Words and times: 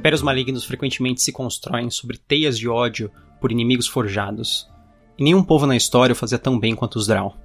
Impérios 0.00 0.22
malignos 0.22 0.64
frequentemente 0.64 1.20
se 1.20 1.30
constroem 1.30 1.90
sobre 1.90 2.16
teias 2.16 2.58
de 2.58 2.66
ódio 2.66 3.10
por 3.38 3.52
inimigos 3.52 3.86
forjados. 3.86 4.66
E 5.18 5.22
nenhum 5.22 5.42
povo 5.42 5.66
na 5.66 5.76
história 5.76 6.14
o 6.14 6.16
fazia 6.16 6.38
tão 6.38 6.58
bem 6.58 6.74
quanto 6.74 6.96
os 6.96 7.06
Drow. 7.06 7.36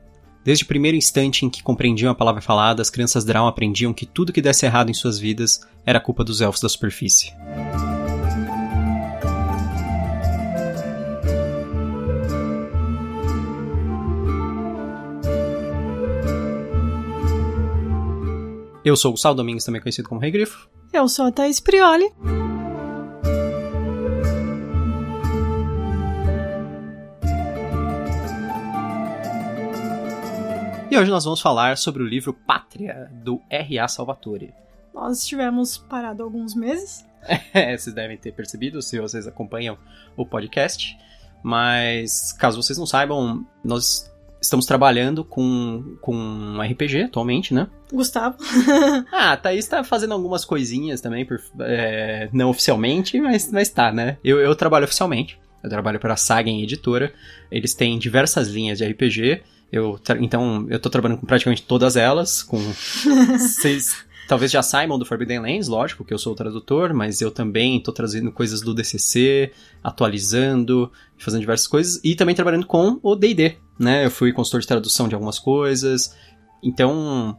Desde 0.42 0.64
o 0.64 0.68
primeiro 0.68 0.96
instante 0.96 1.46
em 1.46 1.50
que 1.50 1.62
compreendiam 1.62 2.10
a 2.10 2.16
palavra 2.16 2.42
falada, 2.42 2.82
as 2.82 2.90
crianças 2.90 3.26
Drow 3.26 3.46
aprendiam 3.46 3.94
que 3.94 4.06
tudo 4.06 4.32
que 4.32 4.42
desse 4.42 4.66
errado 4.66 4.90
em 4.90 4.94
suas 4.94 5.20
vidas 5.20 5.68
era 5.86 6.00
culpa 6.00 6.24
dos 6.24 6.40
elfos 6.40 6.62
da 6.62 6.70
superfície. 6.70 7.34
Eu 18.86 18.96
sou 18.96 19.14
o 19.14 19.18
Sal 19.18 19.36
Domingos, 19.36 19.66
também 19.66 19.82
conhecido 19.82 20.08
como 20.08 20.22
Rei 20.22 20.32
Grifo. 20.32 20.70
Eu 20.94 21.10
sou 21.10 21.26
a 21.26 21.32
Thaís 21.34 21.60
Prioli. 21.60 22.10
E 30.96 30.98
hoje 30.98 31.12
nós 31.12 31.26
vamos 31.26 31.42
falar 31.42 31.76
sobre 31.78 32.02
o 32.02 32.06
livro 32.06 32.34
Pátria, 32.34 33.12
do 33.12 33.42
R.A. 33.50 33.86
Salvatore. 33.86 34.54
Nós 34.94 35.20
estivemos 35.20 35.78
parados 35.78 36.22
alguns 36.22 36.56
meses. 36.56 37.06
É, 37.54 37.78
vocês 37.78 37.94
devem 37.94 38.16
ter 38.18 38.32
percebido 38.32 38.82
se 38.82 38.98
vocês 38.98 39.28
acompanham 39.28 39.78
o 40.16 40.26
podcast. 40.26 40.98
Mas, 41.44 42.32
caso 42.32 42.64
vocês 42.64 42.78
não 42.78 42.86
saibam, 42.86 43.46
nós 43.62 44.10
estamos 44.40 44.66
trabalhando 44.66 45.26
com, 45.26 45.98
com 46.00 46.16
um 46.16 46.62
RPG 46.62 47.02
atualmente, 47.04 47.54
né? 47.54 47.68
Gustavo. 47.92 48.38
ah, 49.12 49.34
a 49.34 49.38
Thaís 49.38 49.68
tá 49.68 49.84
fazendo 49.84 50.14
algumas 50.14 50.46
coisinhas 50.46 51.02
também, 51.02 51.26
por, 51.26 51.42
é, 51.60 52.30
não 52.32 52.52
oficialmente, 52.52 53.20
mas, 53.20 53.52
mas 53.52 53.68
tá, 53.68 53.92
né? 53.92 54.18
Eu, 54.24 54.40
eu 54.40 54.56
trabalho 54.56 54.86
oficialmente. 54.86 55.38
Eu 55.62 55.70
trabalho 55.70 56.00
para 56.00 56.14
a 56.14 56.18
Sagen 56.18 56.64
Editora. 56.64 57.12
Eles 57.52 57.74
têm 57.74 58.00
diversas 58.00 58.48
linhas 58.48 58.78
de 58.78 58.86
RPG. 58.86 59.44
Eu, 59.72 60.00
então, 60.20 60.66
eu 60.70 60.80
tô 60.80 60.90
trabalhando 60.90 61.20
com 61.20 61.26
praticamente 61.26 61.64
todas 61.64 61.96
elas, 61.96 62.42
com 62.42 62.60
seis, 63.40 64.06
talvez 64.28 64.52
já 64.52 64.62
saibam 64.62 64.98
do 64.98 65.06
Forbidden 65.06 65.40
Lands, 65.40 65.68
lógico, 65.68 66.06
que 66.06 66.14
eu 66.14 66.18
sou 66.18 66.34
o 66.34 66.36
tradutor, 66.36 66.94
mas 66.94 67.22
eu 67.22 67.32
também 67.32 67.78
estou 67.78 67.94
trazendo 67.94 68.32
coisas 68.32 68.62
do 68.62 68.74
DCC, 68.74 69.52
atualizando, 69.84 70.92
fazendo 71.18 71.42
diversas 71.42 71.68
coisas, 71.68 72.00
e 72.04 72.16
também 72.16 72.36
trabalhando 72.36 72.66
com 72.66 73.00
o 73.02 73.16
D&D, 73.16 73.58
né? 73.78 74.06
Eu 74.06 74.12
fui 74.12 74.32
consultor 74.32 74.62
de 74.62 74.68
tradução 74.68 75.08
de 75.08 75.16
algumas 75.16 75.40
coisas, 75.40 76.16
então... 76.64 77.38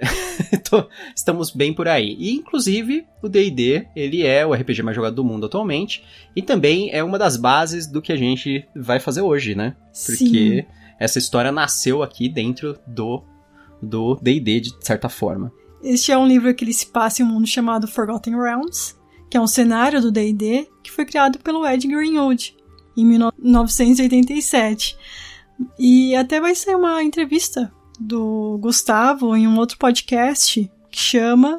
estamos 1.14 1.50
bem 1.50 1.74
por 1.74 1.86
aí. 1.86 2.16
E, 2.18 2.34
inclusive, 2.34 3.04
o 3.22 3.28
D&D, 3.28 3.86
ele 3.94 4.26
é 4.26 4.46
o 4.46 4.54
RPG 4.54 4.82
mais 4.82 4.96
jogado 4.96 5.16
do 5.16 5.24
mundo 5.24 5.44
atualmente, 5.44 6.02
e 6.34 6.40
também 6.40 6.90
é 6.90 7.04
uma 7.04 7.18
das 7.18 7.36
bases 7.36 7.86
do 7.86 8.00
que 8.00 8.10
a 8.10 8.16
gente 8.16 8.66
vai 8.74 8.98
fazer 8.98 9.20
hoje, 9.20 9.54
né? 9.54 9.76
Porque 10.06 10.16
Sim. 10.16 10.79
Essa 11.00 11.18
história 11.18 11.50
nasceu 11.50 12.02
aqui 12.02 12.28
dentro 12.28 12.78
do 12.86 13.24
do 13.82 14.14
D&D, 14.16 14.60
de 14.60 14.76
certa 14.82 15.08
forma. 15.08 15.50
Este 15.82 16.12
é 16.12 16.18
um 16.18 16.26
livro 16.26 16.54
que 16.54 16.62
ele 16.62 16.74
se 16.74 16.84
passa 16.86 17.22
em 17.22 17.24
um 17.24 17.28
mundo 17.28 17.46
chamado 17.46 17.88
Forgotten 17.88 18.36
Realms, 18.38 18.94
que 19.30 19.38
é 19.38 19.40
um 19.40 19.46
cenário 19.46 20.02
do 20.02 20.12
D&D 20.12 20.68
que 20.82 20.90
foi 20.90 21.06
criado 21.06 21.38
pelo 21.38 21.66
Ed 21.66 21.88
Greenwood 21.88 22.54
em 22.94 23.06
1987. 23.06 24.98
E 25.78 26.14
até 26.14 26.40
vai 26.40 26.54
sair 26.54 26.74
uma 26.74 27.02
entrevista 27.02 27.72
do 27.98 28.58
Gustavo 28.60 29.34
em 29.34 29.48
um 29.48 29.56
outro 29.58 29.78
podcast 29.78 30.70
que 30.90 30.98
chama 30.98 31.58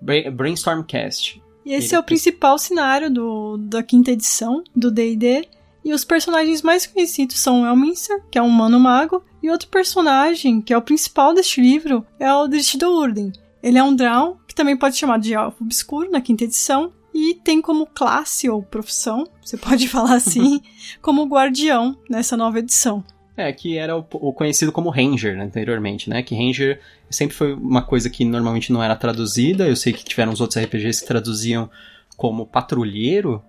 Brainstormcast. 0.00 1.40
E 1.64 1.72
esse 1.72 1.88
ele... 1.88 1.96
é 1.96 1.98
o 1.98 2.02
principal 2.04 2.58
cenário 2.58 3.10
do, 3.10 3.56
da 3.56 3.82
quinta 3.82 4.10
edição 4.10 4.62
do 4.74 4.90
D&D. 4.90 5.48
E 5.84 5.92
os 5.92 6.04
personagens 6.04 6.62
mais 6.62 6.86
conhecidos 6.86 7.38
são 7.38 7.66
Elminster, 7.66 8.22
que 8.30 8.38
é 8.38 8.42
um 8.42 8.46
humano 8.46 8.80
mago, 8.80 9.22
e 9.42 9.50
outro 9.50 9.68
personagem, 9.68 10.60
que 10.60 10.72
é 10.72 10.78
o 10.78 10.82
principal 10.82 11.34
deste 11.34 11.60
livro, 11.60 12.06
é 12.18 12.32
o 12.32 12.46
Drizzt 12.48 12.78
Do'Urden, 12.78 13.32
ele 13.64 13.78
é 13.78 13.82
um 13.82 13.96
Drow, 13.96 14.38
que 14.46 14.54
também 14.54 14.76
pode 14.76 14.94
ser 14.94 15.00
chamado 15.00 15.22
de 15.22 15.32
Elfo 15.32 15.64
Obscuro, 15.64 16.10
na 16.10 16.20
quinta 16.20 16.44
edição, 16.44 16.92
e 17.14 17.34
tem 17.34 17.62
como 17.62 17.86
classe 17.86 18.46
ou 18.46 18.62
profissão, 18.62 19.26
você 19.42 19.56
pode 19.56 19.88
falar 19.88 20.16
assim, 20.16 20.60
como 21.00 21.24
guardião 21.24 21.96
nessa 22.10 22.36
nova 22.36 22.58
edição. 22.58 23.02
É, 23.34 23.50
que 23.52 23.78
era 23.78 23.96
o, 23.96 24.04
o 24.12 24.34
conhecido 24.34 24.70
como 24.70 24.90
Ranger 24.90 25.34
né, 25.34 25.44
anteriormente, 25.44 26.10
né? 26.10 26.22
Que 26.22 26.34
Ranger 26.34 26.78
sempre 27.08 27.34
foi 27.34 27.54
uma 27.54 27.80
coisa 27.80 28.10
que 28.10 28.22
normalmente 28.22 28.70
não 28.70 28.82
era 28.82 28.94
traduzida. 28.94 29.66
Eu 29.66 29.76
sei 29.76 29.94
que 29.94 30.04
tiveram 30.04 30.32
os 30.32 30.42
outros 30.42 30.62
RPGs 30.62 31.00
que 31.00 31.08
traduziam 31.08 31.68
como 32.16 32.46
patrulheiro, 32.46 33.42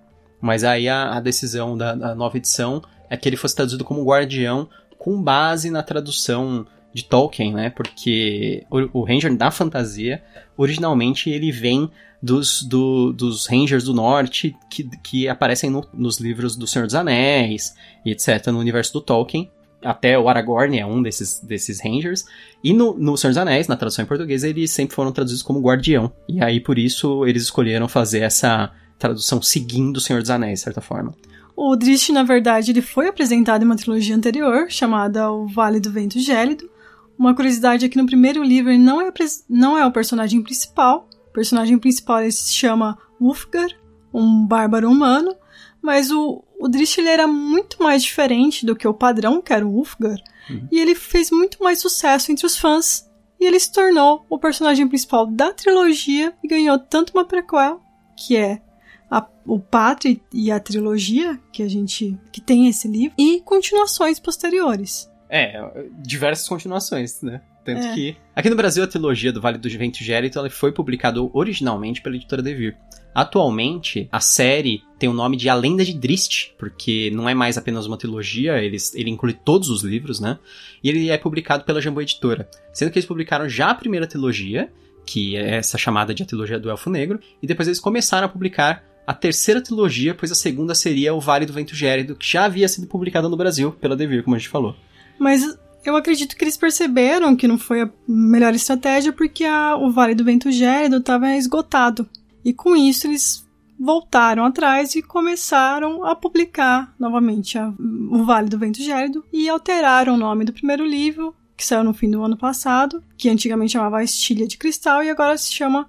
mas 0.45 0.63
aí 0.63 0.87
a, 0.87 1.15
a 1.15 1.19
decisão 1.19 1.75
da, 1.75 1.95
da, 1.95 2.13
nova 2.13 2.37
edição 2.37 2.79
é 3.09 3.17
que 3.17 3.27
ele 3.27 3.35
fosse 3.35 3.55
traduzido 3.55 3.83
como 3.83 4.05
guardião 4.05 4.69
com 4.95 5.19
base 5.19 5.71
na 5.71 5.81
tradução 5.81 6.67
de 6.93 7.03
Tolkien, 7.03 7.51
né? 7.51 7.71
Porque 7.71 8.63
o, 8.69 8.99
o 8.99 9.03
Ranger 9.03 9.35
da 9.35 9.49
fantasia, 9.49 10.21
originalmente 10.55 11.31
ele 11.31 11.51
vem 11.51 11.89
dos, 12.21 12.61
do, 12.61 13.11
dos 13.11 13.47
Rangers 13.47 13.85
do 13.85 13.93
Norte 13.93 14.55
que, 14.69 14.87
que 15.01 15.27
aparecem 15.27 15.71
no, 15.71 15.83
nos 15.91 16.19
livros 16.19 16.55
do 16.55 16.67
Senhor 16.67 16.85
dos 16.85 16.93
Anéis 16.93 17.73
e 18.05 18.11
etc. 18.11 18.45
no 18.47 18.59
universo 18.59 18.93
do 18.93 19.01
Tolkien. 19.01 19.49
Até 19.83 20.17
o 20.17 20.29
Aragorn 20.29 20.77
é 20.77 20.85
um 20.85 21.01
desses, 21.01 21.39
desses 21.39 21.83
Rangers. 21.83 22.23
E 22.63 22.71
no, 22.71 22.95
no 22.95 23.17
Senhor 23.17 23.31
dos 23.31 23.37
Anéis, 23.39 23.67
na 23.67 23.75
tradução 23.75 24.05
em 24.05 24.07
português, 24.07 24.43
eles 24.43 24.69
sempre 24.69 24.95
foram 24.95 25.11
traduzidos 25.11 25.41
como 25.41 25.59
Guardião. 25.59 26.11
E 26.29 26.39
aí, 26.43 26.59
por 26.59 26.77
isso, 26.77 27.25
eles 27.25 27.43
escolheram 27.43 27.87
fazer 27.87 28.19
essa 28.19 28.71
tradução 28.97 29.41
seguindo 29.41 29.97
o 29.97 30.01
Senhor 30.01 30.21
dos 30.21 30.29
Anéis, 30.29 30.59
de 30.59 30.63
certa 30.65 30.81
forma. 30.81 31.13
O 31.55 31.75
Drizzt, 31.75 32.09
na 32.09 32.23
verdade, 32.23 32.71
ele 32.71 32.81
foi 32.81 33.07
apresentado 33.07 33.63
em 33.63 33.65
uma 33.65 33.77
trilogia 33.77 34.15
anterior, 34.15 34.69
chamada 34.69 35.31
O 35.31 35.47
Vale 35.47 35.79
do 35.79 35.91
Vento 35.91 36.19
Gélido, 36.19 36.69
uma 37.17 37.33
curiosidade 37.33 37.85
é 37.85 37.89
que 37.89 37.97
no 37.97 38.05
primeiro 38.05 38.43
livro 38.43 38.71
ele 38.71 38.83
não 38.83 39.01
é, 39.01 39.11
não 39.49 39.77
é 39.77 39.85
o 39.85 39.91
personagem 39.91 40.41
principal. 40.41 41.07
O 41.29 41.31
personagem 41.31 41.77
principal 41.77 42.21
ele 42.21 42.31
se 42.31 42.53
chama 42.53 42.97
Ulfgar, 43.19 43.69
um 44.13 44.45
bárbaro 44.45 44.89
humano, 44.89 45.35
mas 45.81 46.11
o, 46.11 46.43
o 46.59 46.67
Drizzt 46.67 46.97
ele 46.97 47.09
era 47.09 47.27
muito 47.27 47.81
mais 47.81 48.03
diferente 48.03 48.65
do 48.65 48.75
que 48.75 48.87
o 48.87 48.93
padrão, 48.93 49.41
que 49.41 49.53
era 49.53 49.65
o 49.65 49.71
Ulfgar, 49.71 50.17
uhum. 50.49 50.67
e 50.71 50.79
ele 50.79 50.95
fez 50.95 51.31
muito 51.31 51.63
mais 51.63 51.79
sucesso 51.79 52.31
entre 52.31 52.45
os 52.45 52.57
fãs. 52.57 53.09
E 53.39 53.45
ele 53.45 53.59
se 53.59 53.71
tornou 53.71 54.25
o 54.29 54.39
personagem 54.39 54.87
principal 54.87 55.25
da 55.27 55.51
trilogia 55.53 56.33
e 56.43 56.47
ganhou 56.47 56.79
tanto 56.79 57.11
uma 57.13 57.25
prequel, 57.25 57.81
que 58.17 58.35
é 58.35 58.61
a, 59.09 59.25
o 59.45 59.59
Pátria 59.59 60.19
e 60.33 60.51
a 60.51 60.59
trilogia 60.59 61.39
que 61.51 61.63
a 61.63 61.67
gente 61.67 62.17
que 62.31 62.41
tem 62.41 62.67
esse 62.67 62.87
livro, 62.87 63.15
e 63.17 63.41
continuações 63.41 64.19
posteriores. 64.19 65.09
É, 65.29 65.59
diversas 66.01 66.47
continuações, 66.47 67.21
né? 67.21 67.41
Tanto 67.65 67.81
é. 67.81 67.93
que. 67.95 68.15
Aqui 68.35 68.49
no 68.49 68.55
Brasil, 68.55 68.83
a 68.83 68.87
trilogia 68.87 69.33
do 69.33 69.41
Vale 69.41 69.57
do 69.57 69.67
Vento 69.69 70.03
Gérito 70.03 70.37
ela 70.37 70.49
foi 70.49 70.71
publicada 70.71 71.19
originalmente 71.33 72.01
pela 72.01 72.15
editora 72.15 72.43
Devir. 72.43 72.77
Atualmente, 73.13 74.07
a 74.11 74.19
série 74.19 74.83
tem 74.99 75.09
o 75.09 75.13
nome 75.13 75.35
de 75.37 75.49
A 75.49 75.55
Lenda 75.55 75.83
de 75.83 75.93
Drist, 75.93 76.53
porque 76.59 77.09
não 77.13 77.27
é 77.27 77.33
mais 77.33 77.57
apenas 77.57 77.85
uma 77.85 77.97
trilogia, 77.97 78.61
eles, 78.61 78.93
ele 78.93 79.09
inclui 79.09 79.33
todos 79.33 79.69
os 79.69 79.83
livros, 79.83 80.19
né? 80.19 80.37
E 80.83 80.89
ele 80.89 81.09
é 81.09 81.17
publicado 81.17 81.63
pela 81.63 81.81
Jambô 81.81 82.01
Editora. 82.01 82.47
Sendo 82.73 82.91
que 82.91 82.99
eles 82.99 83.07
publicaram 83.07 83.47
já 83.47 83.71
a 83.71 83.75
primeira 83.75 84.05
trilogia, 84.05 84.69
que 85.05 85.37
é 85.37 85.55
essa 85.55 85.77
chamada 85.77 86.13
de 86.13 86.23
a 86.23 86.25
trilogia 86.25 86.59
do 86.59 86.69
Elfo 86.69 86.89
Negro, 86.89 87.19
e 87.41 87.47
depois 87.47 87.67
eles 87.67 87.79
começaram 87.79 88.25
a 88.25 88.29
publicar 88.29 88.83
a 89.05 89.13
terceira 89.13 89.61
trilogia, 89.61 90.15
pois 90.15 90.31
a 90.31 90.35
segunda 90.35 90.73
seria 90.73 91.13
o 91.13 91.19
Vale 91.19 91.45
do 91.45 91.53
Vento 91.53 91.75
Gélido, 91.75 92.15
que 92.15 92.31
já 92.31 92.45
havia 92.45 92.67
sido 92.67 92.87
publicada 92.87 93.29
no 93.29 93.37
Brasil 93.37 93.71
pela 93.71 93.95
Devir, 93.95 94.23
como 94.23 94.35
a 94.35 94.39
gente 94.39 94.49
falou. 94.49 94.75
Mas 95.19 95.57
eu 95.85 95.95
acredito 95.95 96.35
que 96.35 96.43
eles 96.43 96.57
perceberam 96.57 97.35
que 97.35 97.47
não 97.47 97.57
foi 97.57 97.81
a 97.81 97.89
melhor 98.07 98.53
estratégia 98.55 99.13
porque 99.13 99.45
a, 99.45 99.75
o 99.77 99.91
Vale 99.91 100.15
do 100.15 100.25
Vento 100.25 100.51
Gélido 100.51 100.97
estava 100.97 101.35
esgotado. 101.35 102.09
E 102.43 102.51
com 102.51 102.75
isso 102.75 103.07
eles 103.07 103.45
voltaram 103.79 104.45
atrás 104.45 104.95
e 104.95 105.01
começaram 105.01 106.03
a 106.03 106.15
publicar 106.15 106.93
novamente 106.97 107.57
a, 107.57 107.71
o 108.09 108.23
Vale 108.23 108.49
do 108.49 108.57
Vento 108.57 108.81
Gélido 108.81 109.23
e 109.31 109.47
alteraram 109.47 110.15
o 110.15 110.17
nome 110.17 110.45
do 110.45 110.53
primeiro 110.53 110.85
livro, 110.85 111.35
que 111.55 111.65
saiu 111.65 111.83
no 111.83 111.93
fim 111.93 112.09
do 112.09 112.23
ano 112.23 112.37
passado, 112.37 113.03
que 113.17 113.29
antigamente 113.29 113.73
chamava 113.73 114.03
Estilha 114.03 114.47
de 114.47 114.57
Cristal 114.57 115.03
e 115.03 115.09
agora 115.09 115.37
se 115.37 115.53
chama 115.53 115.87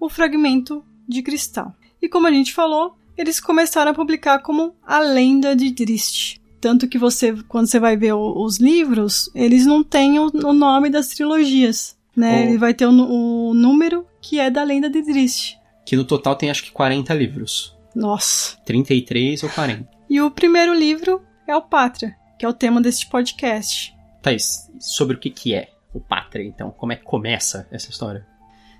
O 0.00 0.08
Fragmento 0.08 0.84
de 1.06 1.22
Cristal. 1.22 1.74
E 2.00 2.08
como 2.08 2.26
a 2.26 2.30
gente 2.30 2.52
falou, 2.52 2.96
eles 3.16 3.40
começaram 3.40 3.90
a 3.90 3.94
publicar 3.94 4.38
como 4.40 4.74
A 4.86 5.00
Lenda 5.00 5.56
de 5.56 5.70
Drist. 5.70 6.38
Tanto 6.60 6.88
que 6.88 6.98
você, 6.98 7.34
quando 7.48 7.66
você 7.66 7.78
vai 7.78 7.96
ver 7.96 8.14
o, 8.14 8.44
os 8.44 8.58
livros, 8.58 9.30
eles 9.34 9.66
não 9.66 9.82
têm 9.82 10.18
o, 10.18 10.26
o 10.26 10.52
nome 10.52 10.90
das 10.90 11.08
trilogias, 11.08 11.96
né? 12.16 12.44
Oh. 12.44 12.48
Ele 12.48 12.58
vai 12.58 12.74
ter 12.74 12.86
o, 12.86 12.90
o, 12.90 13.54
número 13.54 14.06
que 14.20 14.40
é 14.40 14.50
da 14.50 14.62
Lenda 14.62 14.90
de 14.90 15.02
Drist. 15.02 15.56
Que 15.86 15.96
no 15.96 16.04
total 16.04 16.36
tem 16.36 16.50
acho 16.50 16.64
que 16.64 16.72
40 16.72 17.12
livros. 17.14 17.76
Nossa. 17.94 18.56
33 18.64 19.42
ou 19.42 19.50
40. 19.50 19.88
E 20.10 20.20
o 20.20 20.30
primeiro 20.30 20.74
livro 20.74 21.22
é 21.46 21.54
o 21.54 21.62
Pátria, 21.62 22.16
que 22.38 22.44
é 22.44 22.48
o 22.48 22.52
tema 22.52 22.80
deste 22.80 23.06
podcast. 23.08 23.94
Thais, 24.22 24.70
sobre 24.80 25.16
o 25.16 25.18
que, 25.18 25.30
que 25.30 25.54
é 25.54 25.70
o 25.92 26.00
Pátria, 26.00 26.44
então? 26.44 26.70
Como 26.70 26.92
é 26.92 26.96
que 26.96 27.04
começa 27.04 27.66
essa 27.70 27.90
história? 27.90 28.26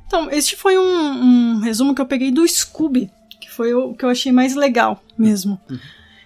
Então, 0.08 0.30
este 0.30 0.56
foi 0.56 0.78
um, 0.78 0.82
um 0.82 1.58
resumo 1.60 1.94
que 1.94 2.00
eu 2.00 2.06
peguei 2.06 2.30
do 2.30 2.48
Scooby, 2.48 3.10
que 3.38 3.50
foi 3.50 3.74
o 3.74 3.92
que 3.92 4.06
eu 4.06 4.08
achei 4.08 4.32
mais 4.32 4.54
legal 4.54 5.02
mesmo. 5.18 5.60
Uhum. 5.70 5.78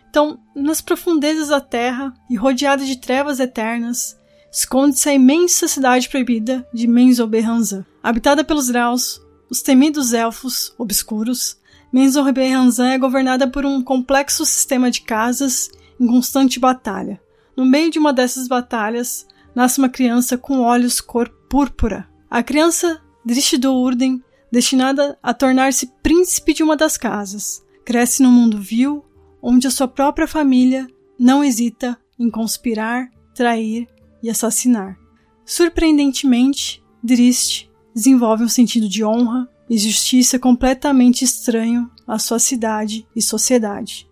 Então, 0.08 0.38
nas 0.54 0.80
profundezas 0.80 1.48
da 1.48 1.60
terra 1.60 2.14
e 2.30 2.36
rodeada 2.36 2.84
de 2.84 2.96
trevas 2.96 3.40
eternas, 3.40 4.16
esconde-se 4.52 5.08
a 5.08 5.14
imensa 5.14 5.66
cidade 5.66 6.08
proibida 6.08 6.64
de 6.72 6.86
Menzoberranzan. 6.86 7.84
Habitada 8.00 8.44
pelos 8.44 8.68
Draus, 8.68 9.20
os 9.50 9.62
temidos 9.62 10.12
elfos 10.12 10.72
obscuros, 10.78 11.58
Menzoberranzan 11.92 12.92
é 12.92 12.98
governada 12.98 13.48
por 13.48 13.66
um 13.66 13.82
complexo 13.82 14.46
sistema 14.46 14.92
de 14.92 15.00
casas 15.00 15.68
em 15.98 16.06
constante 16.06 16.60
batalha. 16.60 17.20
No 17.56 17.66
meio 17.66 17.90
de 17.90 17.98
uma 17.98 18.12
dessas 18.12 18.46
batalhas, 18.46 19.26
nasce 19.52 19.78
uma 19.78 19.88
criança 19.88 20.38
com 20.38 20.60
olhos 20.60 21.00
cor 21.00 21.28
púrpura. 21.50 22.08
A 22.30 22.44
criança, 22.44 23.02
Drishdo 23.24 23.72
Urden, 23.72 24.22
destinada 24.50 25.18
a 25.22 25.32
tornar-se 25.32 25.92
príncipe 26.02 26.52
de 26.52 26.62
uma 26.62 26.76
das 26.76 26.96
casas, 26.96 27.64
cresce 27.84 28.22
num 28.22 28.30
mundo 28.30 28.60
vil, 28.60 29.04
onde 29.40 29.66
a 29.66 29.70
sua 29.70 29.88
própria 29.88 30.26
família 30.26 30.86
não 31.18 31.42
hesita 31.42 31.98
em 32.18 32.30
conspirar, 32.30 33.10
trair 33.34 33.88
e 34.22 34.28
assassinar. 34.28 34.98
Surpreendentemente, 35.44 36.82
Drist 37.02 37.68
desenvolve 37.94 38.44
um 38.44 38.48
sentido 38.48 38.88
de 38.88 39.04
honra 39.04 39.48
e 39.68 39.78
justiça 39.78 40.38
completamente 40.38 41.24
estranho 41.24 41.90
à 42.06 42.18
sua 42.18 42.38
cidade 42.38 43.06
e 43.14 43.22
sociedade. 43.22 44.08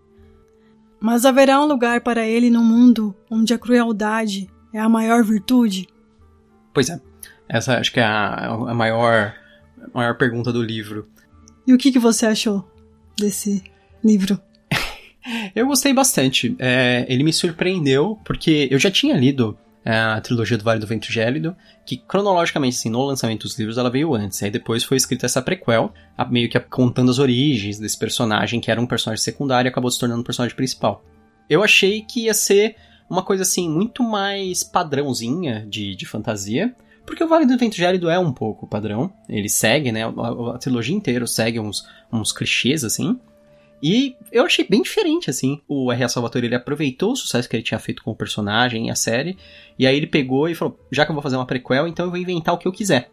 Mas 1.01 1.25
haverá 1.25 1.61
um 1.61 1.67
lugar 1.67 2.03
para 2.03 2.27
ele 2.27 2.51
no 2.51 2.63
mundo 2.63 3.15
onde 3.31 3.55
a 3.55 3.59
crueldade 3.59 4.51
é 4.73 4.79
a 4.79 4.89
maior 4.89 5.25
virtude? 5.25 5.89
Pois 6.73 6.89
é. 6.89 7.01
Essa 7.51 7.79
acho 7.79 7.93
que 7.93 7.99
é 7.99 8.05
a, 8.05 8.47
a 8.47 8.75
maior, 8.75 9.35
a 9.93 9.99
maior 9.99 10.17
pergunta 10.17 10.53
do 10.53 10.63
livro. 10.63 11.09
E 11.67 11.75
o 11.75 11.79
que, 11.79 11.91
que 11.91 11.99
você 11.99 12.27
achou 12.27 12.65
desse 13.19 13.65
livro? 14.05 14.41
eu 15.53 15.67
gostei 15.67 15.93
bastante. 15.93 16.55
É, 16.61 17.05
ele 17.09 17.25
me 17.25 17.33
surpreendeu, 17.33 18.17
porque 18.25 18.69
eu 18.71 18.79
já 18.79 18.89
tinha 18.89 19.17
lido 19.17 19.59
é, 19.85 19.93
a 19.97 20.21
trilogia 20.21 20.57
do 20.57 20.63
Vale 20.63 20.79
do 20.79 20.87
Vento 20.87 21.11
Gélido, 21.11 21.57
que 21.85 21.97
cronologicamente, 21.97 22.77
assim, 22.77 22.89
no 22.89 23.05
lançamento 23.05 23.43
dos 23.43 23.59
livros, 23.59 23.79
ela 23.79 23.91
veio 23.91 24.15
antes. 24.15 24.41
Aí 24.45 24.51
depois 24.51 24.85
foi 24.85 24.97
escrita 24.97 25.27
essa 25.27 25.43
prequel, 25.43 25.93
meio 26.31 26.49
que 26.49 26.61
contando 26.61 27.11
as 27.11 27.19
origens 27.19 27.81
desse 27.81 27.99
personagem, 27.99 28.61
que 28.61 28.71
era 28.71 28.81
um 28.81 28.87
personagem 28.87 29.25
secundário 29.25 29.69
e 29.69 29.71
acabou 29.71 29.91
se 29.91 29.99
tornando 29.99 30.21
um 30.21 30.25
personagem 30.25 30.57
principal. 30.57 31.05
Eu 31.49 31.65
achei 31.65 32.03
que 32.03 32.27
ia 32.27 32.35
ser 32.35 32.77
uma 33.09 33.25
coisa, 33.25 33.43
assim, 33.43 33.69
muito 33.69 34.05
mais 34.05 34.63
padrãozinha 34.63 35.67
de, 35.69 35.97
de 35.97 36.07
fantasia, 36.07 36.73
porque 37.05 37.25
o 37.25 37.29
Vale 37.29 37.47
do 37.47 37.59
Vento 37.59 37.77
Gélido 37.77 38.09
é 38.09 38.19
um 38.19 38.33
pouco 38.33 38.67
padrão. 38.67 39.13
Ele 39.29 39.49
segue, 39.49 39.91
né? 39.93 40.05
A, 40.05 40.55
a 40.55 40.59
trilogia 40.59 40.95
inteira 40.95 41.27
segue 41.27 41.59
uns, 41.59 41.87
uns 42.13 42.33
clichês, 42.33 42.85
assim. 42.85 43.19
E 43.83 44.15
eu 44.31 44.45
achei 44.45 44.67
bem 44.69 44.83
diferente, 44.83 45.31
assim. 45.31 45.61
O 45.67 45.91
R.A. 45.91 46.09
Salvatore, 46.09 46.47
ele 46.47 46.55
aproveitou 46.55 47.13
o 47.13 47.17
sucesso 47.17 47.49
que 47.49 47.57
ele 47.57 47.63
tinha 47.63 47.81
feito 47.81 48.03
com 48.03 48.11
o 48.11 48.17
personagem 48.17 48.89
e 48.89 48.91
a 48.91 48.95
série, 48.95 49.39
e 49.79 49.87
aí 49.87 49.97
ele 49.97 50.07
pegou 50.07 50.49
e 50.49 50.55
falou, 50.55 50.79
já 50.93 51.05
que 51.05 51.11
eu 51.11 51.15
vou 51.15 51.23
fazer 51.23 51.37
uma 51.37 51.47
prequel, 51.47 51.89
então 51.89 52.07
eu 52.07 52.11
vou 52.11 52.21
inventar 52.21 52.55
o 52.55 52.59
que 52.59 52.69
eu 52.69 52.73
quiser. 52.73 53.11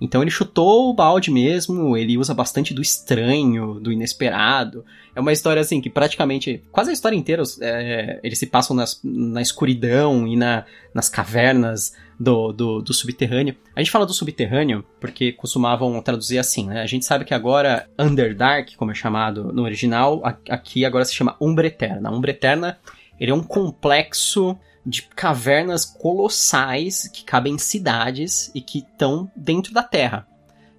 Então 0.00 0.22
ele 0.22 0.30
chutou 0.30 0.90
o 0.90 0.94
balde 0.94 1.30
mesmo, 1.30 1.96
ele 1.96 2.18
usa 2.18 2.34
bastante 2.34 2.74
do 2.74 2.82
estranho, 2.82 3.80
do 3.80 3.92
inesperado. 3.92 4.84
É 5.14 5.20
uma 5.20 5.32
história 5.32 5.60
assim 5.60 5.80
que 5.80 5.88
praticamente, 5.88 6.62
quase 6.70 6.90
a 6.90 6.92
história 6.92 7.16
inteira, 7.16 7.42
é, 7.60 8.20
eles 8.22 8.38
se 8.38 8.46
passam 8.46 8.74
nas, 8.74 9.00
na 9.02 9.40
escuridão 9.40 10.26
e 10.26 10.36
na, 10.36 10.64
nas 10.92 11.08
cavernas 11.08 11.94
do, 12.18 12.52
do, 12.52 12.82
do, 12.82 12.94
subterrâneo. 12.94 13.56
A 13.74 13.80
gente 13.80 13.90
fala 13.90 14.06
do 14.06 14.14
subterrâneo 14.14 14.84
porque 15.00 15.32
costumavam 15.32 16.00
traduzir 16.02 16.38
assim, 16.38 16.66
né? 16.66 16.82
A 16.82 16.86
gente 16.86 17.04
sabe 17.04 17.24
que 17.24 17.34
agora 17.34 17.88
Underdark, 17.98 18.76
como 18.76 18.90
é 18.90 18.94
chamado 18.94 19.52
no 19.52 19.62
original, 19.62 20.22
aqui 20.48 20.84
agora 20.84 21.04
se 21.04 21.14
chama 21.14 21.36
Umbra 21.40 21.66
Eterna. 21.66 22.10
Umbra 22.10 22.30
Eterna 22.30 22.78
ele 23.18 23.30
é 23.30 23.34
um 23.34 23.42
complexo 23.42 24.58
de 24.84 25.02
cavernas 25.02 25.84
colossais 25.84 27.08
que 27.08 27.24
cabem 27.24 27.54
em 27.54 27.58
cidades 27.58 28.50
e 28.54 28.60
que 28.60 28.78
estão 28.78 29.30
dentro 29.34 29.72
da 29.72 29.82
Terra. 29.82 30.26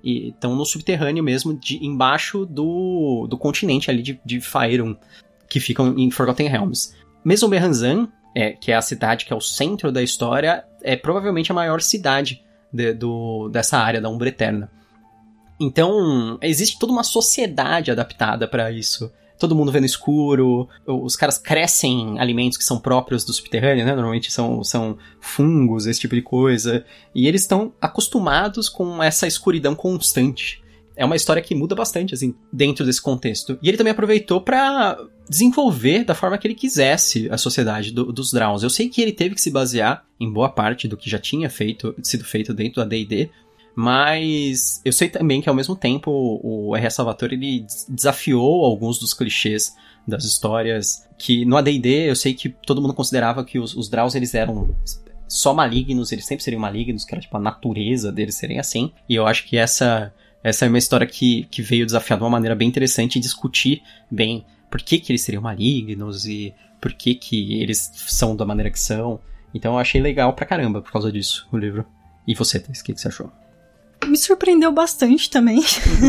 E 0.03 0.29
estão 0.29 0.55
no 0.55 0.65
subterrâneo 0.65 1.23
mesmo, 1.23 1.57
de, 1.57 1.83
embaixo 1.83 2.45
do, 2.45 3.25
do 3.27 3.37
continente 3.37 3.89
ali 3.89 4.03
de, 4.03 4.19
de 4.23 4.39
Faerun, 4.39 4.95
que 5.49 5.59
ficam 5.59 5.97
em 5.97 6.11
Forgotten 6.11 6.47
Realms. 6.47 6.93
Mesomerranzan, 7.23 8.07
é, 8.35 8.51
que 8.51 8.71
é 8.71 8.75
a 8.75 8.81
cidade 8.81 9.25
que 9.25 9.33
é 9.33 9.35
o 9.35 9.41
centro 9.41 9.91
da 9.91 10.03
história, 10.03 10.65
é 10.83 10.95
provavelmente 10.95 11.51
a 11.51 11.55
maior 11.55 11.81
cidade 11.81 12.43
de, 12.71 12.93
do, 12.93 13.49
dessa 13.49 13.77
área 13.77 14.01
da 14.01 14.09
Umbra 14.09 14.29
Eterna. 14.29 14.69
Então, 15.59 16.37
existe 16.41 16.77
toda 16.77 16.91
uma 16.91 17.03
sociedade 17.03 17.89
adaptada 17.89 18.47
para 18.47 18.69
isso 18.71 19.09
todo 19.37 19.55
mundo 19.55 19.71
vendo 19.71 19.85
escuro, 19.85 20.67
os 20.85 21.15
caras 21.15 21.37
crescem 21.37 22.19
alimentos 22.19 22.57
que 22.57 22.63
são 22.63 22.79
próprios 22.79 23.23
do 23.23 23.33
subterrâneo, 23.33 23.85
né? 23.85 23.93
Normalmente 23.93 24.31
são, 24.31 24.63
são 24.63 24.97
fungos, 25.19 25.85
esse 25.85 25.99
tipo 25.99 26.15
de 26.15 26.21
coisa. 26.21 26.85
E 27.13 27.27
eles 27.27 27.41
estão 27.41 27.73
acostumados 27.81 28.69
com 28.69 29.01
essa 29.03 29.27
escuridão 29.27 29.75
constante. 29.75 30.63
É 30.95 31.03
uma 31.03 31.15
história 31.15 31.41
que 31.41 31.53
muda 31.53 31.75
bastante, 31.75 32.13
assim, 32.13 32.33
dentro 32.51 32.85
desse 32.85 33.01
contexto. 33.01 33.57
E 33.61 33.67
ele 33.67 33.77
também 33.77 33.91
aproveitou 33.91 34.39
para 34.41 34.97
desenvolver 35.29 36.03
da 36.03 36.15
forma 36.15 36.37
que 36.37 36.47
ele 36.47 36.55
quisesse 36.55 37.29
a 37.29 37.37
sociedade 37.37 37.91
do, 37.91 38.11
dos 38.11 38.31
Drowns. 38.31 38.63
Eu 38.63 38.69
sei 38.69 38.89
que 38.89 39.01
ele 39.01 39.11
teve 39.11 39.35
que 39.35 39.41
se 39.41 39.51
basear 39.51 40.05
em 40.19 40.31
boa 40.31 40.49
parte 40.49 40.87
do 40.87 40.95
que 40.95 41.09
já 41.09 41.19
tinha 41.19 41.49
feito, 41.49 41.93
sido 42.01 42.23
feito 42.23 42.53
dentro 42.53 42.81
da 42.81 42.87
D&D, 42.87 43.29
mas 43.75 44.81
eu 44.85 44.93
sei 44.93 45.09
também 45.09 45.41
que 45.41 45.49
ao 45.49 45.55
mesmo 45.55 45.75
tempo 45.75 46.39
o 46.41 46.75
R.S. 46.75 46.95
Salvatore 46.95 47.35
ele 47.35 47.65
desafiou 47.89 48.63
alguns 48.63 48.97
dos 48.97 49.13
clichês 49.13 49.75
das 50.07 50.23
histórias 50.23 51.05
que 51.17 51.43
no 51.43 51.57
AD&D 51.57 52.09
eu 52.09 52.15
sei 52.15 52.33
que 52.33 52.49
todo 52.49 52.81
mundo 52.81 52.93
considerava 52.93 53.43
que 53.43 53.59
os, 53.59 53.75
os 53.75 53.91
eles 54.15 54.33
eram 54.33 54.73
só 55.27 55.53
malignos, 55.53 56.11
eles 56.11 56.25
sempre 56.25 56.43
seriam 56.43 56.59
malignos, 56.59 57.03
que 57.03 57.13
era 57.13 57.21
tipo 57.21 57.35
a 57.35 57.39
natureza 57.39 58.11
deles 58.11 58.35
serem 58.35 58.59
assim. 58.59 58.91
E 59.09 59.15
eu 59.15 59.25
acho 59.25 59.45
que 59.45 59.57
essa 59.57 60.13
essa 60.45 60.63
é 60.63 60.69
uma 60.69 60.77
história 60.77 61.07
que, 61.07 61.47
que 61.49 61.63
veio 61.63 61.87
desafiar 61.87 62.19
de 62.19 62.23
uma 62.23 62.29
maneira 62.29 62.53
bem 62.53 62.67
interessante 62.67 63.15
e 63.15 63.19
discutir 63.19 63.81
bem 64.11 64.45
por 64.69 64.79
que, 64.79 64.99
que 64.99 65.11
eles 65.11 65.23
seriam 65.23 65.41
malignos 65.41 66.27
e 66.27 66.53
por 66.79 66.93
que, 66.93 67.15
que 67.15 67.59
eles 67.59 67.91
são 68.07 68.35
da 68.35 68.45
maneira 68.45 68.69
que 68.69 68.79
são. 68.79 69.19
Então 69.55 69.73
eu 69.73 69.79
achei 69.79 69.99
legal 69.99 70.33
pra 70.33 70.45
caramba 70.45 70.83
por 70.83 70.91
causa 70.91 71.11
disso 71.11 71.47
o 71.51 71.57
livro. 71.57 71.83
E 72.27 72.35
você, 72.35 72.59
Thais, 72.59 72.79
o 72.79 72.83
que, 72.83 72.93
que 72.93 73.01
você 73.01 73.07
achou? 73.07 73.31
me 74.05 74.17
surpreendeu 74.17 74.71
bastante 74.71 75.31
também, 75.31 75.63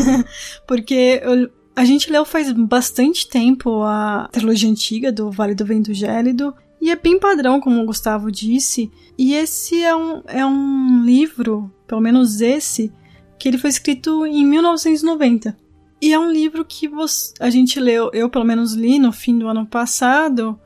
porque 0.67 1.19
eu, 1.23 1.49
a 1.75 1.83
gente 1.83 2.11
leu 2.11 2.23
faz 2.23 2.51
bastante 2.51 3.27
tempo 3.27 3.81
a 3.81 4.29
trilogia 4.31 4.69
antiga 4.69 5.11
do 5.11 5.31
Vale 5.31 5.55
do 5.55 5.65
Vento 5.65 5.95
Gélido, 5.95 6.53
e 6.79 6.91
é 6.91 6.95
bem 6.95 7.19
padrão, 7.19 7.59
como 7.59 7.81
o 7.81 7.85
Gustavo 7.87 8.31
disse, 8.31 8.91
e 9.17 9.33
esse 9.33 9.81
é 9.81 9.95
um, 9.95 10.21
é 10.27 10.45
um 10.45 11.03
livro, 11.03 11.73
pelo 11.87 12.01
menos 12.01 12.39
esse, 12.39 12.93
que 13.39 13.47
ele 13.47 13.57
foi 13.57 13.69
escrito 13.69 14.25
em 14.25 14.45
1990. 14.45 15.57
E 16.01 16.13
é 16.13 16.19
um 16.19 16.31
livro 16.31 16.63
que 16.63 16.87
você, 16.87 17.33
a 17.39 17.49
gente 17.49 17.79
leu, 17.79 18.11
eu 18.13 18.29
pelo 18.29 18.45
menos 18.45 18.73
li 18.73 18.99
no 18.99 19.11
fim 19.11 19.37
do 19.37 19.47
ano 19.47 19.65
passado, 19.65 20.59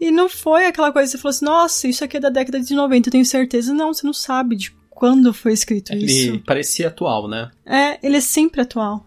e 0.00 0.10
não 0.10 0.28
foi 0.28 0.66
aquela 0.66 0.92
coisa 0.92 1.08
que 1.08 1.12
você 1.12 1.22
falou 1.22 1.30
assim, 1.30 1.44
nossa, 1.44 1.88
isso 1.88 2.04
aqui 2.04 2.16
é 2.16 2.20
da 2.20 2.28
década 2.28 2.60
de 2.60 2.74
90, 2.74 3.08
eu 3.08 3.12
tenho 3.12 3.24
certeza. 3.24 3.72
Não, 3.72 3.94
você 3.94 4.04
não 4.04 4.12
sabe 4.12 4.56
de 4.56 4.72
quando 4.90 5.32
foi 5.32 5.52
escrito 5.52 5.92
ele 5.92 6.06
isso. 6.06 6.30
Ele 6.30 6.38
parecia 6.38 6.88
atual, 6.88 7.28
né? 7.28 7.50
É, 7.64 8.04
ele 8.04 8.16
é 8.16 8.20
sempre 8.20 8.60
atual. 8.60 9.06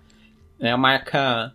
É 0.60 0.72
a 0.72 0.78
marca. 0.78 1.54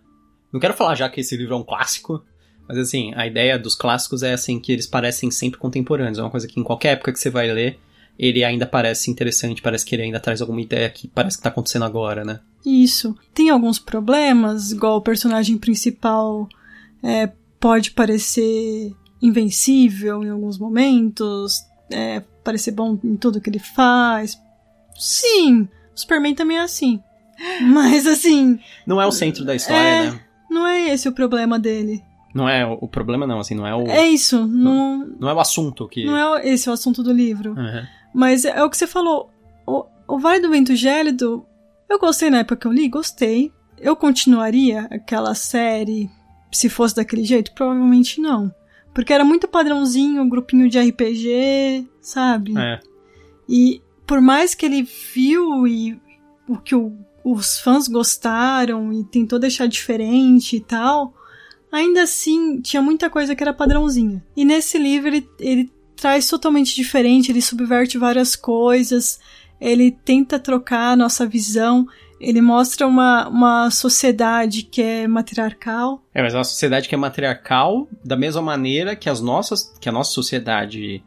Não 0.51 0.59
quero 0.59 0.73
falar 0.73 0.95
já 0.95 1.09
que 1.09 1.21
esse 1.21 1.35
livro 1.35 1.55
é 1.55 1.57
um 1.57 1.63
clássico, 1.63 2.23
mas 2.67 2.77
assim, 2.77 3.13
a 3.15 3.25
ideia 3.25 3.57
dos 3.57 3.73
clássicos 3.73 4.21
é 4.21 4.33
assim 4.33 4.59
que 4.59 4.71
eles 4.71 4.85
parecem 4.85 5.31
sempre 5.31 5.59
contemporâneos. 5.59 6.19
É 6.19 6.21
uma 6.21 6.29
coisa 6.29 6.47
que 6.47 6.59
em 6.59 6.63
qualquer 6.63 6.93
época 6.93 7.11
que 7.11 7.19
você 7.19 7.29
vai 7.29 7.51
ler, 7.51 7.79
ele 8.21 8.43
ainda 8.43 8.67
parece 8.67 9.09
interessante, 9.09 9.63
parece 9.63 9.83
que 9.83 9.95
ele 9.95 10.03
ainda 10.03 10.19
traz 10.19 10.41
alguma 10.41 10.61
ideia 10.61 10.87
que 10.91 11.07
parece 11.07 11.37
que 11.37 11.43
tá 11.43 11.49
acontecendo 11.49 11.85
agora, 11.85 12.23
né? 12.23 12.39
Isso. 12.63 13.17
Tem 13.33 13.49
alguns 13.49 13.79
problemas, 13.79 14.71
igual 14.71 14.97
o 14.97 15.01
personagem 15.01 15.57
principal 15.57 16.47
é, 17.01 17.31
pode 17.59 17.89
parecer 17.89 18.95
invencível 19.19 20.23
em 20.23 20.29
alguns 20.29 20.59
momentos, 20.59 21.61
é, 21.89 22.19
parecer 22.43 22.71
bom 22.71 22.95
em 23.03 23.15
tudo 23.15 23.41
que 23.41 23.49
ele 23.49 23.57
faz. 23.57 24.39
Sim, 24.95 25.63
o 25.63 25.99
Superman 25.99 26.35
também 26.35 26.57
é 26.57 26.61
assim. 26.61 27.01
Mas 27.73 28.05
assim. 28.05 28.59
Não 28.85 29.01
é 29.01 29.07
o 29.07 29.11
centro 29.11 29.43
da 29.43 29.55
história, 29.55 29.79
é, 29.79 30.11
né? 30.11 30.21
Não 30.47 30.67
é 30.67 30.89
esse 30.89 31.09
o 31.09 31.11
problema 31.11 31.57
dele. 31.57 32.03
Não 32.35 32.47
é 32.47 32.65
o 32.65 32.87
problema, 32.87 33.25
não, 33.25 33.39
assim, 33.39 33.55
não 33.55 33.65
é 33.65 33.75
o. 33.75 33.87
É 33.87 34.07
isso, 34.07 34.45
não. 34.45 34.99
Não, 34.99 35.15
não 35.21 35.29
é 35.29 35.33
o 35.33 35.39
assunto 35.39 35.87
que. 35.87 36.05
Não 36.05 36.15
é 36.37 36.47
esse 36.47 36.69
o 36.69 36.73
assunto 36.73 37.01
do 37.01 37.11
livro. 37.11 37.53
Uhum. 37.53 38.00
Mas 38.13 38.45
é 38.45 38.63
o 38.63 38.69
que 38.69 38.77
você 38.77 38.87
falou. 38.87 39.29
O, 39.65 39.85
o 40.07 40.19
Vale 40.19 40.41
do 40.41 40.49
Vento 40.49 40.75
Gélido, 40.75 41.45
eu 41.89 41.99
gostei 41.99 42.29
na 42.29 42.39
época 42.39 42.57
que 42.57 42.67
eu 42.67 42.71
li, 42.71 42.87
gostei. 42.89 43.51
Eu 43.77 43.95
continuaria 43.95 44.87
aquela 44.91 45.33
série 45.33 46.09
se 46.51 46.69
fosse 46.69 46.95
daquele 46.95 47.23
jeito? 47.23 47.53
Provavelmente 47.53 48.19
não. 48.19 48.53
Porque 48.93 49.13
era 49.13 49.23
muito 49.23 49.47
padrãozinho, 49.47 50.21
um 50.21 50.29
grupinho 50.29 50.69
de 50.69 50.79
RPG, 50.79 51.87
sabe? 52.01 52.53
É. 52.57 52.79
E 53.47 53.81
por 54.05 54.19
mais 54.19 54.53
que 54.53 54.65
ele 54.65 54.83
viu 55.13 55.65
e 55.65 55.99
o 56.47 56.57
que 56.57 56.75
o, 56.75 56.93
os 57.23 57.59
fãs 57.59 57.87
gostaram 57.87 58.91
e 58.91 59.03
tentou 59.05 59.39
deixar 59.39 59.67
diferente 59.67 60.57
e 60.57 60.59
tal, 60.59 61.13
ainda 61.71 62.03
assim 62.03 62.59
tinha 62.61 62.81
muita 62.81 63.09
coisa 63.09 63.35
que 63.35 63.41
era 63.41 63.53
padrãozinha. 63.53 64.23
E 64.35 64.43
nesse 64.43 64.77
livro 64.77 65.07
ele, 65.07 65.29
ele 65.39 65.71
traz 66.01 66.27
totalmente 66.27 66.75
diferente, 66.75 67.31
ele 67.31 67.43
subverte 67.43 67.95
várias 67.95 68.35
coisas, 68.35 69.19
ele 69.59 69.91
tenta 69.91 70.39
trocar 70.39 70.93
a 70.93 70.95
nossa 70.95 71.27
visão, 71.27 71.87
ele 72.19 72.41
mostra 72.41 72.87
uma, 72.87 73.27
uma 73.29 73.69
sociedade 73.69 74.63
que 74.63 74.81
é 74.81 75.07
matriarcal. 75.07 76.03
É, 76.11 76.23
mas 76.23 76.33
é 76.33 76.37
uma 76.37 76.43
sociedade 76.43 76.89
que 76.89 76.95
é 76.95 76.97
matriarcal 76.97 77.87
da 78.03 78.17
mesma 78.17 78.41
maneira 78.41 78.95
que 78.95 79.07
as 79.07 79.21
nossas, 79.21 79.71
que 79.79 79.87
a 79.87 79.91
nossa 79.91 80.11
sociedade 80.11 81.03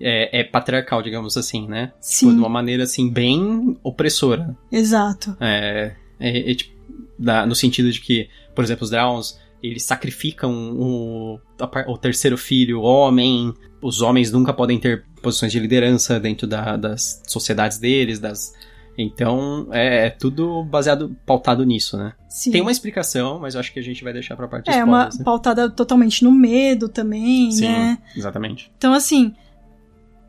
é, 0.00 0.40
é 0.40 0.44
patriarcal, 0.44 1.02
digamos 1.02 1.36
assim, 1.36 1.68
né? 1.68 1.92
Sim. 2.00 2.28
Tipo, 2.28 2.32
de 2.32 2.38
uma 2.38 2.48
maneira 2.48 2.84
assim 2.84 3.10
bem 3.10 3.76
opressora. 3.82 4.56
Exato. 4.72 5.36
É, 5.40 5.94
é, 6.18 6.50
é 6.50 6.54
tipo, 6.54 6.74
da, 7.18 7.44
no 7.44 7.54
sentido 7.54 7.92
de 7.92 8.00
que, 8.00 8.30
por 8.54 8.64
exemplo, 8.64 8.84
os 8.84 8.90
Drowns 8.90 9.38
eles 9.62 9.82
sacrificam 9.82 10.72
o, 10.76 11.40
o 11.86 11.98
terceiro 11.98 12.38
filho, 12.38 12.80
homem. 12.80 13.52
Os 13.80 14.00
homens 14.02 14.32
nunca 14.32 14.52
podem 14.52 14.78
ter 14.78 15.04
posições 15.22 15.52
de 15.52 15.58
liderança 15.60 16.18
dentro 16.18 16.46
da, 16.46 16.76
das 16.76 17.22
sociedades 17.26 17.78
deles, 17.78 18.18
das. 18.18 18.52
Então, 18.96 19.68
é, 19.70 20.06
é, 20.06 20.10
tudo 20.10 20.64
baseado, 20.64 21.16
pautado 21.24 21.64
nisso, 21.64 21.96
né? 21.96 22.14
Sim. 22.28 22.50
Tem 22.50 22.60
uma 22.60 22.72
explicação, 22.72 23.38
mas 23.38 23.54
eu 23.54 23.60
acho 23.60 23.72
que 23.72 23.78
a 23.78 23.82
gente 23.82 24.02
vai 24.02 24.12
deixar 24.12 24.34
pra 24.34 24.48
parte 24.48 24.64
de 24.64 24.70
É, 24.72 24.78
spoilers, 24.80 25.14
uma 25.14 25.18
né? 25.18 25.24
pautada 25.24 25.70
totalmente 25.70 26.24
no 26.24 26.32
medo 26.32 26.88
também, 26.88 27.52
Sim, 27.52 27.68
né? 27.68 27.98
exatamente. 28.16 28.72
Então, 28.76 28.92
assim, 28.92 29.32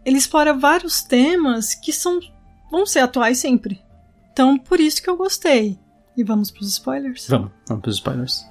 ele 0.06 0.18
explora 0.18 0.54
vários 0.54 1.02
temas 1.02 1.74
que 1.74 1.92
são 1.92 2.20
vão 2.72 2.86
ser 2.86 3.00
atuais 3.00 3.40
sempre. 3.40 3.82
Então, 4.32 4.56
por 4.58 4.80
isso 4.80 5.02
que 5.02 5.10
eu 5.10 5.18
gostei. 5.18 5.80
E 6.16 6.24
vamos 6.24 6.52
pros 6.52 6.70
spoilers? 6.70 7.28
Vamos, 7.28 7.52
vamos 7.68 7.82
pros 7.82 7.96
spoilers. 7.96 8.46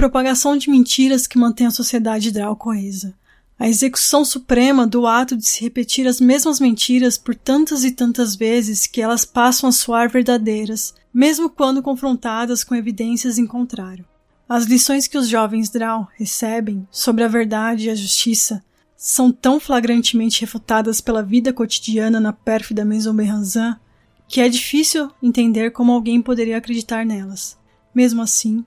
Propagação 0.00 0.56
de 0.56 0.70
mentiras 0.70 1.26
que 1.26 1.36
mantém 1.36 1.66
a 1.66 1.70
sociedade 1.70 2.30
Drow 2.30 2.56
coesa. 2.56 3.12
A 3.58 3.68
execução 3.68 4.24
suprema 4.24 4.86
do 4.86 5.06
ato 5.06 5.36
de 5.36 5.46
se 5.46 5.60
repetir 5.60 6.08
as 6.08 6.18
mesmas 6.18 6.58
mentiras 6.58 7.18
por 7.18 7.34
tantas 7.34 7.84
e 7.84 7.90
tantas 7.90 8.34
vezes 8.34 8.86
que 8.86 9.02
elas 9.02 9.26
passam 9.26 9.68
a 9.68 9.72
soar 9.72 10.08
verdadeiras, 10.08 10.94
mesmo 11.12 11.50
quando 11.50 11.82
confrontadas 11.82 12.64
com 12.64 12.74
evidências 12.74 13.36
em 13.36 13.46
contrário. 13.46 14.06
As 14.48 14.64
lições 14.64 15.06
que 15.06 15.18
os 15.18 15.28
jovens 15.28 15.68
Drow 15.68 16.08
recebem 16.16 16.88
sobre 16.90 17.22
a 17.22 17.28
verdade 17.28 17.88
e 17.88 17.90
a 17.90 17.94
justiça 17.94 18.64
são 18.96 19.30
tão 19.30 19.60
flagrantemente 19.60 20.40
refutadas 20.40 21.02
pela 21.02 21.22
vida 21.22 21.52
cotidiana 21.52 22.18
na 22.18 22.32
pérfida 22.32 22.86
Maison 22.86 23.12
Berranzan 23.12 23.78
que 24.26 24.40
é 24.40 24.48
difícil 24.48 25.10
entender 25.22 25.72
como 25.72 25.92
alguém 25.92 26.22
poderia 26.22 26.56
acreditar 26.56 27.04
nelas. 27.04 27.58
Mesmo 27.94 28.22
assim, 28.22 28.64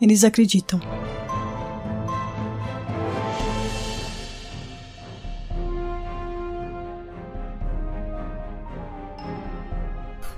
eles 0.00 0.24
acreditam. 0.24 0.80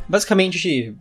Basicamente, 0.08 0.94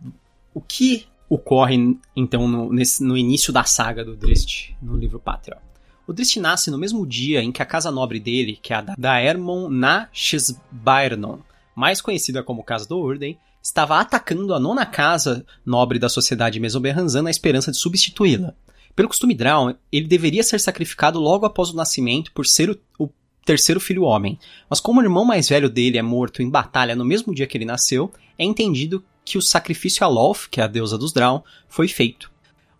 o 0.54 0.60
que 0.60 1.06
ocorre 1.28 1.98
então 2.16 2.48
no, 2.48 2.72
nesse, 2.72 3.04
no 3.04 3.16
início 3.16 3.52
da 3.52 3.64
saga 3.64 4.04
do 4.04 4.16
Drist, 4.16 4.74
no 4.80 4.96
livro 4.96 5.18
Pátria? 5.18 5.58
O 6.06 6.12
Drist 6.12 6.36
nasce 6.38 6.70
no 6.70 6.78
mesmo 6.78 7.06
dia 7.06 7.42
em 7.42 7.52
que 7.52 7.62
a 7.62 7.66
casa 7.66 7.90
nobre 7.90 8.18
dele, 8.18 8.58
que 8.60 8.72
é 8.72 8.76
a 8.76 8.80
da 8.80 8.94
Daermon 8.96 9.68
na 9.68 10.08
Shisbairnon, 10.12 11.38
mais 11.74 12.00
conhecida 12.00 12.42
como 12.42 12.64
Casa 12.64 12.88
do 12.88 12.98
Urden, 12.98 13.38
estava 13.62 13.98
atacando 14.00 14.52
a 14.52 14.58
nona 14.58 14.84
casa 14.84 15.46
nobre 15.64 15.98
da 15.98 16.08
sociedade 16.08 16.58
mesoberranzana 16.58 17.24
na 17.24 17.30
esperança 17.30 17.70
de 17.70 17.76
substituí-la. 17.76 18.54
Pelo 18.94 19.08
costume 19.08 19.34
Drow, 19.34 19.74
ele 19.90 20.06
deveria 20.06 20.42
ser 20.42 20.60
sacrificado 20.60 21.20
logo 21.20 21.46
após 21.46 21.70
o 21.70 21.76
nascimento 21.76 22.32
por 22.32 22.44
ser 22.44 22.70
o, 22.70 22.78
o 22.98 23.08
terceiro 23.44 23.80
filho 23.80 24.02
homem. 24.02 24.38
Mas 24.68 24.80
como 24.80 25.00
o 25.00 25.04
irmão 25.04 25.24
mais 25.24 25.48
velho 25.48 25.70
dele 25.70 25.98
é 25.98 26.02
morto 26.02 26.42
em 26.42 26.50
batalha 26.50 26.96
no 26.96 27.04
mesmo 27.04 27.34
dia 27.34 27.46
que 27.46 27.56
ele 27.56 27.64
nasceu, 27.64 28.12
é 28.36 28.44
entendido 28.44 29.02
que 29.24 29.38
o 29.38 29.42
sacrifício 29.42 30.04
a 30.04 30.08
Lolth, 30.08 30.48
que 30.50 30.60
é 30.60 30.64
a 30.64 30.66
deusa 30.66 30.98
dos 30.98 31.12
Drow, 31.12 31.44
foi 31.68 31.86
feito. 31.86 32.31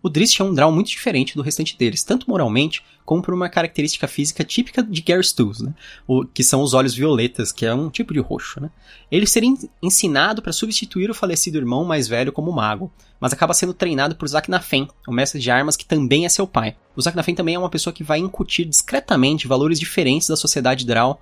O 0.03 0.09
Drist 0.09 0.41
é 0.41 0.45
um 0.45 0.53
Drow 0.53 0.73
muito 0.73 0.89
diferente 0.89 1.37
do 1.37 1.43
restante 1.43 1.79
deles, 1.79 2.03
tanto 2.03 2.29
moralmente 2.29 2.83
como 3.05 3.23
por 3.23 3.33
uma 3.33 3.49
característica 3.49 4.09
física 4.09 4.43
típica 4.43 4.83
de 4.83 5.01
Garstools, 5.01 5.61
né? 5.61 5.73
O, 6.09 6.25
que 6.25 6.43
são 6.43 6.61
os 6.61 6.75
olhos 6.75 6.93
violetas, 6.95 7.53
que 7.53 7.65
é 7.65 7.73
um 7.73 7.89
tipo 7.89 8.13
de 8.13 8.19
roxo. 8.19 8.61
Né? 8.61 8.69
Ele 9.11 9.27
seria 9.27 9.55
ensinado 9.81 10.43
para 10.43 10.53
substituir 10.53 11.09
o 11.09 11.15
falecido 11.15 11.57
irmão 11.57 11.85
mais 11.85 12.09
velho 12.09 12.33
como 12.33 12.51
mago, 12.51 12.93
mas 13.21 13.33
acaba 13.33 13.55
sendo 13.55 13.73
treinado 13.73 14.17
por 14.17 14.27
Zaknafen, 14.27 14.89
o 15.07 15.13
mestre 15.13 15.41
de 15.41 15.51
armas 15.51 15.77
que 15.77 15.87
também 15.87 16.25
é 16.25 16.29
seu 16.29 16.47
pai. 16.49 16.77
O 16.97 17.03
Zaknafen 17.03 17.35
também 17.35 17.55
é 17.55 17.59
uma 17.59 17.71
pessoa 17.71 17.95
que 17.95 18.03
vai 18.03 18.19
incutir 18.19 18.65
discretamente 18.65 19.47
valores 19.47 19.79
diferentes 19.79 20.27
da 20.27 20.37
sociedade 20.37 20.85
Drow 20.85 21.21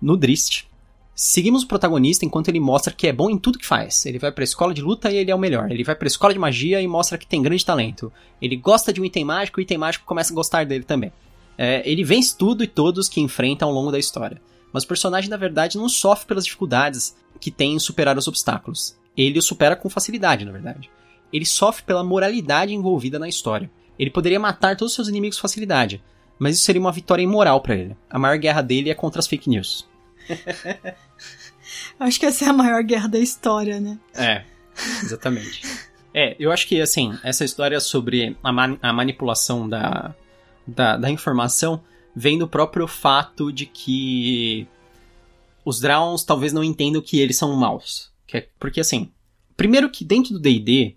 no 0.00 0.16
Drist, 0.16 0.69
Seguimos 1.22 1.64
o 1.64 1.66
protagonista 1.66 2.24
enquanto 2.24 2.48
ele 2.48 2.58
mostra 2.58 2.94
que 2.94 3.06
é 3.06 3.12
bom 3.12 3.28
em 3.28 3.36
tudo 3.36 3.58
que 3.58 3.66
faz. 3.66 4.06
Ele 4.06 4.18
vai 4.18 4.32
pra 4.32 4.42
escola 4.42 4.72
de 4.72 4.80
luta 4.80 5.10
e 5.10 5.18
ele 5.18 5.30
é 5.30 5.34
o 5.34 5.38
melhor. 5.38 5.70
Ele 5.70 5.84
vai 5.84 5.94
pra 5.94 6.08
escola 6.08 6.32
de 6.32 6.38
magia 6.38 6.80
e 6.80 6.88
mostra 6.88 7.18
que 7.18 7.26
tem 7.26 7.42
grande 7.42 7.62
talento. 7.62 8.10
Ele 8.40 8.56
gosta 8.56 8.90
de 8.90 9.02
um 9.02 9.04
item 9.04 9.26
mágico 9.26 9.60
e 9.60 9.62
o 9.62 9.64
item 9.64 9.76
mágico 9.76 10.06
começa 10.06 10.32
a 10.32 10.34
gostar 10.34 10.64
dele 10.64 10.82
também. 10.82 11.12
É, 11.58 11.82
ele 11.84 12.02
vence 12.02 12.34
tudo 12.34 12.64
e 12.64 12.66
todos 12.66 13.06
que 13.06 13.20
enfrenta 13.20 13.66
ao 13.66 13.70
longo 13.70 13.92
da 13.92 13.98
história. 13.98 14.40
Mas 14.72 14.84
o 14.84 14.88
personagem, 14.88 15.28
na 15.28 15.36
verdade, 15.36 15.76
não 15.76 15.90
sofre 15.90 16.26
pelas 16.26 16.46
dificuldades 16.46 17.14
que 17.38 17.50
tem 17.50 17.74
em 17.74 17.78
superar 17.78 18.16
os 18.16 18.26
obstáculos. 18.26 18.96
Ele 19.14 19.40
o 19.40 19.42
supera 19.42 19.76
com 19.76 19.90
facilidade, 19.90 20.46
na 20.46 20.52
verdade. 20.52 20.88
Ele 21.30 21.44
sofre 21.44 21.82
pela 21.82 22.02
moralidade 22.02 22.72
envolvida 22.72 23.18
na 23.18 23.28
história. 23.28 23.70
Ele 23.98 24.08
poderia 24.08 24.40
matar 24.40 24.74
todos 24.74 24.92
os 24.92 24.96
seus 24.96 25.08
inimigos 25.08 25.36
com 25.36 25.42
facilidade, 25.42 26.02
mas 26.38 26.54
isso 26.54 26.64
seria 26.64 26.80
uma 26.80 26.90
vitória 26.90 27.22
imoral 27.22 27.60
para 27.60 27.76
ele. 27.76 27.96
A 28.08 28.18
maior 28.18 28.38
guerra 28.38 28.62
dele 28.62 28.88
é 28.88 28.94
contra 28.94 29.18
as 29.18 29.26
fake 29.26 29.50
news. 29.50 29.89
Acho 31.98 32.18
que 32.18 32.26
essa 32.26 32.44
é 32.44 32.48
a 32.48 32.52
maior 32.52 32.82
guerra 32.82 33.08
da 33.08 33.18
história, 33.18 33.78
né? 33.80 33.98
É, 34.14 34.44
exatamente. 35.02 35.62
é, 36.14 36.34
eu 36.38 36.50
acho 36.50 36.66
que, 36.66 36.80
assim, 36.80 37.16
essa 37.22 37.44
história 37.44 37.78
sobre 37.78 38.36
a, 38.42 38.52
man 38.52 38.78
a 38.82 38.92
manipulação 38.92 39.68
da, 39.68 40.14
da, 40.66 40.96
da, 40.96 41.10
informação 41.10 41.82
vem 42.14 42.38
do 42.38 42.48
próprio 42.48 42.86
fato 42.86 43.52
de 43.52 43.66
que 43.66 44.66
os 45.64 45.80
Drowns 45.80 46.24
talvez 46.24 46.52
não 46.52 46.64
entendam 46.64 47.02
que 47.02 47.20
eles 47.20 47.36
são 47.36 47.54
maus. 47.54 48.10
É, 48.32 48.46
porque, 48.58 48.80
assim, 48.80 49.10
primeiro 49.56 49.90
que 49.90 50.04
dentro 50.04 50.32
do 50.32 50.40
D&D 50.40 50.96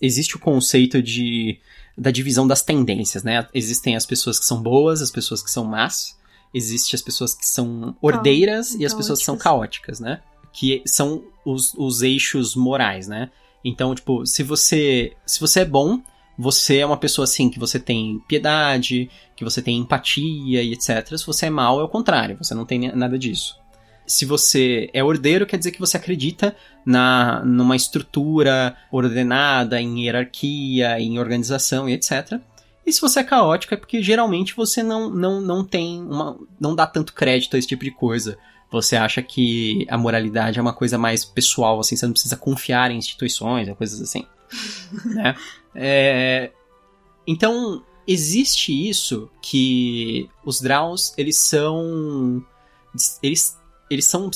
existe 0.00 0.36
o 0.36 0.38
conceito 0.38 1.02
de 1.02 1.58
da 1.96 2.10
divisão 2.10 2.46
das 2.46 2.62
tendências, 2.62 3.22
né? 3.22 3.46
Existem 3.54 3.94
as 3.94 4.04
pessoas 4.04 4.38
que 4.38 4.44
são 4.44 4.60
boas, 4.60 5.00
as 5.00 5.12
pessoas 5.12 5.42
que 5.42 5.50
são 5.50 5.64
más, 5.64 6.18
existem 6.54 6.96
as 6.96 7.02
pessoas 7.02 7.34
que 7.34 7.46
são 7.46 7.96
ordeiras 8.00 8.74
e 8.74 8.86
as 8.86 8.94
pessoas 8.94 9.18
que 9.18 9.24
são 9.24 9.36
caóticas, 9.36 9.98
né? 9.98 10.20
Que 10.52 10.82
são 10.86 11.24
os, 11.44 11.74
os 11.74 12.00
eixos 12.00 12.54
morais, 12.54 13.08
né? 13.08 13.30
Então, 13.64 13.94
tipo, 13.94 14.24
se 14.24 14.42
você 14.42 15.12
se 15.26 15.40
você 15.40 15.60
é 15.60 15.64
bom, 15.64 16.00
você 16.38 16.78
é 16.78 16.86
uma 16.86 16.96
pessoa 16.96 17.24
assim 17.24 17.50
que 17.50 17.58
você 17.58 17.78
tem 17.78 18.20
piedade, 18.28 19.10
que 19.34 19.44
você 19.44 19.60
tem 19.60 19.78
empatia 19.78 20.62
e 20.62 20.72
etc. 20.72 21.16
Se 21.16 21.26
você 21.26 21.46
é 21.46 21.50
mal, 21.50 21.80
é 21.80 21.84
o 21.84 21.88
contrário, 21.88 22.36
você 22.36 22.54
não 22.54 22.64
tem 22.64 22.94
nada 22.94 23.18
disso. 23.18 23.58
Se 24.06 24.26
você 24.26 24.90
é 24.92 25.02
ordeiro, 25.02 25.46
quer 25.46 25.56
dizer 25.56 25.70
que 25.70 25.80
você 25.80 25.96
acredita 25.96 26.54
na 26.84 27.42
numa 27.44 27.74
estrutura 27.74 28.76
ordenada, 28.92 29.80
em 29.80 30.04
hierarquia, 30.04 31.00
em 31.00 31.18
organização 31.18 31.88
e 31.88 31.94
etc. 31.94 32.38
E 32.86 32.92
se 32.92 33.00
você 33.00 33.20
é 33.20 33.24
caótico 33.24 33.74
é 33.74 33.76
porque 33.76 34.02
geralmente 34.02 34.54
você 34.54 34.82
não, 34.82 35.08
não, 35.08 35.40
não 35.40 35.64
tem 35.64 36.02
uma. 36.02 36.38
não 36.60 36.74
dá 36.74 36.86
tanto 36.86 37.14
crédito 37.14 37.56
a 37.56 37.58
esse 37.58 37.68
tipo 37.68 37.84
de 37.84 37.90
coisa. 37.90 38.38
Você 38.70 38.96
acha 38.96 39.22
que 39.22 39.86
a 39.88 39.96
moralidade 39.96 40.58
é 40.58 40.62
uma 40.62 40.72
coisa 40.72 40.98
mais 40.98 41.24
pessoal, 41.24 41.78
assim, 41.78 41.96
você 41.96 42.06
não 42.06 42.12
precisa 42.12 42.36
confiar 42.36 42.90
em 42.90 42.98
instituições, 42.98 43.68
coisas 43.76 44.00
assim. 44.00 44.26
né? 45.06 45.34
É... 45.74 46.50
Então, 47.26 47.82
existe 48.06 48.72
isso 48.72 49.30
que 49.40 50.28
os 50.44 50.60
Draus, 50.60 51.14
eles 51.16 51.38
são. 51.38 52.44
Eles 53.22 53.58
eles 53.94 54.06
são. 54.06 54.30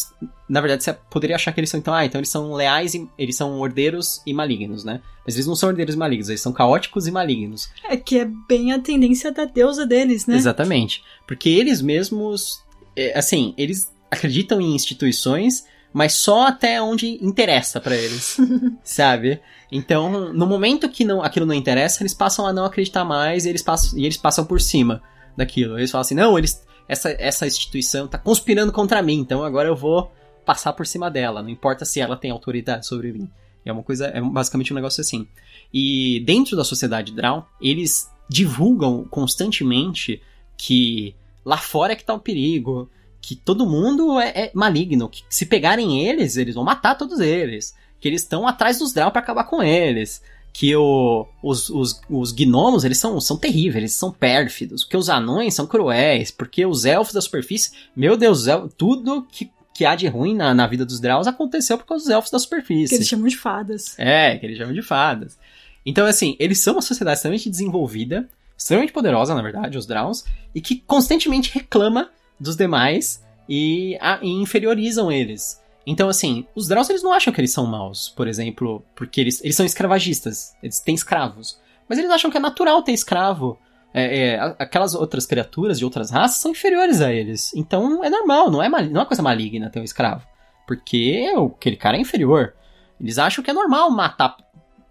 Na 0.48 0.60
verdade, 0.60 0.84
você 0.84 0.92
poderia 1.10 1.36
achar 1.36 1.52
que 1.52 1.60
eles 1.60 1.70
são, 1.70 1.78
então, 1.78 1.92
ah, 1.92 2.04
então 2.04 2.18
eles 2.18 2.30
são 2.30 2.52
leais 2.52 2.94
e 2.94 3.08
eles 3.18 3.36
são 3.36 3.58
ordeiros 3.58 4.22
e 4.26 4.32
malignos, 4.32 4.84
né? 4.84 5.00
Mas 5.26 5.34
eles 5.34 5.46
não 5.46 5.54
são 5.54 5.68
ordeiros 5.68 5.94
e 5.94 5.98
malignos, 5.98 6.28
eles 6.28 6.40
são 6.40 6.52
caóticos 6.52 7.06
e 7.06 7.10
malignos. 7.10 7.68
É 7.84 7.96
que 7.96 8.18
é 8.18 8.24
bem 8.48 8.72
a 8.72 8.78
tendência 8.78 9.30
da 9.30 9.44
deusa 9.44 9.86
deles, 9.86 10.26
né? 10.26 10.36
Exatamente. 10.36 11.02
Porque 11.26 11.48
eles 11.48 11.82
mesmos. 11.82 12.62
É, 12.96 13.16
assim, 13.18 13.54
eles 13.58 13.92
acreditam 14.10 14.60
em 14.60 14.74
instituições, 14.74 15.64
mas 15.92 16.14
só 16.14 16.46
até 16.46 16.80
onde 16.80 17.18
interessa 17.24 17.80
para 17.80 17.96
eles, 17.96 18.36
sabe? 18.82 19.40
Então, 19.70 20.32
no 20.32 20.46
momento 20.46 20.88
que 20.88 21.04
não, 21.04 21.22
aquilo 21.22 21.44
não 21.46 21.54
interessa, 21.54 22.02
eles 22.02 22.14
passam 22.14 22.46
a 22.46 22.52
não 22.52 22.64
acreditar 22.64 23.04
mais 23.04 23.44
e 23.44 23.50
eles 23.50 23.62
passam, 23.62 23.98
e 23.98 24.04
eles 24.04 24.16
passam 24.16 24.44
por 24.44 24.60
cima 24.60 25.02
daquilo. 25.36 25.78
Eles 25.78 25.90
falam 25.90 26.00
assim, 26.02 26.14
não, 26.14 26.38
eles, 26.38 26.62
essa, 26.88 27.10
essa 27.10 27.46
instituição 27.46 28.08
tá 28.08 28.18
conspirando 28.18 28.72
contra 28.72 29.02
mim, 29.02 29.16
então 29.18 29.44
agora 29.44 29.68
eu 29.68 29.76
vou 29.76 30.10
passar 30.44 30.72
por 30.72 30.86
cima 30.86 31.10
dela, 31.10 31.42
não 31.42 31.50
importa 31.50 31.84
se 31.84 32.00
ela 32.00 32.16
tem 32.16 32.30
autoridade 32.30 32.86
sobre 32.86 33.12
mim. 33.12 33.30
É 33.64 33.72
uma 33.72 33.82
coisa, 33.82 34.06
é 34.06 34.20
basicamente 34.20 34.72
um 34.72 34.76
negócio 34.76 35.02
assim. 35.02 35.28
E 35.72 36.20
dentro 36.24 36.56
da 36.56 36.64
sociedade 36.64 37.12
Drow, 37.12 37.46
eles 37.60 38.10
divulgam 38.28 39.04
constantemente 39.04 40.22
que 40.56 41.14
lá 41.44 41.58
fora 41.58 41.92
é 41.92 41.96
que 41.96 42.04
tá 42.04 42.14
o 42.14 42.20
perigo, 42.20 42.90
que 43.20 43.36
todo 43.36 43.66
mundo 43.66 44.18
é, 44.18 44.28
é 44.28 44.50
maligno, 44.54 45.08
que 45.08 45.22
se 45.28 45.44
pegarem 45.44 46.06
eles, 46.06 46.36
eles 46.38 46.54
vão 46.54 46.64
matar 46.64 46.96
todos 46.96 47.20
eles, 47.20 47.74
que 48.00 48.08
eles 48.08 48.22
estão 48.22 48.48
atrás 48.48 48.78
dos 48.78 48.94
Drow 48.94 49.10
para 49.10 49.20
acabar 49.20 49.44
com 49.44 49.62
eles, 49.62 50.22
que 50.52 50.74
o, 50.74 51.26
os, 51.42 51.70
os, 51.70 52.00
os 52.10 52.32
gnomos, 52.32 52.84
eles 52.84 52.98
são, 52.98 53.20
são 53.20 53.36
terríveis, 53.36 53.76
eles 53.76 53.92
são 53.92 54.10
pérfidos, 54.10 54.84
que 54.84 54.96
os 54.96 55.08
anões 55.08 55.54
são 55.54 55.66
cruéis, 55.66 56.30
porque 56.30 56.66
os 56.66 56.84
elfos 56.84 57.14
da 57.14 57.20
superfície, 57.20 57.70
meu 57.94 58.16
Deus, 58.16 58.46
tudo 58.76 59.26
que 59.30 59.50
que 59.78 59.84
há 59.84 59.94
de 59.94 60.08
ruim 60.08 60.34
na, 60.34 60.52
na 60.52 60.66
vida 60.66 60.84
dos 60.84 60.98
Draus 60.98 61.28
aconteceu 61.28 61.78
por 61.78 61.86
causa 61.86 62.02
dos 62.02 62.12
elfos 62.12 62.32
da 62.32 62.38
superfície. 62.40 62.88
Que 62.88 62.94
eles 62.96 63.06
chamam 63.06 63.28
de 63.28 63.36
fadas. 63.36 63.96
É, 63.96 64.36
que 64.36 64.44
eles 64.44 64.58
chamam 64.58 64.74
de 64.74 64.82
fadas. 64.82 65.38
Então, 65.86 66.04
assim, 66.04 66.34
eles 66.40 66.58
são 66.58 66.74
uma 66.74 66.82
sociedade 66.82 67.18
extremamente 67.18 67.48
desenvolvida, 67.48 68.28
extremamente 68.56 68.92
poderosa, 68.92 69.36
na 69.36 69.40
verdade, 69.40 69.78
os 69.78 69.86
Draus, 69.86 70.24
e 70.52 70.60
que 70.60 70.82
constantemente 70.84 71.54
reclama 71.54 72.10
dos 72.40 72.56
demais 72.56 73.24
e, 73.48 73.96
a, 74.00 74.18
e 74.20 74.28
inferiorizam 74.28 75.12
eles. 75.12 75.60
Então, 75.90 76.10
assim, 76.10 76.46
os 76.54 76.68
Draus 76.68 76.90
eles 76.90 77.02
não 77.02 77.14
acham 77.14 77.32
que 77.32 77.40
eles 77.40 77.50
são 77.50 77.64
maus, 77.64 78.10
por 78.10 78.28
exemplo, 78.28 78.84
porque 78.94 79.22
eles, 79.22 79.42
eles 79.42 79.56
são 79.56 79.64
escravagistas, 79.64 80.54
eles 80.62 80.80
têm 80.80 80.94
escravos. 80.94 81.58
Mas 81.88 81.98
eles 81.98 82.10
acham 82.10 82.30
que 82.30 82.36
é 82.36 82.40
natural 82.40 82.82
ter 82.82 82.92
escravo. 82.92 83.58
É, 83.94 84.18
é, 84.18 84.56
aquelas 84.58 84.94
outras 84.94 85.24
criaturas 85.24 85.78
de 85.78 85.86
outras 85.86 86.10
raças 86.10 86.42
são 86.42 86.50
inferiores 86.50 87.00
a 87.00 87.10
eles. 87.10 87.54
Então 87.54 88.04
é 88.04 88.10
normal, 88.10 88.50
não 88.50 88.62
é, 88.62 88.68
não 88.68 88.78
é 88.78 88.88
uma 88.88 89.06
coisa 89.06 89.22
maligna 89.22 89.70
ter 89.70 89.80
um 89.80 89.84
escravo. 89.84 90.26
Porque 90.66 91.26
aquele 91.56 91.76
cara 91.76 91.96
é 91.96 92.00
inferior. 92.00 92.52
Eles 93.00 93.16
acham 93.16 93.42
que 93.42 93.50
é 93.50 93.54
normal 93.54 93.90
matar 93.90 94.36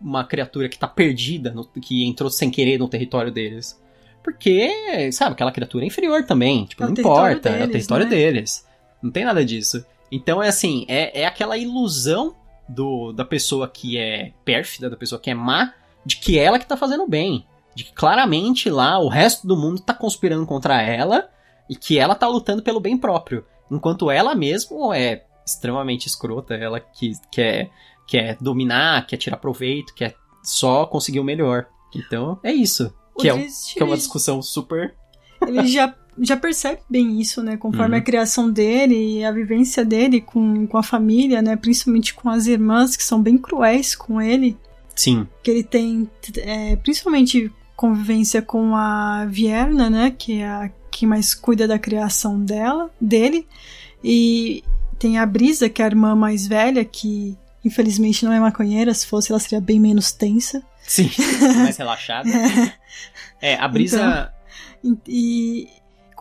uma 0.02 0.24
criatura 0.24 0.68
que 0.68 0.80
tá 0.80 0.88
perdida, 0.88 1.52
no, 1.52 1.64
que 1.64 2.08
entrou 2.08 2.32
sem 2.32 2.50
querer 2.50 2.80
no 2.80 2.90
território 2.90 3.32
deles. 3.32 3.80
Porque, 4.24 5.12
sabe, 5.12 5.34
aquela 5.34 5.52
criatura 5.52 5.86
é 5.86 5.88
inferior 5.88 6.24
também. 6.26 6.66
Tipo, 6.66 6.86
é 6.86 6.86
não 6.88 6.94
importa, 6.94 7.52
deles, 7.52 7.62
é 7.62 7.66
o 7.66 7.72
território 7.72 8.06
né? 8.06 8.10
deles. 8.10 8.66
Não 9.00 9.12
tem 9.12 9.24
nada 9.24 9.46
disso. 9.46 9.86
Então 10.12 10.42
é 10.42 10.48
assim, 10.48 10.86
é, 10.88 11.22
é 11.22 11.26
aquela 11.26 11.58
ilusão 11.58 12.36
do, 12.68 13.12
da 13.12 13.26
pessoa 13.26 13.68
que 13.68 13.98
é 13.98 14.34
pérfida, 14.44 14.90
da 14.90 14.98
pessoa 14.98 15.20
que 15.20 15.30
é 15.30 15.34
má, 15.34 15.74
de 16.06 16.18
que 16.18 16.38
ela 16.40 16.60
que 16.60 16.66
tá 16.66 16.78
fazendo 16.78 17.08
bem 17.08 17.46
de 17.78 17.84
que 17.84 17.94
claramente 17.94 18.72
lá 18.72 18.98
o 18.98 19.08
resto 19.08 19.46
do 19.46 19.56
mundo 19.56 19.80
tá 19.80 19.94
conspirando 19.94 20.48
contra 20.48 20.82
ela 20.82 21.30
e 21.70 21.76
que 21.76 22.00
ela 22.00 22.16
tá 22.16 22.28
lutando 22.28 22.64
pelo 22.64 22.80
bem 22.80 22.98
próprio. 22.98 23.46
Enquanto 23.70 24.10
ela 24.10 24.34
mesma 24.34 24.98
é 24.98 25.24
extremamente 25.46 26.08
escrota, 26.08 26.56
ela 26.56 26.80
que 26.80 27.12
quer, 27.30 27.70
quer 28.08 28.36
dominar, 28.42 29.06
quer 29.06 29.18
tirar 29.18 29.38
proveito, 29.38 29.94
quer 29.94 30.16
só 30.44 30.88
conseguir 30.88 31.20
o 31.20 31.24
melhor. 31.24 31.68
Então, 31.96 32.40
é 32.42 32.52
isso. 32.52 32.92
que, 33.20 33.30
é, 33.30 33.34
que 33.74 33.80
é 33.80 33.86
uma 33.86 33.96
discussão 33.96 34.42
super. 34.42 34.96
Ele 35.46 35.68
já, 35.68 35.96
já 36.20 36.38
percebe 36.38 36.80
bem 36.90 37.20
isso, 37.20 37.44
né? 37.44 37.58
Conforme 37.58 37.96
uhum. 37.96 38.02
a 38.02 38.04
criação 38.04 38.50
dele 38.50 39.20
e 39.20 39.26
a 39.26 39.32
vivência 39.32 39.86
dele 39.86 40.22
com, 40.22 40.66
com 40.68 40.78
a 40.78 40.84
família, 40.84 41.42
né? 41.42 41.56
Principalmente 41.56 42.14
com 42.14 42.30
as 42.30 42.48
irmãs, 42.48 42.96
que 42.96 43.04
são 43.04 43.22
bem 43.22 43.38
cruéis 43.38 43.96
com 43.96 44.22
ele. 44.22 44.58
Sim. 44.96 45.28
Que 45.44 45.52
ele 45.52 45.64
tem, 45.64 46.10
é, 46.38 46.76
principalmente 46.78 47.52
convivência 47.76 48.42
com 48.42 48.76
a 48.76 49.26
Vierna, 49.26 49.88
né, 49.90 50.12
que 50.18 50.42
é 50.42 50.48
a 50.48 50.70
que 50.90 51.06
mais 51.06 51.36
cuida 51.36 51.68
da 51.68 51.78
criação 51.78 52.44
dela, 52.44 52.90
dele, 53.00 53.48
e 54.04 54.64
tem 54.98 55.20
a 55.20 55.26
Brisa, 55.28 55.70
que 55.70 55.80
é 55.80 55.86
a 55.86 55.88
irmã 55.88 56.16
mais 56.16 56.48
velha, 56.48 56.84
que 56.84 57.38
infelizmente 57.64 58.26
não 58.26 58.34
é 58.34 58.40
maconheira, 58.40 58.92
se 58.96 59.06
fosse 59.06 59.32
ela 59.32 59.40
seria 59.40 59.62
bem 59.62 59.80
menos 59.80 60.12
tensa. 60.12 60.64
Sim, 60.82 61.12
mais 61.62 61.78
relaxada. 61.78 62.28
é. 63.40 63.56
a 63.56 63.68
Brisa... 63.68 64.34
Então, 64.84 65.02
e, 65.08 65.68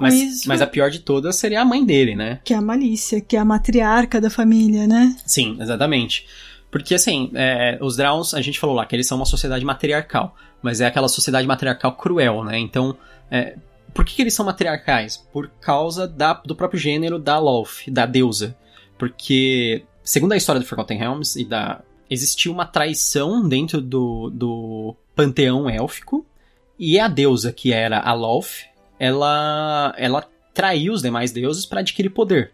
mas, 0.00 0.44
mas 0.46 0.62
a 0.62 0.66
pior 0.66 0.90
de 0.90 1.00
todas 1.00 1.36
seria 1.36 1.62
a 1.62 1.64
mãe 1.64 1.84
dele, 1.84 2.14
né? 2.14 2.40
Que 2.44 2.52
é 2.52 2.56
a 2.56 2.60
Malícia, 2.60 3.20
que 3.20 3.36
é 3.36 3.38
a 3.38 3.44
matriarca 3.44 4.20
da 4.20 4.30
família, 4.30 4.86
né? 4.86 5.16
Sim, 5.24 5.56
exatamente. 5.60 6.26
Porque, 6.70 6.94
assim, 6.94 7.30
é, 7.34 7.78
os 7.80 7.96
Drowns, 7.96 8.34
a 8.34 8.42
gente 8.42 8.58
falou 8.58 8.76
lá 8.76 8.84
que 8.84 8.94
eles 8.94 9.06
são 9.06 9.16
uma 9.16 9.24
sociedade 9.24 9.64
matriarcal, 9.64 10.36
mas 10.60 10.80
é 10.80 10.86
aquela 10.86 11.08
sociedade 11.08 11.46
matriarcal 11.46 11.96
cruel, 11.96 12.44
né? 12.44 12.58
Então, 12.58 12.96
é, 13.30 13.56
por 13.94 14.04
que, 14.04 14.14
que, 14.14 14.22
eles 14.22 14.34
são 14.34 14.44
matriarcais? 14.44 15.16
Por 15.32 15.48
causa 15.60 16.06
da, 16.06 16.34
do 16.34 16.54
próprio 16.54 16.78
gênero 16.78 17.18
da 17.18 17.38
Loth, 17.38 17.88
da 17.88 18.04
deusa. 18.04 18.56
Porque, 18.98 19.84
segundo 20.04 20.32
a 20.32 20.36
história 20.36 20.60
do 20.60 20.66
Forgotten 20.66 20.98
Realms 20.98 21.36
e 21.40 21.44
da. 21.44 21.80
Existiu 22.08 22.52
uma 22.52 22.64
traição 22.64 23.48
dentro 23.48 23.80
do, 23.80 24.30
do 24.30 24.94
panteão 25.14 25.68
élfico, 25.68 26.24
e 26.78 27.00
a 27.00 27.08
deusa, 27.08 27.52
que 27.52 27.72
era 27.72 27.98
a 27.98 28.12
Loth, 28.12 28.66
ela, 28.98 29.94
ela 29.96 30.24
traiu 30.52 30.92
os 30.92 31.02
demais 31.02 31.32
deuses 31.32 31.66
para 31.66 31.80
adquirir 31.80 32.10
poder. 32.10 32.52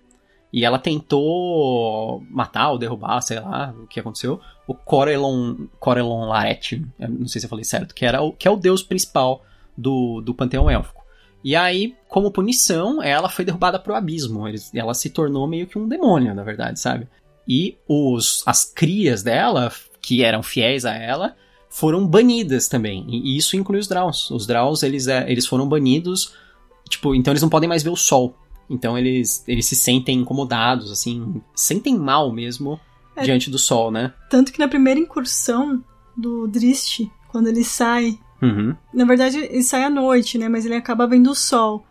E 0.52 0.64
ela 0.64 0.78
tentou 0.78 2.22
matar 2.28 2.70
ou 2.70 2.78
derrubar, 2.78 3.20
sei 3.22 3.40
lá, 3.40 3.74
o 3.82 3.86
que 3.86 3.98
aconteceu, 3.98 4.38
o 4.66 4.74
Corelon, 4.74 5.66
Corelon 5.80 6.26
Laret, 6.26 6.82
não 6.98 7.26
sei 7.26 7.40
se 7.40 7.46
eu 7.46 7.50
falei 7.50 7.64
certo, 7.64 7.94
que, 7.94 8.04
era 8.04 8.20
o, 8.20 8.32
que 8.32 8.46
é 8.46 8.50
o 8.50 8.56
deus 8.56 8.82
principal 8.82 9.42
do, 9.76 10.20
do 10.20 10.34
panteão 10.34 10.68
élfico. 10.68 11.02
E 11.44 11.56
aí, 11.56 11.96
como 12.08 12.30
punição, 12.30 13.02
ela 13.02 13.28
foi 13.28 13.44
derrubada 13.44 13.78
pro 13.78 13.94
abismo. 13.94 14.44
Ela 14.74 14.94
se 14.94 15.10
tornou 15.10 15.46
meio 15.46 15.66
que 15.66 15.78
um 15.78 15.88
demônio, 15.88 16.34
na 16.34 16.44
verdade, 16.44 16.78
sabe? 16.78 17.08
E 17.48 17.76
os, 17.88 18.42
as 18.46 18.64
crias 18.64 19.22
dela, 19.22 19.72
que 20.00 20.22
eram 20.22 20.42
fiéis 20.42 20.84
a 20.84 20.94
ela, 20.94 21.34
foram 21.72 22.06
banidas 22.06 22.68
também. 22.68 23.06
E 23.08 23.36
isso 23.36 23.56
inclui 23.56 23.80
os 23.80 23.88
Draus. 23.88 24.30
Os 24.30 24.46
Draus, 24.46 24.82
eles, 24.82 25.08
é, 25.08 25.24
eles 25.30 25.46
foram 25.46 25.66
banidos, 25.66 26.34
tipo, 26.88 27.14
então 27.14 27.32
eles 27.32 27.40
não 27.40 27.48
podem 27.48 27.68
mais 27.68 27.82
ver 27.82 27.88
o 27.88 27.96
sol. 27.96 28.36
Então 28.68 28.96
eles, 28.96 29.42
eles 29.48 29.66
se 29.66 29.74
sentem 29.74 30.20
incomodados, 30.20 30.92
assim, 30.92 31.42
sentem 31.54 31.98
mal 31.98 32.30
mesmo 32.30 32.78
é, 33.16 33.22
diante 33.22 33.50
do 33.50 33.58
sol, 33.58 33.90
né? 33.90 34.12
Tanto 34.28 34.52
que 34.52 34.58
na 34.58 34.68
primeira 34.68 35.00
incursão 35.00 35.82
do 36.14 36.46
Drist, 36.46 37.10
quando 37.28 37.46
ele 37.46 37.64
sai, 37.64 38.18
uhum. 38.42 38.76
na 38.92 39.06
verdade 39.06 39.38
ele 39.38 39.62
sai 39.62 39.82
à 39.82 39.90
noite, 39.90 40.36
né? 40.36 40.50
Mas 40.50 40.66
ele 40.66 40.76
acaba 40.76 41.06
vendo 41.06 41.30
o 41.30 41.34
sol. 41.34 41.86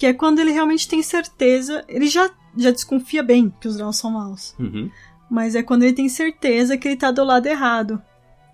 Que 0.00 0.06
é 0.06 0.12
quando 0.12 0.40
ele 0.40 0.50
realmente 0.50 0.88
tem 0.88 1.00
certeza, 1.00 1.84
ele 1.88 2.08
já, 2.08 2.28
já 2.56 2.72
desconfia 2.72 3.22
bem 3.22 3.54
que 3.60 3.68
os 3.68 3.76
Drauns 3.76 3.96
são 3.98 4.10
maus. 4.10 4.52
Uhum. 4.58 4.90
Mas 5.30 5.54
é 5.54 5.62
quando 5.62 5.84
ele 5.84 5.92
tem 5.92 6.08
certeza 6.08 6.76
que 6.76 6.88
ele 6.88 6.96
tá 6.96 7.12
do 7.12 7.22
lado 7.22 7.46
errado. 7.46 8.02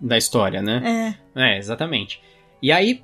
Da 0.01 0.17
história, 0.17 0.63
né? 0.63 1.17
É. 1.35 1.55
É, 1.55 1.59
exatamente. 1.59 2.21
E 2.63 2.71
aí, 2.71 3.03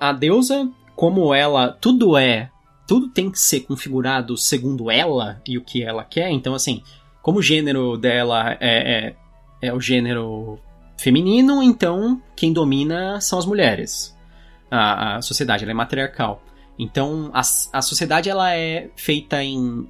a 0.00 0.12
deusa, 0.12 0.70
como 0.94 1.34
ela, 1.34 1.72
tudo 1.72 2.16
é 2.16 2.50
tudo 2.86 3.08
tem 3.08 3.30
que 3.30 3.38
ser 3.38 3.60
configurado 3.60 4.36
segundo 4.36 4.90
ela 4.90 5.42
e 5.46 5.58
o 5.58 5.64
que 5.64 5.82
ela 5.82 6.04
quer. 6.04 6.30
Então, 6.30 6.54
assim, 6.54 6.82
como 7.20 7.40
o 7.40 7.42
gênero 7.42 7.96
dela 7.98 8.56
é, 8.60 9.16
é, 9.60 9.68
é 9.68 9.74
o 9.74 9.80
gênero 9.80 10.58
feminino, 10.96 11.62
então 11.62 12.22
quem 12.36 12.52
domina 12.52 13.20
são 13.20 13.38
as 13.38 13.44
mulheres. 13.44 14.16
A, 14.70 15.16
a 15.16 15.22
sociedade 15.22 15.64
ela 15.64 15.72
é 15.72 15.74
matriarcal. 15.74 16.42
Então, 16.78 17.30
a, 17.34 17.40
a 17.40 17.82
sociedade 17.82 18.30
ela 18.30 18.54
é 18.54 18.90
feita 18.96 19.42
em. 19.42 19.88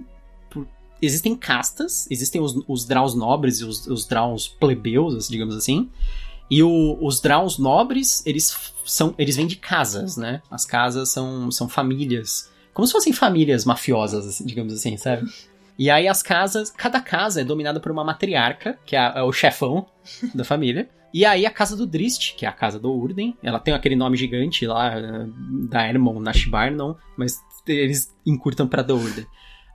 Existem 1.03 1.37
castas, 1.37 2.11
existem 2.11 2.41
os, 2.41 2.59
os 2.67 2.87
draus 2.87 3.15
nobres 3.15 3.61
e 3.61 3.65
os, 3.65 3.87
os 3.87 4.07
draus 4.07 4.49
plebeus, 4.49 5.29
digamos 5.29 5.55
assim. 5.55 5.91
E 6.51 6.63
o, 6.63 6.99
os 7.01 7.21
draus 7.21 7.59
nobres, 7.59 8.25
eles 8.25 8.73
são 8.85 9.15
eles 9.19 9.37
vêm 9.37 9.47
de 9.47 9.57
casas, 9.57 10.17
né? 10.17 10.43
As 10.51 10.65
casas 10.65 11.11
são, 11.11 11.51
são 11.51 11.69
famílias 11.69 12.51
como 12.77 12.87
se 12.87 12.93
fossem 12.93 13.11
famílias 13.11 13.65
mafiosas, 13.65 14.27
assim, 14.27 14.45
digamos 14.45 14.71
assim, 14.71 14.99
sabe? 14.99 15.27
E 15.79 15.91
aí 15.91 16.07
as 16.07 16.23
casas, 16.23 16.71
cada 16.71 17.01
casa 17.01 17.41
é 17.41 17.45
dominada 17.45 17.81
por 17.81 17.91
uma 17.91 18.05
matriarca, 18.05 18.79
que 18.85 18.95
é, 18.95 19.13
é 19.17 19.23
o 19.23 19.33
chefão 19.33 19.87
da 20.35 20.45
família. 20.45 20.87
E 21.13 21.25
aí 21.25 21.47
a 21.47 21.51
casa 21.51 21.75
do 21.75 21.87
Drist, 21.87 22.35
que 22.37 22.45
é 22.45 22.49
a 22.51 22.53
casa 22.53 22.79
do 22.79 22.93
Urden, 22.93 23.35
ela 23.43 23.59
tem 23.59 23.73
aquele 23.73 23.97
nome 23.97 24.19
gigante 24.19 24.67
lá, 24.67 24.93
da 25.71 25.89
Hermon 25.89 26.21
Nashbarnon, 26.21 26.97
mas 27.17 27.39
eles 27.67 28.15
encurtam 28.27 28.69
pra 28.69 28.83
do 28.83 28.95
Urden. 28.95 29.27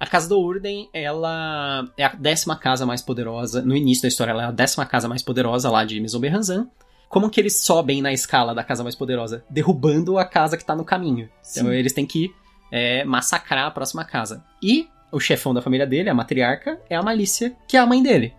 A 0.01 0.07
casa 0.07 0.27
do 0.27 0.39
Urden, 0.39 0.89
ela 0.91 1.87
é 1.95 2.03
a 2.03 2.09
décima 2.15 2.55
casa 2.55 2.87
mais 2.87 3.03
poderosa, 3.03 3.61
no 3.61 3.75
início 3.75 4.01
da 4.01 4.07
história 4.07 4.31
ela 4.31 4.41
é 4.41 4.45
a 4.47 4.51
décima 4.51 4.83
casa 4.83 5.07
mais 5.07 5.21
poderosa 5.21 5.69
lá 5.69 5.85
de 5.85 5.99
Mesoberranzan. 5.99 6.67
Como 7.07 7.29
que 7.29 7.39
eles 7.39 7.57
sobem 7.61 8.01
na 8.01 8.11
escala 8.11 8.55
da 8.55 8.63
casa 8.63 8.81
mais 8.81 8.95
poderosa? 8.95 9.45
Derrubando 9.47 10.17
a 10.17 10.25
casa 10.25 10.57
que 10.57 10.65
tá 10.65 10.75
no 10.75 10.83
caminho. 10.83 11.25
Então, 11.25 11.33
Sim. 11.43 11.59
Então 11.59 11.73
eles 11.73 11.93
têm 11.93 12.07
que 12.07 12.33
é, 12.71 13.03
massacrar 13.03 13.67
a 13.67 13.71
próxima 13.71 14.03
casa. 14.03 14.43
E 14.63 14.87
o 15.11 15.19
chefão 15.19 15.53
da 15.53 15.61
família 15.61 15.85
dele, 15.85 16.09
a 16.09 16.15
matriarca, 16.15 16.81
é 16.89 16.95
a 16.95 17.03
Malícia, 17.03 17.55
que 17.67 17.77
é 17.77 17.79
a 17.79 17.85
mãe 17.85 18.01
dele. 18.01 18.33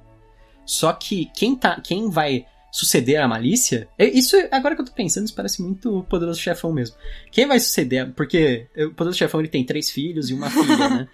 Só 0.66 0.92
que 0.92 1.26
quem, 1.36 1.54
tá, 1.54 1.80
quem 1.80 2.10
vai 2.10 2.44
suceder 2.72 3.20
a 3.20 3.28
Malícia. 3.28 3.86
é- 3.96 4.08
Isso, 4.08 4.34
agora 4.50 4.74
que 4.74 4.80
eu 4.80 4.86
tô 4.86 4.92
pensando, 4.92 5.26
isso 5.26 5.34
parece 5.36 5.62
muito 5.62 5.98
o 5.98 6.02
Poderoso 6.02 6.40
Chefão 6.40 6.72
mesmo. 6.72 6.96
Quem 7.30 7.46
vai 7.46 7.60
suceder. 7.60 8.10
Porque 8.14 8.66
o 8.78 8.90
Poderoso 8.94 9.18
Chefão 9.18 9.38
ele 9.40 9.48
tem 9.48 9.64
três 9.64 9.90
filhos 9.90 10.28
e 10.28 10.34
uma 10.34 10.50
filha, 10.50 10.88
né? 10.88 11.08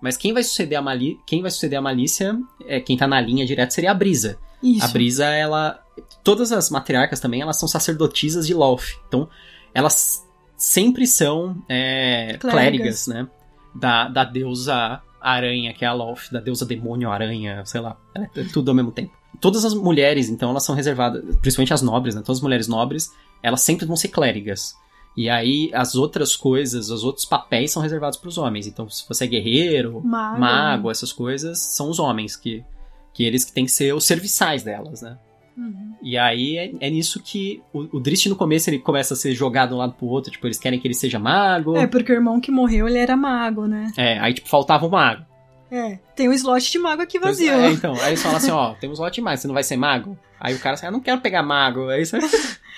Mas 0.00 0.16
quem 0.16 0.32
vai 0.32 0.42
suceder 0.42 0.78
a 0.78 0.82
Mali, 0.82 1.18
quem 1.26 1.42
vai 1.42 1.50
suceder 1.50 1.78
a 1.78 1.82
Malícia, 1.82 2.38
é, 2.66 2.80
quem 2.80 2.96
tá 2.96 3.06
na 3.06 3.20
linha 3.20 3.44
direto 3.44 3.72
seria 3.72 3.90
a 3.90 3.94
Brisa. 3.94 4.38
Isso. 4.62 4.84
A 4.84 4.88
Brisa, 4.88 5.26
ela. 5.26 5.80
Todas 6.22 6.52
as 6.52 6.70
matriarcas 6.70 7.20
também, 7.20 7.40
elas 7.40 7.58
são 7.58 7.68
sacerdotisas 7.68 8.46
de 8.46 8.54
Loth. 8.54 8.98
Então, 9.08 9.28
elas 9.74 10.26
sempre 10.56 11.06
são 11.06 11.62
é, 11.68 12.36
Clérigas. 12.38 12.50
clérigas, 12.50 13.06
né? 13.06 13.28
Da, 13.74 14.08
da 14.08 14.24
deusa 14.24 15.00
aranha, 15.20 15.72
que 15.74 15.84
é 15.84 15.88
a 15.88 15.92
Loth, 15.92 16.30
da 16.30 16.40
deusa 16.40 16.64
demônio 16.64 17.10
aranha, 17.10 17.64
sei 17.64 17.80
lá. 17.80 17.96
É 18.14 18.44
tudo 18.44 18.70
ao 18.70 18.74
mesmo 18.74 18.92
tempo. 18.92 19.12
Todas 19.40 19.64
as 19.64 19.74
mulheres, 19.74 20.28
então, 20.28 20.50
elas 20.50 20.64
são 20.64 20.74
reservadas, 20.74 21.22
principalmente 21.36 21.74
as 21.74 21.82
nobres, 21.82 22.14
né? 22.14 22.22
Todas 22.22 22.38
as 22.38 22.42
mulheres 22.42 22.68
nobres, 22.68 23.12
elas 23.42 23.60
sempre 23.60 23.86
vão 23.86 23.96
ser 23.96 24.08
clérigas. 24.08 24.74
E 25.18 25.28
aí, 25.28 25.68
as 25.74 25.96
outras 25.96 26.36
coisas, 26.36 26.90
os 26.90 27.02
outros 27.02 27.24
papéis 27.24 27.72
são 27.72 27.82
reservados 27.82 28.16
para 28.16 28.28
os 28.28 28.38
homens. 28.38 28.68
Então, 28.68 28.88
se 28.88 29.04
você 29.08 29.24
é 29.24 29.26
guerreiro, 29.26 30.00
Mago. 30.00 30.38
mago, 30.38 30.90
essas 30.92 31.12
coisas, 31.12 31.58
são 31.58 31.90
os 31.90 31.98
homens 31.98 32.36
que, 32.36 32.64
que 33.12 33.24
eles 33.24 33.44
que 33.44 33.52
têm 33.52 33.64
que 33.64 33.72
ser 33.72 33.92
os 33.92 34.04
serviçais 34.04 34.62
delas, 34.62 35.02
né? 35.02 35.18
Uhum. 35.56 35.94
E 36.00 36.16
aí 36.16 36.56
é, 36.56 36.72
é 36.78 36.88
nisso 36.88 37.20
que 37.20 37.60
o, 37.72 37.96
o 37.96 38.00
Drist 38.00 38.28
no 38.28 38.36
começo 38.36 38.70
ele 38.70 38.78
começa 38.78 39.14
a 39.14 39.16
ser 39.16 39.34
jogado 39.34 39.70
de 39.70 39.74
um 39.74 39.78
lado 39.78 39.94
pro 39.94 40.06
outro, 40.06 40.30
tipo, 40.30 40.46
eles 40.46 40.60
querem 40.60 40.78
que 40.78 40.86
ele 40.86 40.94
seja 40.94 41.18
mago. 41.18 41.76
É, 41.76 41.88
porque 41.88 42.12
o 42.12 42.14
irmão 42.14 42.40
que 42.40 42.52
morreu, 42.52 42.86
ele 42.86 42.98
era 42.98 43.16
mago, 43.16 43.66
né? 43.66 43.90
É, 43.96 44.20
aí 44.20 44.32
tipo, 44.32 44.48
faltava 44.48 44.86
um 44.86 44.90
mago. 44.90 45.24
É. 45.70 45.98
Tem 46.16 46.28
um 46.28 46.32
slot 46.32 46.70
de 46.70 46.78
mago 46.78 47.02
aqui 47.02 47.18
vazio. 47.18 47.52
É, 47.52 47.70
então, 47.70 47.94
aí 48.00 48.08
eles 48.10 48.22
falam 48.22 48.38
assim, 48.38 48.50
ó, 48.50 48.74
temos 48.74 48.98
um 48.98 49.02
lote 49.02 49.16
de 49.16 49.20
mago, 49.20 49.36
você 49.36 49.46
não 49.46 49.54
vai 49.54 49.62
ser 49.62 49.76
mago? 49.76 50.18
Aí 50.40 50.54
o 50.54 50.58
cara 50.58 50.74
assim, 50.74 50.86
ah, 50.86 50.90
não 50.90 51.00
quero 51.00 51.20
pegar 51.20 51.42
mago. 51.42 51.88
Aí, 51.88 52.04
você... 52.04 52.18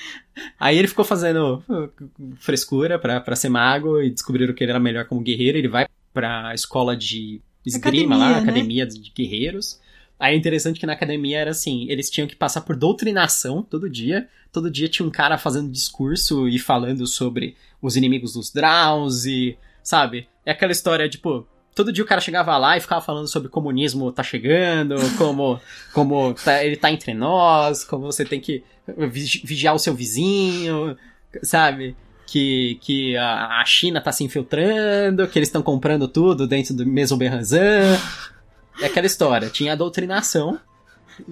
aí 0.59 0.76
ele 0.76 0.88
ficou 0.88 1.05
fazendo 1.05 1.62
uh, 1.68 2.35
frescura 2.37 2.98
pra, 2.98 3.20
pra 3.20 3.37
ser 3.37 3.48
mago 3.48 4.00
e 4.00 4.11
descobriram 4.11 4.55
que 4.55 4.64
ele 4.64 4.72
era 4.72 4.81
melhor 4.81 5.05
como 5.05 5.20
guerreiro. 5.20 5.59
Ele 5.59 5.68
vai 5.68 5.87
pra 6.12 6.55
escola 6.55 6.96
de 6.96 7.40
esgrima 7.64 8.16
lá, 8.16 8.31
Academia, 8.31 8.44
né? 8.44 8.50
academia 8.50 8.87
de 8.87 9.11
guerreiros. 9.11 9.81
Aí 10.18 10.35
é 10.35 10.37
interessante 10.37 10.79
que 10.79 10.87
na 10.87 10.92
academia 10.92 11.38
era 11.38 11.50
assim, 11.50 11.87
eles 11.88 12.11
tinham 12.11 12.29
que 12.29 12.37
passar 12.37 12.61
por 12.62 12.76
doutrinação 12.76 13.62
todo 13.62 13.88
dia. 13.88 14.29
Todo 14.53 14.70
dia 14.70 14.88
tinha 14.88 15.07
um 15.07 15.11
cara 15.11 15.38
fazendo 15.38 15.70
discurso 15.70 16.46
e 16.48 16.59
falando 16.59 17.07
sobre 17.07 17.57
os 17.81 17.96
inimigos 17.96 18.35
dos 18.35 18.50
Draus 18.50 19.24
e, 19.24 19.57
sabe? 19.83 20.29
É 20.44 20.50
aquela 20.50 20.72
história, 20.72 21.09
tipo, 21.09 21.46
todo 21.74 21.92
dia 21.92 22.02
o 22.04 22.06
cara 22.06 22.20
chegava 22.20 22.56
lá 22.59 22.76
e 22.76 22.80
ficava 22.80 23.00
falando 23.00 23.28
sobre 23.28 23.48
comunismo 23.48 24.11
tá 24.12 24.22
chegando, 24.22 24.96
como, 25.16 25.61
como 25.92 26.35
tá- 26.35 26.64
ele 26.64 26.76
tá 26.76 26.90
entre 26.90 27.14
nós, 27.14 27.85
como 27.85 28.04
você 28.06 28.24
tem 28.24 28.40
que 28.40 28.62
vigi- 29.11 29.42
vigiar 29.44 29.74
o 29.74 29.78
seu 29.78 29.94
vizinho, 29.94 30.96
sabe? 31.42 31.96
Que, 32.26 32.78
que 32.80 33.16
a, 33.16 33.61
a 33.61 33.64
China 33.64 34.00
tá 34.00 34.12
se 34.12 34.22
infiltrando, 34.22 35.26
que 35.26 35.38
eles 35.38 35.48
estão 35.48 35.62
comprando 35.62 36.06
tudo 36.06 36.46
dentro 36.46 36.72
do 36.74 36.87
mesmo 36.87 37.16
Berranzan. 37.16 37.98
É 38.80 38.87
aquela 38.87 39.06
história. 39.06 39.48
Tinha 39.50 39.72
a 39.72 39.76
doutrinação, 39.76 40.59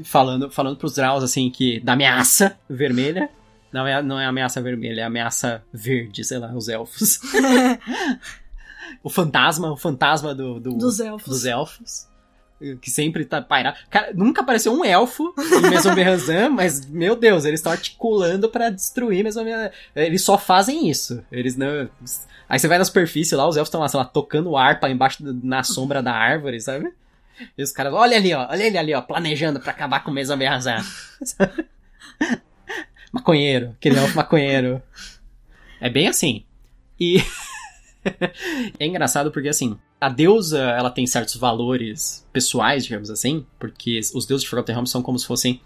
falando, 0.03 0.51
falando 0.51 0.77
pros 0.77 0.95
Draus, 0.95 1.23
assim, 1.23 1.51
que 1.51 1.79
da 1.81 1.93
ameaça 1.93 2.59
vermelha. 2.69 3.29
Não 3.73 3.87
é, 3.87 4.03
não 4.03 4.19
é 4.19 4.25
ameaça 4.27 4.61
vermelha, 4.63 5.03
é 5.03 5.05
ameaça 5.05 5.63
verde, 5.73 6.25
sei 6.25 6.39
lá, 6.39 6.53
os 6.53 6.69
elfos. 6.69 7.21
o 9.03 9.11
fantasma, 9.11 9.73
o 9.73 9.77
fantasma 9.77 10.35
do, 10.35 10.59
do- 10.61 10.77
Dos 10.79 11.01
elfos. 11.01 11.29
dos 11.29 11.45
elfos. 11.45 12.09
Que 12.83 12.91
sempre 12.91 13.25
tá 13.25 13.41
pairado. 13.41 13.77
Cara, 13.89 14.13
nunca 14.13 14.43
apareceu 14.43 14.73
um 14.73 14.85
elfo 14.85 15.33
em 15.39 15.61
Maison 15.71 15.95
Berranzan, 15.95 16.49
mas, 16.51 16.85
meu 16.87 17.15
Deus, 17.15 17.45
eles 17.45 17.61
estão 17.61 17.71
articulando 17.71 18.49
pra 18.49 18.69
destruir 18.69 19.23
Maison 19.23 19.45
Berranzan. 19.45 19.71
Eles 19.95 20.23
só 20.23 20.37
fazem 20.37 20.91
isso. 20.91 21.23
Eles 21.31 21.57
não. 21.57 21.89
Aí 22.49 22.59
você 22.59 22.67
vai 22.67 22.79
na 22.79 22.85
superfície 22.85 23.37
lá, 23.37 23.47
os 23.47 23.57
elfos 23.57 23.69
estão 23.69 23.81
lá, 23.81 23.87
sei 23.89 23.99
lá, 24.01 24.05
tocando 24.07 24.57
harpa 24.57 24.89
embaixo 24.91 25.23
na 25.23 25.63
sombra 25.63 26.03
da 26.03 26.13
árvore, 26.13 26.61
sabe? 26.61 26.93
E 27.57 27.63
os 27.63 27.71
caras, 27.71 27.93
olha 27.93 28.17
ali, 28.17 28.35
ó, 28.35 28.49
olha 28.51 28.65
ele 28.65 28.77
ali, 28.77 28.93
ó, 28.93 29.03
planejando 29.03 29.61
pra 29.61 29.71
acabar 29.71 30.03
com 30.03 30.11
Maison 30.11 30.37
Berranzan. 30.37 30.79
maconheiro, 33.13 33.71
aquele 33.79 33.99
elfo 33.99 34.17
maconheiro. 34.17 34.83
É 35.81 35.89
bem 35.89 36.09
assim. 36.09 36.45
E. 36.99 37.23
é 38.79 38.87
engraçado 38.87 39.31
porque, 39.31 39.49
assim, 39.49 39.77
a 40.01 40.09
deusa, 40.09 40.61
ela 40.61 40.91
tem 40.91 41.07
certos 41.07 41.37
valores 41.37 42.27
pessoais, 42.33 42.85
digamos 42.85 43.11
assim, 43.11 43.45
porque 43.59 44.01
os 44.15 44.27
deuses 44.27 44.45
de 44.45 44.49
Forgotten 44.49 44.75
Realms 44.75 44.91
são 44.91 45.03
como 45.03 45.19
se 45.19 45.27
fossem 45.27 45.61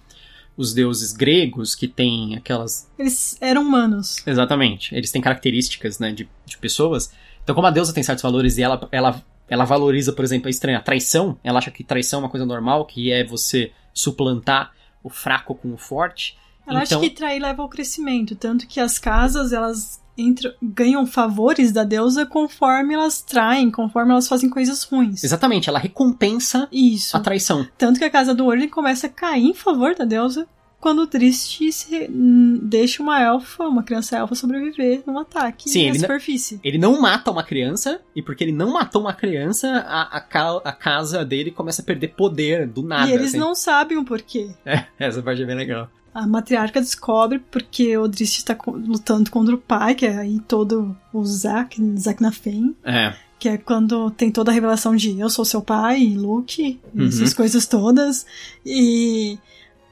os 0.56 0.74
deuses 0.74 1.12
gregos 1.12 1.74
que 1.74 1.88
têm 1.88 2.36
aquelas. 2.36 2.88
Eles 2.98 3.36
eram 3.40 3.62
humanos. 3.62 4.26
Exatamente, 4.26 4.94
eles 4.94 5.10
têm 5.10 5.22
características, 5.22 5.98
né, 5.98 6.12
de, 6.12 6.28
de 6.44 6.58
pessoas. 6.58 7.12
Então, 7.42 7.54
como 7.54 7.66
a 7.66 7.70
deusa 7.70 7.92
tem 7.92 8.02
certos 8.02 8.22
valores 8.22 8.58
e 8.58 8.62
ela, 8.62 8.88
ela, 8.92 9.22
ela 9.48 9.64
valoriza, 9.64 10.12
por 10.12 10.24
exemplo, 10.24 10.48
a 10.48 10.50
estranha 10.50 10.78
a 10.78 10.82
traição, 10.82 11.38
ela 11.42 11.58
acha 11.58 11.70
que 11.70 11.82
traição 11.82 12.20
é 12.20 12.22
uma 12.24 12.28
coisa 12.28 12.46
normal, 12.46 12.84
que 12.86 13.10
é 13.10 13.24
você 13.24 13.72
suplantar 13.92 14.72
o 15.02 15.10
fraco 15.10 15.54
com 15.54 15.72
o 15.72 15.76
forte. 15.76 16.36
Ela 16.66 16.84
então, 16.84 17.00
acha 17.00 17.08
que 17.08 17.14
trair 17.14 17.40
leva 17.40 17.62
ao 17.62 17.68
crescimento, 17.68 18.36
tanto 18.36 18.66
que 18.66 18.78
as 18.78 18.98
casas, 18.98 19.52
elas 19.52 20.01
entram, 20.16 20.52
ganham 20.62 21.06
favores 21.06 21.72
da 21.72 21.84
deusa 21.84 22.26
conforme 22.26 22.94
elas 22.94 23.22
traem, 23.22 23.70
conforme 23.70 24.12
elas 24.12 24.28
fazem 24.28 24.48
coisas 24.50 24.82
ruins. 24.84 25.24
Exatamente, 25.24 25.68
ela 25.68 25.78
recompensa 25.78 26.68
Isso. 26.72 27.16
a 27.16 27.20
traição. 27.20 27.66
Tanto 27.78 27.98
que 27.98 28.04
a 28.04 28.10
casa 28.10 28.34
do 28.34 28.46
Orlin 28.46 28.68
começa 28.68 29.06
a 29.06 29.10
cair 29.10 29.44
em 29.46 29.54
favor 29.54 29.94
da 29.94 30.04
deusa 30.04 30.46
quando 30.80 31.02
o 31.02 31.06
Triste 31.06 31.70
se, 31.70 32.08
hum, 32.10 32.58
deixa 32.60 33.00
uma 33.00 33.20
elfa, 33.22 33.62
uma 33.68 33.84
criança 33.84 34.16
elfa 34.16 34.34
sobreviver 34.34 35.04
num 35.06 35.16
ataque 35.16 35.70
Sim, 35.70 35.78
na 35.82 35.84
ele 35.90 35.92
não- 35.98 36.00
superfície. 36.00 36.60
Ele 36.64 36.76
não 36.76 37.00
mata 37.00 37.30
uma 37.30 37.44
criança, 37.44 38.00
e 38.16 38.20
porque 38.20 38.42
ele 38.42 38.50
não 38.50 38.72
matou 38.72 39.00
uma 39.02 39.12
criança, 39.14 39.68
a, 39.86 40.16
a, 40.16 40.20
ca- 40.20 40.60
a 40.64 40.72
casa 40.72 41.24
dele 41.24 41.52
começa 41.52 41.82
a 41.82 41.84
perder 41.84 42.08
poder 42.08 42.66
do 42.66 42.82
nada. 42.82 43.08
e 43.08 43.12
eles 43.14 43.28
assim. 43.28 43.38
não 43.38 43.54
sabem 43.54 43.96
o 43.96 44.04
porquê. 44.04 44.50
É, 44.66 44.84
essa 44.98 45.22
parte 45.22 45.40
é 45.42 45.46
bem 45.46 45.54
legal. 45.54 45.88
A 46.14 46.26
matriarca 46.26 46.80
descobre 46.80 47.38
porque 47.38 47.96
o 47.96 48.06
Drist 48.06 48.36
está 48.38 48.56
lutando 48.66 49.30
contra 49.30 49.54
o 49.54 49.58
pai, 49.58 49.94
que 49.94 50.04
é 50.06 50.18
aí 50.18 50.38
todo 50.40 50.96
o 51.12 51.24
Zack, 51.24 51.80
Zack 51.98 52.20
Nafen, 52.22 52.76
É, 52.84 53.14
que 53.38 53.48
é 53.48 53.56
quando 53.56 54.10
tem 54.10 54.30
toda 54.30 54.50
a 54.50 54.54
revelação 54.54 54.94
de 54.94 55.18
eu 55.18 55.30
sou 55.30 55.44
seu 55.44 55.62
pai, 55.62 56.08
Luke, 56.14 56.78
Uhum. 56.94 57.06
essas 57.06 57.32
coisas 57.32 57.66
todas. 57.66 58.26
E 58.64 59.38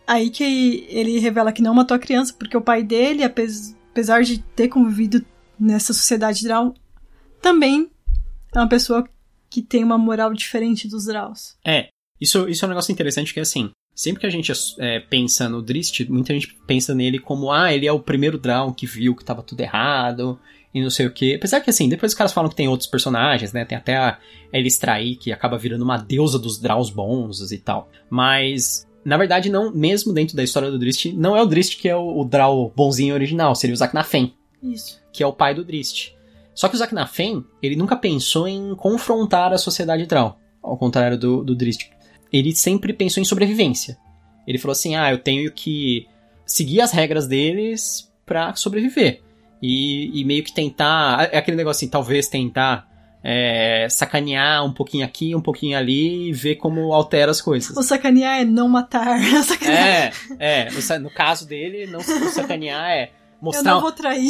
aí 0.07 0.29
que 0.31 0.87
ele 0.91 1.19
revela 1.19 1.53
que 1.53 1.63
não 1.63 1.75
matou 1.75 1.95
a 1.95 2.01
criança, 2.01 2.35
porque 2.39 2.57
o 2.57 2.61
pai 2.63 2.83
dele, 2.83 3.25
apes- 3.25 3.75
apesar 3.91 4.23
de 4.23 4.39
ter 4.55 4.69
convivido 4.69 5.25
nessa 5.59 5.93
sociedade 5.93 6.43
Drow, 6.45 6.75
também 7.41 7.91
é 8.55 8.59
uma 8.59 8.69
pessoa 8.69 9.09
que 9.49 9.63
tem 9.63 9.83
uma 9.83 9.97
moral 9.99 10.33
diferente 10.35 10.87
dos 10.87 11.07
Drows. 11.07 11.57
É, 11.67 11.89
isso, 12.21 12.49
isso 12.49 12.65
é 12.65 12.67
um 12.67 12.71
negócio 12.71 12.93
interessante 12.93 13.33
que 13.35 13.41
assim, 13.41 13.71
sempre 13.95 14.21
que 14.21 14.27
a 14.27 14.31
gente 14.31 14.53
é, 14.79 15.01
pensa 15.01 15.49
no 15.49 15.63
Drist, 15.63 16.05
muita 16.09 16.33
gente 16.33 16.57
pensa 16.67 16.95
nele 16.95 17.19
como, 17.19 17.53
ah, 17.53 17.73
ele 17.73 17.87
é 17.87 17.93
o 17.93 18.01
primeiro 18.01 18.39
Drow 18.39 18.73
que 18.73 18.87
viu 18.87 19.15
que 19.15 19.25
tava 19.25 19.43
tudo 19.43 19.61
errado 19.61 20.39
e 20.73 20.83
não 20.83 20.91
sei 20.91 21.07
o 21.07 21.13
que. 21.13 21.35
Apesar 21.35 21.61
que 21.61 21.71
assim, 21.71 21.89
depois 21.89 22.13
os 22.13 22.19
caras 22.19 22.33
falam 22.33 22.49
que 22.49 22.57
tem 22.57 22.69
outros 22.69 22.89
personagens, 22.89 23.53
né? 23.53 23.65
Tem 23.65 23.77
até 23.77 23.97
a 23.97 24.19
Elistraí, 24.53 25.17
que 25.17 25.33
acaba 25.33 25.59
virando 25.59 25.83
uma 25.83 25.97
deusa 25.97 26.39
dos 26.39 26.59
Draus 26.59 26.91
bons 26.91 27.51
e 27.53 27.59
tal. 27.59 27.91
Mas, 28.09 28.87
na 29.05 29.17
verdade, 29.17 29.51
não, 29.51 29.73
mesmo 29.73 30.13
dentro 30.13 30.37
da 30.37 30.43
história 30.45 30.71
do 30.71 30.79
Drist, 30.79 31.13
não 31.13 31.37
é 31.37 31.43
o 31.43 31.47
Drist 31.47 31.77
que 31.77 31.89
é 31.89 31.97
o, 31.97 32.21
o 32.21 32.25
Drow 32.25 32.73
bonzinho 32.75 33.15
original, 33.15 33.55
seria 33.55 33.75
o 33.75 33.77
Zaknafen 33.77 34.35
Isso. 34.63 35.01
que 35.13 35.23
é 35.23 35.27
o 35.27 35.33
pai 35.33 35.55
do 35.55 35.65
Drist. 35.65 36.13
Só 36.55 36.69
que 36.69 36.75
o 36.75 36.79
Zaknafen, 36.79 37.45
ele 37.63 37.77
nunca 37.77 37.97
pensou 37.97 38.47
em 38.47 38.75
confrontar 38.75 39.53
a 39.53 39.59
sociedade 39.59 40.07
Drow, 40.07 40.37
ao 40.63 40.77
contrário 40.77 41.19
do, 41.19 41.43
do 41.43 41.55
Drist. 41.55 41.91
Ele 42.33 42.55
sempre 42.55 42.93
pensou 42.93 43.21
em 43.21 43.25
sobrevivência. 43.25 43.99
Ele 44.47 44.59
falou 44.59 44.73
assim, 44.73 44.97
ah, 44.97 45.11
eu 45.11 45.19
tenho 45.19 45.51
que 45.53 46.07
seguir 46.45 46.81
as 46.81 46.93
regras 46.93 47.27
deles 47.27 48.11
pra 48.25 48.55
sobreviver. 48.55 49.23
E, 49.63 50.21
e 50.21 50.25
meio 50.25 50.43
que 50.43 50.53
tentar, 50.53 51.29
é 51.33 51.39
aquele 51.39 51.57
negócio 51.57 51.85
assim, 51.85 51.91
talvez 51.91 52.29
tentar 52.29 52.89
é, 53.23 53.87
sacanear 53.91 54.65
um 54.65 54.73
pouquinho 54.73 55.05
aqui, 55.05 55.35
um 55.35 55.41
pouquinho 55.41 55.77
ali 55.77 56.29
e 56.29 56.33
ver 56.33 56.57
como 56.57 56.93
altera 56.93 57.31
as 57.31 57.41
coisas. 57.41 57.77
O 57.77 57.83
sacanear 57.83 58.41
é 58.41 58.45
não 58.45 58.69
matar. 58.69 59.21
sacanear. 59.45 60.13
É, 60.39 60.69
é, 60.69 60.99
no 60.99 61.11
caso 61.11 61.47
dele, 61.47 61.87
não 61.87 62.01
sacanear 62.01 62.91
é 62.91 63.11
mostrar 63.41 63.81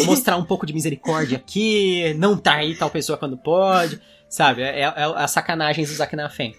mostrar 0.07 0.37
um 0.37 0.45
pouco 0.45 0.67
de 0.67 0.73
misericórdia 0.73 1.37
aqui, 1.37 2.15
não 2.15 2.37
trair 2.37 2.79
tal 2.79 2.91
pessoa 2.91 3.19
quando 3.19 3.37
pode, 3.37 4.01
sabe? 4.29 4.63
É, 4.63 4.81
é, 4.81 4.83
é 4.83 5.05
as 5.17 5.31
sacanagens 5.31 5.89
do 5.89 5.95
Zaknafen. 5.95 6.55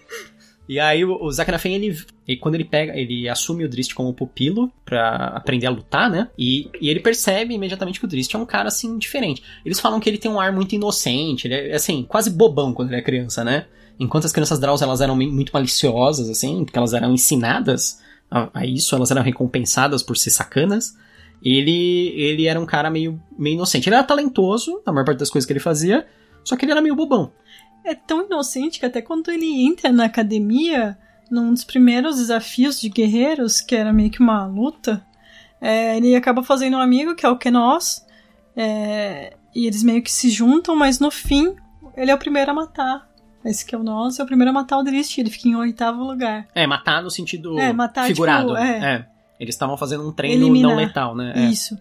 E 0.68 0.78
aí 0.78 1.04
o, 1.04 1.30
Zaknafen, 1.30 1.74
ele, 1.74 1.98
ele- 2.26 2.38
quando 2.38 2.54
ele 2.54 2.64
pega, 2.64 2.96
ele 2.96 3.28
assume 3.28 3.64
o 3.64 3.68
Drist 3.68 3.94
como 3.94 4.14
pupilo 4.14 4.72
pra 4.84 5.26
aprender 5.34 5.66
a 5.66 5.70
lutar, 5.70 6.08
né? 6.08 6.28
E, 6.38 6.70
e 6.80 6.88
ele 6.88 7.00
percebe 7.00 7.52
imediatamente 7.54 7.98
que 7.98 8.04
o 8.04 8.08
Drist 8.08 8.32
é 8.34 8.38
um 8.38 8.46
cara, 8.46 8.68
assim, 8.68 8.96
diferente. 8.96 9.42
Eles 9.64 9.80
falam 9.80 9.98
que 10.00 10.08
ele 10.08 10.18
tem 10.18 10.30
um 10.30 10.40
ar 10.40 10.52
muito 10.52 10.74
inocente, 10.74 11.46
ele 11.46 11.54
é, 11.54 11.74
assim, 11.74 12.04
quase 12.04 12.30
bobão 12.30 12.72
quando 12.72 12.88
ele 12.90 12.98
é 12.98 13.02
criança, 13.02 13.44
né? 13.44 13.66
enquanto 14.00 14.24
as 14.24 14.32
crianças 14.32 14.58
Draus 14.58 14.82
elas 14.82 15.00
eram 15.00 15.14
muito 15.14 15.50
maliciosas, 15.52 16.28
assim, 16.28 16.64
porque 16.64 16.76
elas 16.76 16.92
eram 16.92 17.12
ensinadas 17.12 18.00
a, 18.28 18.48
a 18.60 18.66
isso, 18.66 18.96
elas 18.96 19.10
eram 19.12 19.22
recompensadas 19.22 20.02
por 20.02 20.16
ser 20.16 20.30
sacanas. 20.30 20.96
Ele, 21.44 22.08
ele 22.16 22.46
era 22.46 22.58
um 22.60 22.66
cara 22.66 22.90
meio, 22.90 23.20
meio 23.38 23.54
inocente. 23.54 23.88
Ele 23.88 23.94
era 23.96 24.04
talentoso, 24.04 24.80
na 24.86 24.92
maior 24.92 25.04
parte 25.04 25.18
das 25.18 25.30
coisas 25.30 25.46
que 25.46 25.52
ele 25.52 25.60
fazia, 25.60 26.06
só 26.44 26.56
que 26.56 26.64
ele 26.64 26.72
era 26.72 26.80
meio 26.82 26.96
bobão. 26.96 27.32
É 27.84 27.94
tão 27.94 28.24
inocente 28.26 28.78
que 28.78 28.86
até 28.86 29.02
quando 29.02 29.30
ele 29.30 29.64
entra 29.66 29.90
na 29.90 30.04
academia, 30.04 30.96
num 31.30 31.52
dos 31.52 31.64
primeiros 31.64 32.16
desafios 32.16 32.80
de 32.80 32.88
guerreiros, 32.88 33.60
que 33.60 33.74
era 33.74 33.92
meio 33.92 34.10
que 34.10 34.20
uma 34.20 34.46
luta, 34.46 35.04
é, 35.60 35.96
ele 35.96 36.14
acaba 36.14 36.42
fazendo 36.42 36.76
um 36.76 36.80
amigo, 36.80 37.14
que 37.14 37.26
é 37.26 37.28
o 37.28 37.36
Kenos, 37.36 38.04
é, 38.56 39.34
e 39.54 39.66
eles 39.66 39.82
meio 39.82 40.02
que 40.02 40.10
se 40.12 40.30
juntam, 40.30 40.76
mas 40.76 40.98
no 41.00 41.10
fim, 41.10 41.54
ele 41.96 42.10
é 42.10 42.14
o 42.14 42.18
primeiro 42.18 42.50
a 42.50 42.54
matar. 42.54 43.10
Esse 43.44 43.66
que 43.66 43.74
é 43.74 43.78
o 43.78 43.82
nosso, 43.82 44.20
é 44.20 44.24
o 44.24 44.26
primeiro 44.26 44.50
a 44.50 44.52
matar 44.52 44.78
o 44.78 44.84
Drist, 44.84 45.18
ele 45.18 45.30
fica 45.30 45.48
em 45.48 45.56
oitavo 45.56 46.04
lugar. 46.04 46.46
É, 46.54 46.64
matar 46.66 47.02
no 47.02 47.10
sentido 47.10 47.58
É, 47.58 47.72
matar, 47.72 48.06
figurado. 48.06 48.48
tipo, 48.48 48.58
é. 48.58 48.94
é. 48.94 49.06
Eles 49.40 49.56
estavam 49.56 49.76
fazendo 49.76 50.06
um 50.08 50.12
treino 50.12 50.44
Eliminar. 50.44 50.70
não 50.70 50.76
letal, 50.76 51.16
né? 51.16 51.32
É. 51.34 51.46
Isso. 51.46 51.76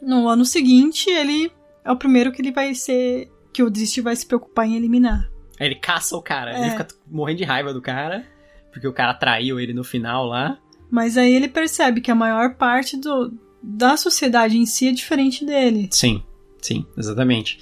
No 0.00 0.26
ano 0.28 0.44
seguinte, 0.46 1.10
ele 1.10 1.52
é 1.84 1.92
o 1.92 1.96
primeiro 1.96 2.32
que 2.32 2.40
ele 2.40 2.50
vai 2.50 2.74
ser. 2.74 3.30
Que 3.54 3.62
o 3.62 3.70
Drist 3.70 3.98
vai 4.02 4.14
se 4.14 4.26
preocupar 4.26 4.66
em 4.66 4.76
eliminar. 4.76 5.30
Aí 5.58 5.68
ele 5.68 5.76
caça 5.76 6.16
o 6.16 6.20
cara, 6.22 6.52
É. 6.52 6.60
ele 6.60 6.70
fica 6.72 6.88
morrendo 7.10 7.38
de 7.38 7.44
raiva 7.44 7.72
do 7.72 7.80
cara, 7.80 8.26
porque 8.72 8.86
o 8.88 8.92
cara 8.92 9.14
traiu 9.14 9.58
ele 9.60 9.72
no 9.72 9.84
final 9.84 10.26
lá. 10.26 10.58
Mas 10.90 11.16
aí 11.16 11.32
ele 11.32 11.48
percebe 11.48 12.00
que 12.00 12.10
a 12.10 12.14
maior 12.14 12.56
parte 12.56 12.96
do, 12.96 13.32
da 13.62 13.96
sociedade 13.96 14.58
em 14.58 14.66
si 14.66 14.88
é 14.88 14.92
diferente 14.92 15.44
dele. 15.44 15.88
Sim, 15.92 16.22
sim, 16.60 16.84
exatamente. 16.98 17.58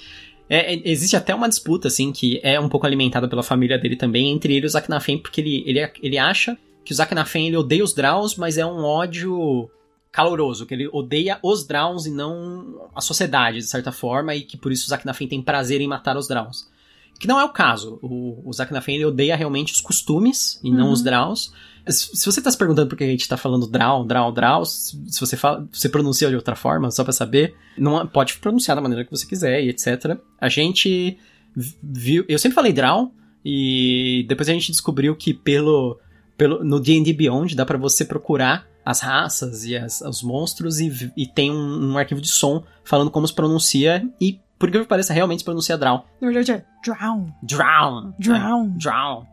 É, 0.49 0.73
é, 0.73 0.81
existe 0.85 1.15
até 1.15 1.33
uma 1.33 1.47
disputa, 1.47 1.87
assim, 1.87 2.11
que 2.11 2.39
é 2.43 2.59
um 2.59 2.67
pouco 2.67 2.85
alimentada 2.85 3.27
pela 3.29 3.43
família 3.43 3.77
dele 3.77 3.95
também, 3.95 4.31
entre 4.31 4.55
ele 4.55 4.65
e 4.65 4.67
o 4.67 4.69
Zaknafen, 4.69 5.17
porque 5.19 5.39
ele, 5.39 5.63
ele, 5.65 5.79
ele 6.01 6.17
acha 6.17 6.57
que 6.83 6.91
o 6.91 6.95
Zaknafen 6.95 7.47
ele 7.47 7.57
odeia 7.57 7.83
os 7.83 7.93
Draus, 7.93 8.35
mas 8.35 8.57
é 8.57 8.65
um 8.65 8.83
ódio 8.83 9.69
caloroso, 10.13 10.65
que 10.65 10.73
ele 10.75 10.87
odeia 10.93 11.39
os 11.43 11.65
Draus 11.65 12.05
e 12.05 12.11
não 12.11 12.87
a 12.95 13.01
sociedade, 13.01 13.57
de 13.57 13.65
certa 13.65 13.91
forma, 13.91 14.33
e 14.35 14.43
que 14.43 14.55
por 14.55 14.71
isso 14.71 14.85
o 14.85 14.89
Zaknafen 14.89 15.27
tem 15.27 15.41
prazer 15.41 15.81
em 15.81 15.87
matar 15.87 16.15
os 16.15 16.27
Draus. 16.27 16.71
Que 17.19 17.27
não 17.27 17.39
é 17.39 17.43
o 17.43 17.49
caso. 17.49 17.99
O, 18.01 18.41
o 18.47 18.53
Zaknafen 18.53 18.95
ele 18.95 19.05
odeia 19.05 19.35
realmente 19.35 19.73
os 19.73 19.81
costumes 19.81 20.59
e 20.63 20.69
não 20.71 20.85
Uhum. 20.87 20.91
os 20.93 21.01
Draus. 21.03 21.51
Se 21.87 22.15
se 22.15 22.25
você 22.25 22.41
tá 22.41 22.49
se 22.51 22.57
perguntando 22.57 22.87
por 22.89 22.95
que 22.97 23.03
a 23.03 23.07
gente 23.07 23.27
tá 23.27 23.35
falando 23.37 23.67
Drau, 23.67 24.05
Drau, 24.05 24.31
Drau, 24.31 24.63
se 24.65 24.95
você 25.19 25.35
fala, 25.35 25.67
você 25.71 25.89
pronuncia 25.89 26.29
de 26.29 26.35
outra 26.35 26.55
forma, 26.55 26.89
só 26.91 27.03
pra 27.03 27.11
saber, 27.11 27.55
não 27.77 27.99
é- 27.99 28.05
pode 28.05 28.35
pronunciar 28.37 28.75
da 28.75 28.81
maneira 28.81 29.03
que 29.03 29.11
você 29.11 29.25
quiser 29.25 29.63
e 29.63 29.69
etc. 29.69 30.17
A 30.39 30.47
gente 30.47 31.17
viu, 31.55 32.23
eu 32.27 32.37
sempre 32.39 32.55
falei 32.55 32.71
Drau 32.71 33.11
e 33.43 34.25
depois 34.27 34.47
a 34.47 34.53
gente 34.53 34.71
descobriu 34.71 35.15
que 35.15 35.33
pelo, 35.33 35.99
pelo 36.37 36.63
no 36.63 36.79
D&D 36.79 37.13
Beyond 37.13 37.55
dá 37.55 37.65
pra 37.65 37.77
você 37.77 38.05
procurar 38.05 38.67
as 38.85 38.99
raças 38.99 39.63
e 39.65 39.75
as- 39.77 40.01
os 40.01 40.21
monstros 40.23 40.79
e, 40.79 41.11
e 41.15 41.25
tem 41.27 41.51
um, 41.51 41.91
um 41.91 41.97
arquivo 41.97 42.21
de 42.21 42.27
som 42.27 42.63
falando 42.83 43.11
como 43.11 43.27
se 43.27 43.33
pronuncia 43.33 44.07
e 44.19 44.39
por 44.59 44.71
que 44.71 44.83
pareça 44.85 45.13
realmente 45.13 45.39
se 45.39 45.45
pronuncia 45.45 45.77
Drau. 45.77 46.05
Na 46.21 46.27
verdade 46.29 46.51
é 46.51 46.65
drown. 46.83 47.27
Drown. 47.41 48.13
Drown. 48.19 48.65
É, 48.65 48.77
drown. 48.77 49.25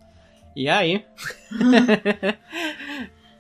E 0.57 0.69
aí? 0.69 1.05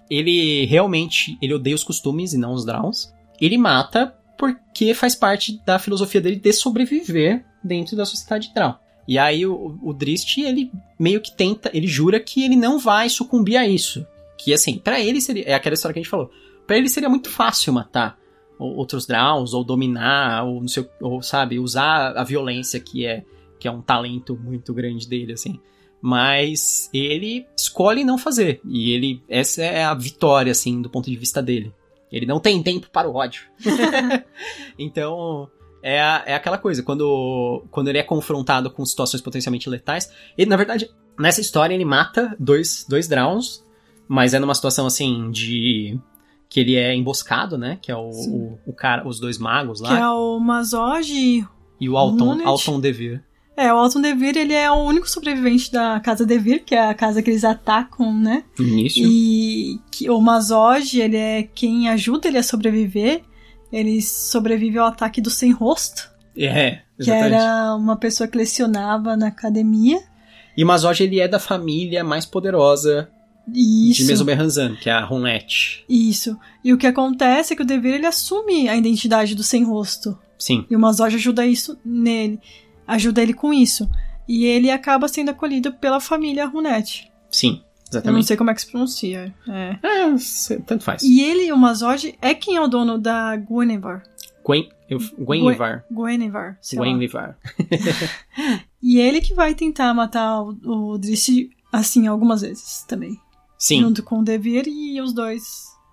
ele 0.09 0.65
realmente 0.67 1.39
ele 1.41 1.55
odeia 1.55 1.75
os 1.75 1.85
costumes 1.85 2.33
e 2.33 2.39
não 2.39 2.53
os 2.53 2.65
Drowns. 2.65 3.13
Ele 3.41 3.57
mata 3.59 4.15
porque 4.37 4.95
faz 4.95 5.15
parte 5.15 5.61
da 5.65 5.79
filosofia 5.79 6.21
dele 6.21 6.37
de 6.37 6.53
sobreviver 6.53 7.45
dentro 7.63 7.97
da 7.97 8.05
sociedade 8.05 8.53
Drown. 8.55 8.75
E 9.07 9.19
aí 9.19 9.45
o, 9.45 9.79
o 9.83 9.93
Drist, 9.93 10.39
ele 10.39 10.71
meio 10.99 11.21
que 11.21 11.33
tenta, 11.37 11.71
ele 11.75 11.87
jura 11.87 12.21
que 12.21 12.45
ele 12.45 12.57
não 12.57 12.79
vai 12.79 13.09
sucumbir 13.09 13.57
a 13.57 13.67
isso. 13.67 14.07
Que 14.43 14.55
assim, 14.55 14.79
pra 14.79 15.01
ele 15.01 15.21
seria, 15.21 15.45
é 15.45 15.55
aquela 15.55 15.75
história 15.75 15.93
que 15.93 16.01
a 16.01 16.03
gente 16.03 16.11
falou. 16.11 16.31
Pra 16.67 16.79
ele 16.79 16.89
seria 16.89 17.09
muito 17.09 17.29
fácil 17.29 17.73
matar 17.73 18.19
outros 18.59 19.07
Drowns 19.07 19.55
ou 19.55 19.65
dominar 19.65 20.45
ou 20.45 20.61
não 20.61 20.69
sei, 20.69 20.89
ou 21.01 21.23
sabe, 21.23 21.59
usar 21.59 22.17
a 22.17 22.25
violência 22.25 22.79
que 22.79 23.07
é 23.07 23.25
que 23.59 23.69
é 23.69 23.71
um 23.71 23.83
talento 23.83 24.37
muito 24.37 24.73
grande 24.73 25.07
dele 25.07 25.35
assim. 25.35 25.61
Mas 26.01 26.89
ele 26.95 27.47
escolhe 27.55 28.05
não 28.05 28.17
fazer. 28.17 28.61
E 28.65 28.93
ele. 28.93 29.23
Essa 29.29 29.63
é 29.63 29.85
a 29.85 29.93
vitória, 29.93 30.51
assim, 30.51 30.81
do 30.81 30.89
ponto 30.89 31.11
de 31.11 31.17
vista 31.17 31.43
dele. 31.43 31.75
Ele 32.11 32.25
não 32.25 32.41
tem 32.41 32.63
tempo 32.63 32.89
para 32.91 33.09
o 33.09 33.15
ódio. 33.15 33.43
então. 34.79 35.51
É, 35.83 35.97
é 36.27 36.35
aquela 36.35 36.59
coisa, 36.59 36.83
quando, 36.83 37.65
quando 37.71 37.89
ele 37.89 37.97
é 37.97 38.03
confrontado 38.03 38.71
com 38.71 38.85
situações 38.85 39.23
potencialmente 39.23 39.69
letais, 39.69 40.13
ele, 40.37 40.51
na 40.51 40.57
verdade, 40.57 40.91
nessa 41.19 41.41
história 41.41 41.73
ele 41.73 41.87
mata 41.87 42.37
dois, 42.39 42.85
dois 42.87 43.09
Drowns, 43.09 43.65
mas 44.13 44.35
é 44.35 44.41
numa 44.41 44.57
situação 44.57 44.87
assim 44.89 45.31
de. 45.31 45.97
que 46.49 46.59
ele 46.59 46.75
é 46.75 46.93
emboscado, 46.93 47.57
né? 47.57 47.79
Que 47.81 47.93
é 47.93 47.97
o, 47.97 48.11
o, 48.11 48.59
o 48.67 48.73
cara, 48.73 49.07
os 49.07 49.21
dois 49.21 49.39
magos 49.39 49.81
Que 49.81 49.87
é 49.87 50.01
lá. 50.01 50.13
o 50.19 50.41
Mazoge. 50.41 51.47
E 51.81 51.89
o 51.89 51.97
Alton. 51.97 52.41
Alton 52.45 52.81
Devir. 52.81 53.23
É, 53.57 53.73
o 53.73 53.77
Alton 53.77 54.01
Devir, 54.01 54.37
ele 54.37 54.53
é 54.53 54.69
o 54.69 54.83
único 54.83 55.09
sobrevivente 55.09 55.71
da 55.71 56.01
Casa 56.01 56.27
Devir, 56.27 56.65
que 56.65 56.75
é 56.75 56.89
a 56.89 56.93
casa 56.95 57.23
que 57.23 57.31
eles 57.31 57.45
atacam, 57.45 58.13
né? 58.13 58.43
Início. 58.59 59.07
E 59.09 59.79
que 59.93 60.11
o 60.11 60.21
Mazoge, 60.21 61.01
ele 61.01 61.17
é 61.17 61.45
quem 61.45 61.89
ajuda 61.89 62.27
ele 62.27 62.39
a 62.39 62.43
sobreviver. 62.43 63.23
Ele 63.73 64.03
sobrevive 64.03 64.77
ao 64.79 64.89
ataque 64.89 65.21
do 65.21 65.31
sem 65.31 65.53
rosto, 65.53 66.11
É, 66.37 66.81
que 66.97 67.03
exatamente. 67.03 67.35
era 67.35 67.77
uma 67.77 67.95
pessoa 67.97 68.27
que 68.27 68.37
lecionava 68.37 69.17
na 69.17 69.29
academia. 69.29 70.01
E 70.57 70.65
Mazoge, 70.65 71.05
ele 71.05 71.21
é 71.21 71.29
da 71.29 71.39
família 71.39 72.03
mais 72.03 72.27
poderosa 72.27 73.09
E 73.55 73.93
de 73.93 74.03
Isso. 74.03 74.07
Mesoberranzan, 74.07 74.77
que 74.77 74.89
é 74.89 74.93
a 74.93 75.07
Honlet. 75.11 75.85
Isso. 75.89 76.37
E 76.65 76.73
o 76.73 76.79
que 76.79 76.87
acontece 76.87 77.53
é 77.53 77.57
que 77.57 77.63
o 77.63 77.67
Devir 77.67 77.95
ele 77.95 78.07
assume 78.07 78.69
a 78.69 78.77
identidade 78.77 79.35
do 79.35 79.43
sem 79.43 79.65
rosto. 79.65 80.19
Sim, 80.39 80.65
E 80.71 80.75
o 80.77 80.81
Mazoge 80.81 81.17
ajuda 81.17 81.47
isso 81.47 81.79
nele. 81.85 82.41
Ajuda 82.87 83.23
ele 83.23 83.35
com 83.35 83.53
isso. 83.53 83.89
E 84.27 84.45
ele 84.45 84.71
acaba 84.71 85.07
sendo 85.09 85.31
acolhido 85.31 85.73
pela 85.73 86.01
família 86.01 86.47
Runet. 86.47 87.11
sim, 87.31 87.49
Eu 87.49 87.53
não 87.53 87.91
exatamente. 87.91 88.27
sei 88.27 88.37
como 88.37 88.51
é 88.51 88.55
que 88.55 88.61
se 88.63 88.71
pronuncia. 88.71 89.35
É. 89.49 89.77
É, 89.83 90.57
tanto 90.67 90.83
faz. 90.85 91.03
E 91.03 91.21
ele, 91.21 91.53
o 91.53 91.57
Mazoge, 91.59 92.15
é 92.23 92.33
quem 92.35 92.57
é 92.57 92.61
o 92.61 92.69
dono 92.69 92.97
da 92.99 93.37
Guinevere. 93.37 94.03
Gwen. 94.45 94.69
Guinevere. 95.19 95.83
Gwenlivar. 95.93 97.39
E 98.83 98.99
ele 98.99 99.21
que 99.21 99.35
vai 99.35 99.55
tentar 99.55 99.93
matar 99.93 100.41
o, 100.43 100.57
o 100.95 100.99
Driss, 100.99 101.29
assim, 101.71 102.07
algumas 102.07 102.41
vezes 102.41 102.83
também. 102.89 103.19
Sim, 103.61 103.83
Junto 103.83 104.03
com 104.03 104.21
o 104.21 104.25
Devir 104.25 104.65
e 104.67 105.01
os 105.01 105.13
dois. 105.13 105.43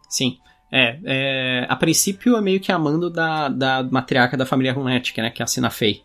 sim. 0.09 0.37
É, 0.71 0.99
é, 1.05 1.65
a 1.69 1.75
princípio 1.77 2.35
é 2.35 2.41
meio 2.41 2.59
que 2.59 2.71
amando 2.73 3.09
da, 3.09 3.47
da 3.47 3.83
matriarca 3.83 4.35
da 4.35 4.45
família 4.45 4.73
que, 5.01 5.21
né, 5.21 5.29
que 5.29 5.41
é 5.41 5.43
a 5.43 5.47
Sina 5.47 5.69
Fey. 5.69 6.01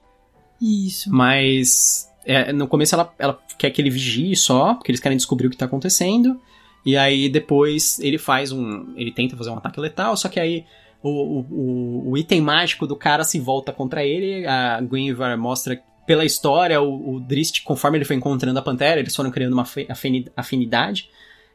Isso. 0.61 1.11
Mas 1.13 2.09
é, 2.25 2.53
no 2.53 2.69
começo 2.69 2.95
ela, 2.95 3.13
ela 3.19 3.41
quer 3.59 3.71
que 3.71 3.81
ele 3.83 3.91
vigie 3.91 4.37
só, 4.37 4.75
porque 4.75 4.93
eles 4.93 5.01
querem 5.01 5.17
descobrir 5.17 5.47
o 5.49 5.51
que 5.51 5.57
tá 5.57 5.65
acontecendo. 5.65 6.41
E 6.87 6.97
aí 6.97 7.29
depois 7.29 7.99
ele 8.01 8.19
faz 8.19 8.53
um. 8.53 8.93
Ele 8.97 9.11
tenta 9.13 9.37
fazer 9.37 9.51
um 9.51 9.57
ataque 9.57 9.81
letal, 9.81 10.17
só 10.17 10.29
que 10.29 10.39
aí 10.39 10.65
o, 11.03 11.11
o, 11.11 12.11
o- 12.11 12.17
item 12.19 12.41
mágico 12.41 12.87
do 12.87 12.95
cara 12.97 13.25
se 13.25 13.41
volta 13.41 13.73
contra 13.73 14.05
ele. 14.05 14.47
A 14.47 14.81
Guinevere 14.81 15.37
mostra 15.37 15.83
pela 16.07 16.25
história 16.25 16.81
o, 16.81 17.15
o 17.17 17.21
Drist, 17.21 17.63
conforme 17.65 17.99
ele 17.99 18.05
foi 18.05 18.15
encontrando 18.15 18.59
a 18.59 18.63
Pantera, 18.63 19.01
eles 19.01 19.15
foram 19.17 19.31
criando 19.33 19.55
uma 19.55 19.63
afi- 19.63 19.87
afini- 19.91 20.31
afinidade. 20.37 21.09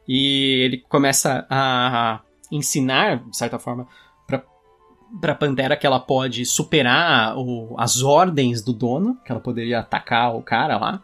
E 0.08 0.62
ele 0.64 0.78
começa 0.88 1.46
a 1.50 2.20
ensinar, 2.50 3.18
de 3.28 3.36
certa 3.36 3.58
forma, 3.58 3.86
pra, 4.26 4.42
pra 5.20 5.34
Pantera 5.34 5.76
que 5.76 5.86
ela 5.86 6.00
pode 6.00 6.46
superar 6.46 7.36
o- 7.36 7.74
as 7.78 8.02
ordens 8.02 8.62
do 8.62 8.72
dono, 8.72 9.18
que 9.24 9.30
ela 9.30 9.40
poderia 9.40 9.80
atacar 9.80 10.34
o 10.34 10.42
cara 10.42 10.78
lá. 10.78 11.02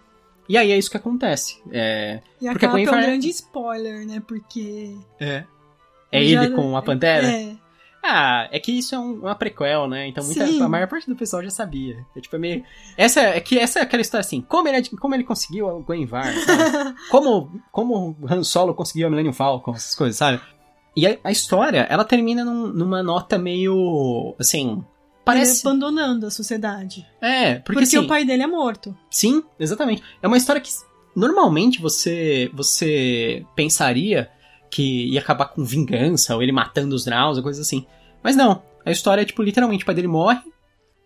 E 0.49 0.57
aí 0.57 0.73
é 0.73 0.79
isso 0.79 0.91
que 0.91 0.97
acontece. 0.97 1.61
É, 1.71 2.21
E 2.41 2.47
Porque 2.49 2.65
acaba 2.67 2.79
que 2.79 2.89
é 2.89 2.91
um 2.93 3.01
grande 3.03 3.29
spoiler, 3.29 4.07
né? 4.07 4.23
Porque. 4.27 4.97
é. 5.21 5.45
É 6.13 6.23
já- 6.25 6.45
ele 6.45 6.55
com 6.55 6.77
a 6.77 6.83
Pantera? 6.83 7.27
É. 7.27 7.54
Ah, 8.07 8.49
é 8.53 8.61
que 8.61 8.71
isso 8.71 8.95
é 8.95 8.99
um- 8.99 9.21
uma 9.21 9.35
prequel, 9.35 9.89
né? 9.89 10.07
Então 10.09 10.23
muita, 10.23 10.47
Sim. 10.47 10.61
a 10.61 10.69
maior 10.69 10.87
parte 10.87 11.09
do 11.09 11.17
pessoal 11.17 11.43
já 11.43 11.49
sabia. 11.51 12.05
É 12.15 12.21
tipo 12.21 12.37
é 12.37 12.39
meio. 12.39 12.63
Essa 12.99 13.21
é 13.21 13.41
que 13.41 13.59
essa 13.59 13.79
é 13.79 13.83
aquela 13.83 14.03
história 14.03 14.21
assim, 14.21 14.43
como 14.43 14.69
ele, 14.69 14.87
como 15.01 15.15
ele 15.15 15.25
conseguiu 15.25 15.67
o 15.69 15.83
Gwenvar, 15.83 16.33
sabe? 16.35 16.95
como, 17.11 17.61
como 17.73 18.17
o 18.21 18.27
Han 18.33 18.45
Solo 18.45 18.75
conseguiu 18.75 19.07
a 19.07 19.11
Millennium 19.11 19.33
Falcon, 19.33 19.73
essas 19.75 19.95
coisas, 19.95 20.17
sabe? 20.19 20.39
E 20.95 21.07
a, 21.07 21.17
a 21.25 21.33
história, 21.33 21.87
ela 21.89 22.05
termina 22.05 22.45
num- 22.45 22.69
numa 22.69 23.03
nota 23.03 23.39
meio. 23.39 24.35
assim. 24.39 24.73
Ele 24.73 24.85
Parece. 25.25 25.67
abandonando 25.67 26.27
a 26.27 26.31
sociedade. 26.31 27.07
É, 27.23 27.55
porque, 27.55 27.73
Porque, 27.73 27.85
assim, 27.85 27.97
o 27.97 28.07
pai 28.07 28.27
dele 28.27 28.43
é 28.43 28.47
morto. 28.47 28.95
Sim, 29.11 29.43
exatamente. 29.59 30.03
É 30.23 30.27
uma 30.29 30.37
história 30.37 30.61
que 30.61 30.71
normalmente 31.17 31.81
você 31.81 32.51
você 32.53 33.45
pensaria 33.57 34.31
que 34.75 35.07
ia 35.13 35.21
acabar 35.21 35.45
com 35.47 35.63
vingança, 35.65 36.35
ou 36.35 36.43
ele 36.43 36.51
matando 36.51 36.97
os 36.97 37.05
Draus, 37.05 37.37
ou 37.37 37.45
coisa 37.45 37.63
assim. 37.63 37.87
Mas 38.25 38.35
não. 38.35 38.61
A 38.85 38.91
história 38.91 39.23
é, 39.23 39.25
tipo, 39.25 39.41
literalmente, 39.41 39.85
o 39.85 39.87
pai 39.87 39.95
dele 39.95 40.09
morre 40.09 40.41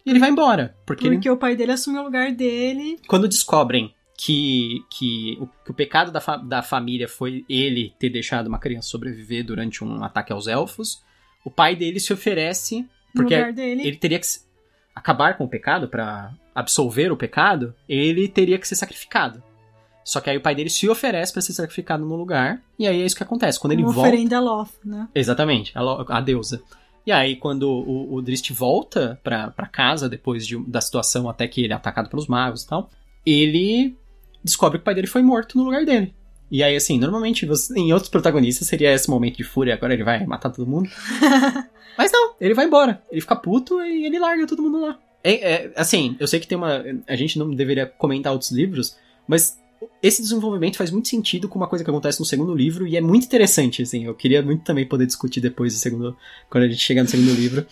e 0.06 0.10
ele 0.10 0.18
vai 0.18 0.30
embora. 0.30 0.74
Porque, 0.86 1.06
ele- 1.06 1.16
Porque 1.16 1.28
o 1.28 1.36
pai 1.36 1.54
dele 1.54 1.72
assume 1.72 1.98
o 1.98 2.02
lugar 2.02 2.32
dele. 2.32 2.98
quando 3.06 3.28
descobrem 3.28 3.92
que, 4.16 4.78
que, 4.90 5.36
o, 5.38 5.46
que 5.64 5.70
o 5.70 5.74
pecado 5.74 6.10
da, 6.10 6.18
fa 6.20 6.36
da 6.38 6.62
família 6.62 7.06
foi 7.06 7.44
ele 7.46 7.92
ter 7.98 8.08
deixado 8.08 8.46
uma 8.46 8.58
criança 8.58 8.88
sobreviver 8.88 9.44
durante 9.44 9.84
um 9.84 10.02
ataque 10.02 10.32
aos 10.32 10.46
elfos. 10.46 11.02
O 11.44 11.50
pai 11.50 11.76
dele 11.76 12.00
se 12.00 12.10
oferece 12.12 12.86
porque 13.14 13.34
ele 13.84 13.96
teria 13.96 14.18
que 14.18 14.26
acabar 14.94 15.36
com 15.36 15.44
o 15.44 15.48
pecado 15.48 15.88
para 15.88 16.32
absolver 16.54 17.12
o 17.12 17.16
pecado, 17.16 17.74
ele 17.88 18.28
teria 18.28 18.58
que 18.58 18.66
ser 18.66 18.74
sacrificado. 18.76 19.42
Só 20.08 20.22
que 20.22 20.30
aí 20.30 20.38
o 20.38 20.40
pai 20.40 20.54
dele 20.54 20.70
se 20.70 20.88
oferece 20.88 21.30
para 21.30 21.42
ser 21.42 21.52
sacrificado 21.52 22.02
no 22.02 22.16
lugar, 22.16 22.62
e 22.78 22.86
aí 22.86 23.02
é 23.02 23.04
isso 23.04 23.14
que 23.14 23.22
acontece. 23.22 23.60
Quando 23.60 23.74
ele 23.74 23.82
Uma 23.82 23.92
volta. 23.92 24.08
oferenda 24.08 24.38
a 24.38 24.40
Loth, 24.40 24.70
né? 24.82 25.06
Exatamente, 25.14 25.70
a, 25.74 25.82
a 26.16 26.20
deusa. 26.22 26.62
E 27.04 27.12
aí, 27.12 27.36
quando 27.36 27.64
o, 27.68 28.14
o 28.14 28.22
Drist 28.22 28.50
volta 28.54 29.20
pra, 29.22 29.50
pra 29.50 29.66
casa, 29.66 30.08
depois 30.08 30.46
de, 30.46 30.58
da 30.66 30.80
situação 30.80 31.28
até 31.28 31.46
que 31.46 31.62
ele 31.62 31.74
é 31.74 31.76
atacado 31.76 32.08
pelos 32.08 32.26
magos 32.26 32.62
e 32.62 32.68
tal, 32.68 32.88
ele 33.26 33.98
descobre 34.42 34.78
que 34.78 34.82
o 34.82 34.84
pai 34.86 34.94
dele 34.94 35.06
foi 35.06 35.22
morto 35.22 35.58
no 35.58 35.64
lugar 35.64 35.84
dele. 35.84 36.14
E 36.50 36.62
aí, 36.62 36.74
assim, 36.74 36.98
normalmente 36.98 37.44
você, 37.44 37.78
em 37.78 37.92
outros 37.92 38.10
protagonistas 38.10 38.66
seria 38.66 38.94
esse 38.94 39.10
momento 39.10 39.36
de 39.36 39.44
fúria, 39.44 39.74
agora 39.74 39.92
ele 39.92 40.04
vai 40.04 40.24
matar 40.24 40.48
todo 40.48 40.66
mundo. 40.66 40.88
Mas 41.98 42.10
não, 42.10 42.34
ele 42.40 42.54
vai 42.54 42.64
embora. 42.64 43.02
Ele 43.10 43.20
fica 43.20 43.36
puto 43.36 43.78
e 43.82 44.06
ele 44.06 44.18
larga 44.18 44.46
todo 44.46 44.62
mundo 44.62 44.80
lá. 44.80 44.98
É, 45.22 45.32
é, 45.32 45.72
assim, 45.76 46.16
eu 46.18 46.26
sei 46.26 46.40
que 46.40 46.48
tem 46.48 46.56
uma. 46.56 46.82
A 47.06 47.14
gente 47.14 47.38
não 47.38 47.50
deveria 47.50 47.84
comentar 47.84 48.32
outros 48.32 48.50
livros, 48.50 48.96
mas 49.26 49.58
esse 50.02 50.22
desenvolvimento 50.22 50.76
faz 50.76 50.90
muito 50.90 51.08
sentido 51.08 51.48
com 51.48 51.58
uma 51.58 51.68
coisa 51.68 51.84
que 51.84 51.90
acontece 51.90 52.20
no 52.20 52.26
segundo 52.26 52.54
livro 52.54 52.86
e 52.86 52.96
é 52.96 53.00
muito 53.00 53.24
interessante, 53.24 53.82
assim. 53.82 54.04
Eu 54.04 54.14
queria 54.14 54.42
muito 54.42 54.64
também 54.64 54.86
poder 54.86 55.06
discutir 55.06 55.40
depois 55.40 55.74
do 55.74 55.78
segundo, 55.78 56.16
quando 56.48 56.64
a 56.64 56.68
gente 56.68 56.80
chegar 56.80 57.02
no 57.02 57.08
segundo 57.08 57.32
livro. 57.32 57.66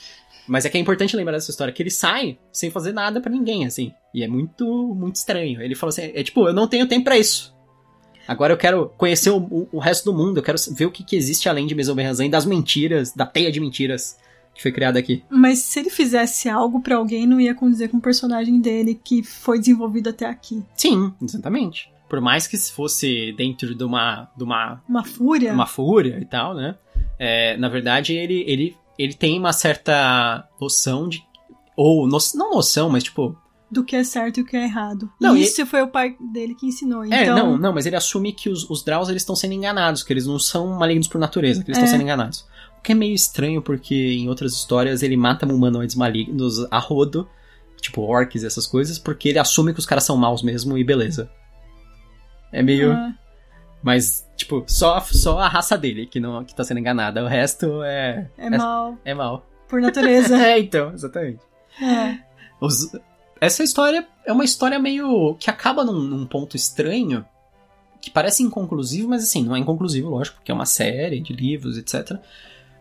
Mas 0.47 0.65
é 0.65 0.69
que 0.69 0.77
é 0.77 0.81
importante 0.81 1.17
lembrar 1.17 1.33
dessa 1.33 1.51
história, 1.51 1.73
que 1.73 1.83
ele 1.83 1.91
sai 1.91 2.39
sem 2.53 2.71
fazer 2.71 2.93
nada 2.93 3.21
para 3.21 3.33
ninguém, 3.33 3.67
assim. 3.67 3.93
E 4.15 4.23
é 4.23 4.29
muito, 4.29 4.65
muito 4.95 5.17
estranho. 5.17 5.61
Ele 5.61 5.75
fala 5.75 5.91
assim, 5.91 6.13
é 6.15 6.23
tipo, 6.23 6.47
eu 6.47 6.55
não 6.55 6.69
tenho 6.69 6.87
tempo 6.87 7.05
para 7.05 7.19
isso. 7.19 7.55
Agora 8.29 8.53
eu 8.53 8.57
quero 8.57 8.93
conhecer 8.97 9.31
o, 9.31 9.39
o, 9.39 9.69
o, 9.73 9.79
resto 9.79 10.05
do 10.05 10.17
mundo, 10.17 10.39
eu 10.39 10.43
quero 10.43 10.59
ver 10.73 10.87
o 10.87 10.91
que, 10.91 11.05
que 11.05 11.17
existe 11.17 11.49
além 11.49 11.67
de 11.67 11.75
Mesoberranzan 11.75 12.27
e 12.27 12.29
das 12.29 12.45
mentiras, 12.45 13.13
da 13.13 13.25
teia 13.25 13.53
de 13.53 13.61
mentiras 13.61 14.19
que 14.53 14.63
foi 14.63 14.73
criada 14.73 14.99
aqui. 14.99 15.23
Mas 15.31 15.59
se 15.61 15.79
ele 15.79 15.91
fizesse 15.91 16.49
algo 16.49 16.81
para 16.81 16.97
alguém, 16.97 17.27
não 17.27 17.41
ia 17.41 17.55
condizer 17.55 17.89
com 17.89 17.99
o 17.99 18.01
personagem 18.01 18.61
dele 18.61 18.99
que 19.03 19.23
foi 19.23 19.59
desenvolvido 19.59 20.09
até 20.09 20.27
aqui. 20.27 20.63
Sim, 20.75 21.13
exatamente. 21.23 21.91
Por 22.09 22.21
mais 22.21 22.47
que 22.47 22.57
fosse 22.57 23.33
dentro 23.33 23.75
de 23.75 23.85
uma. 23.85 24.29
De 24.37 24.45
uma, 24.45 24.83
uma 24.89 25.05
fúria. 25.05 25.53
Uma 25.53 25.67
fúria 25.67 26.19
e 26.21 26.25
tal, 26.25 26.55
né? 26.55 26.77
É, 27.19 27.57
na 27.57 27.69
verdade, 27.69 28.15
ele, 28.15 28.45
ele, 28.47 28.77
ele 28.99 29.15
tem 29.15 29.39
uma 29.39 29.53
certa 29.53 30.49
noção 30.61 31.09
de. 31.09 31.25
Ou, 31.77 32.07
no, 32.07 32.19
não 32.35 32.55
noção, 32.55 32.89
mas 32.89 33.05
tipo. 33.05 33.37
Do 33.69 33.85
que 33.85 33.97
é 33.97 34.05
certo 34.05 34.39
e 34.39 34.43
o 34.43 34.47
que 34.47 34.57
é 34.57 34.63
errado. 34.63 35.11
Não, 35.21 35.37
Isso 35.37 35.61
ele... 35.61 35.69
foi 35.69 35.83
o 35.83 35.89
pai 35.89 36.17
dele 36.33 36.55
que 36.55 36.67
ensinou. 36.67 37.05
É, 37.05 37.25
então... 37.25 37.37
não, 37.37 37.59
não, 37.59 37.73
mas 37.73 37.85
ele 37.85 37.97
assume 37.97 38.33
que 38.33 38.49
os, 38.49 38.69
os 38.71 38.85
Draus 38.85 39.09
eles 39.09 39.23
estão 39.23 39.35
sendo 39.35 39.55
enganados, 39.55 40.05
que 40.05 40.13
eles 40.13 40.25
não 40.25 40.39
são 40.39 40.79
malignos 40.79 41.09
por 41.09 41.19
natureza, 41.19 41.65
que 41.65 41.71
eles 41.71 41.79
estão 41.79 41.89
é. 41.89 41.91
sendo 41.91 42.03
enganados. 42.03 42.47
O 42.79 42.83
que 42.83 42.93
é 42.93 42.95
meio 42.95 43.13
estranho, 43.13 43.61
porque 43.61 43.95
em 43.95 44.29
outras 44.29 44.53
histórias 44.53 45.03
ele 45.03 45.17
mata 45.17 45.45
humanoides 45.45 45.97
malignos 45.97 46.65
a 46.71 46.79
rodo, 46.79 47.29
tipo 47.81 48.03
orcs 48.03 48.45
e 48.45 48.47
essas 48.47 48.69
coisas, 48.69 49.01
porque 49.01 49.31
ele 49.31 49.41
assume 49.41 49.73
que 49.73 49.81
os 49.81 49.87
caras 49.87 50.05
são 50.05 50.17
maus 50.17 50.43
mesmo 50.43 50.79
e 50.79 50.85
beleza. 50.85 51.29
É 52.57 52.63
meio. 52.63 52.93
Ah. 52.93 53.15
Mas, 53.83 54.27
tipo, 54.35 54.65
só, 54.67 54.99
só 55.01 55.39
a 55.39 55.47
raça 55.47 55.77
dele 55.77 56.07
que, 56.07 56.19
não, 56.19 56.43
que 56.43 56.55
tá 56.55 56.65
sendo 56.65 56.81
enganada. 56.81 57.23
O 57.23 57.29
resto 57.29 57.83
é. 57.83 58.31
É, 58.39 58.47
é 58.47 58.51
mal. 58.51 58.99
É 59.05 59.15
mal. 59.15 59.47
Por 59.69 59.81
natureza. 59.81 60.35
é, 60.43 60.59
então, 60.59 60.93
exatamente. 60.95 61.41
É. 61.81 62.19
Os, 62.59 62.91
essa 63.39 63.63
história 63.63 64.09
é 64.25 64.33
uma 64.33 64.45
história 64.45 64.79
meio. 64.79 65.35
que 65.35 65.51
acaba 65.51 65.85
num, 65.85 66.01
num, 66.01 66.25
ponto 66.25 66.57
estranho. 66.57 67.25
Que 68.01 68.11
parece 68.11 68.43
inconclusivo, 68.43 69.09
mas 69.09 69.23
assim, 69.23 69.45
não 69.45 69.55
é 69.55 69.59
inconclusivo, 69.59 70.09
lógico, 70.09 70.37
porque 70.37 70.53
é 70.53 70.55
uma 70.55 70.67
série 70.67 71.21
de 71.21 71.33
livros, 71.33 71.77
etc. 71.77 72.19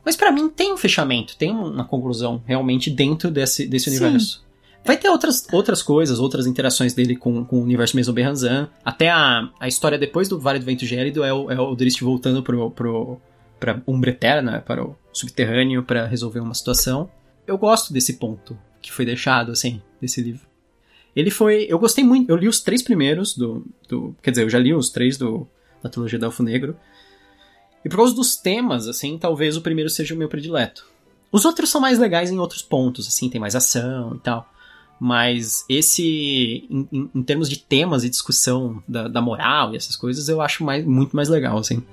Mas 0.06 0.16
para 0.16 0.32
mim 0.32 0.50
tem 0.50 0.72
um 0.72 0.78
fechamento, 0.78 1.36
tem 1.36 1.52
uma 1.52 1.84
conclusão 1.84 2.42
realmente 2.46 2.92
dentro 2.92 3.32
desse, 3.32 3.66
desse 3.68 3.90
universo. 3.90 4.45
Vai 4.86 4.98
ter 4.98 5.10
outras, 5.10 5.48
outras 5.52 5.82
coisas, 5.82 6.20
outras 6.20 6.46
interações 6.46 6.94
dele 6.94 7.16
com, 7.16 7.44
com 7.44 7.58
o 7.58 7.64
universo 7.64 7.96
mesmo 7.96 8.14
Berranzan. 8.14 8.70
Até 8.84 9.10
a, 9.10 9.50
a 9.60 9.68
história 9.68 9.98
depois 9.98 10.30
do 10.30 10.40
Vale 10.40 10.60
do 10.60 10.66
Vento 10.66 10.86
Gélido 10.86 11.24
é 11.24 11.34
o, 11.34 11.52
é 11.52 11.60
o 11.60 11.76
Drist 11.76 12.02
voltando 12.02 12.44
pro, 12.44 12.70
pro, 12.70 13.20
pra 13.60 13.82
Umbra 13.88 14.16
para 14.64 14.86
o 14.86 14.96
subterrâneo, 15.12 15.82
para 15.82 16.06
resolver 16.06 16.40
uma 16.40 16.54
situação. 16.54 17.10
Eu 17.48 17.58
gosto 17.58 17.92
desse 17.92 18.14
ponto 18.14 18.56
que 18.80 18.92
foi 18.92 19.06
deixado, 19.06 19.52
assim, 19.52 19.82
desse 20.00 20.22
livro. 20.22 20.48
Ele 21.16 21.32
foi. 21.32 21.66
Eu 21.68 21.80
gostei 21.80 22.04
muito. 22.04 22.30
Eu 22.30 22.36
li 22.36 22.48
os 22.48 22.62
três 22.62 22.84
primeiros 22.84 23.36
do. 23.36 23.66
do 23.90 24.16
quer 24.22 24.32
dizer, 24.32 24.44
eu 24.44 24.50
já 24.50 24.60
li 24.60 24.72
os 24.72 24.90
três 24.90 25.18
do, 25.18 25.48
da 25.82 25.90
trilogia 25.90 26.20
do 26.20 26.26
Elfo 26.26 26.44
Negro. 26.44 26.76
E 27.84 27.90
por 27.90 27.98
causa 27.98 28.14
dos 28.14 28.36
temas, 28.36 28.88
assim, 28.88 29.18
talvez 29.18 29.58
o 29.58 29.62
primeiro 29.62 29.90
seja 29.90 30.14
o 30.14 30.18
meu 30.18 30.28
predileto. 30.28 30.86
Os 31.32 31.44
outros 31.44 31.70
são 31.70 31.82
mais 31.82 31.98
legais 31.98 32.32
em 32.32 32.38
outros 32.38 32.62
pontos, 32.62 33.08
assim, 33.08 33.30
tem 33.30 33.42
mais 33.42 33.56
ação 33.56 34.16
e 34.16 34.20
tal. 34.20 34.48
Mas 35.00 35.66
esse, 35.68 36.66
em, 36.70 36.88
em, 36.92 37.10
em 37.14 37.24
termos 37.24 37.50
de 37.50 37.58
temas 37.58 38.04
e 38.04 38.10
discussão 38.10 38.82
da, 38.88 39.08
da, 39.08 39.22
moral 39.22 39.74
e 39.74 39.78
essas 39.78 39.96
coisas, 39.96 40.30
eu 40.30 40.42
acho 40.42 40.64
mais, 40.64 40.86
muito 40.86 41.16
mais 41.16 41.28
legal, 41.28 41.58
assim. 41.58 41.84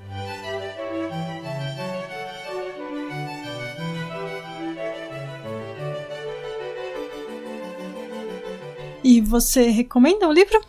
E 9.05 9.21
você 9.21 9.69
recomenda 9.69 10.29
o 10.29 10.33
livro? 10.33 10.61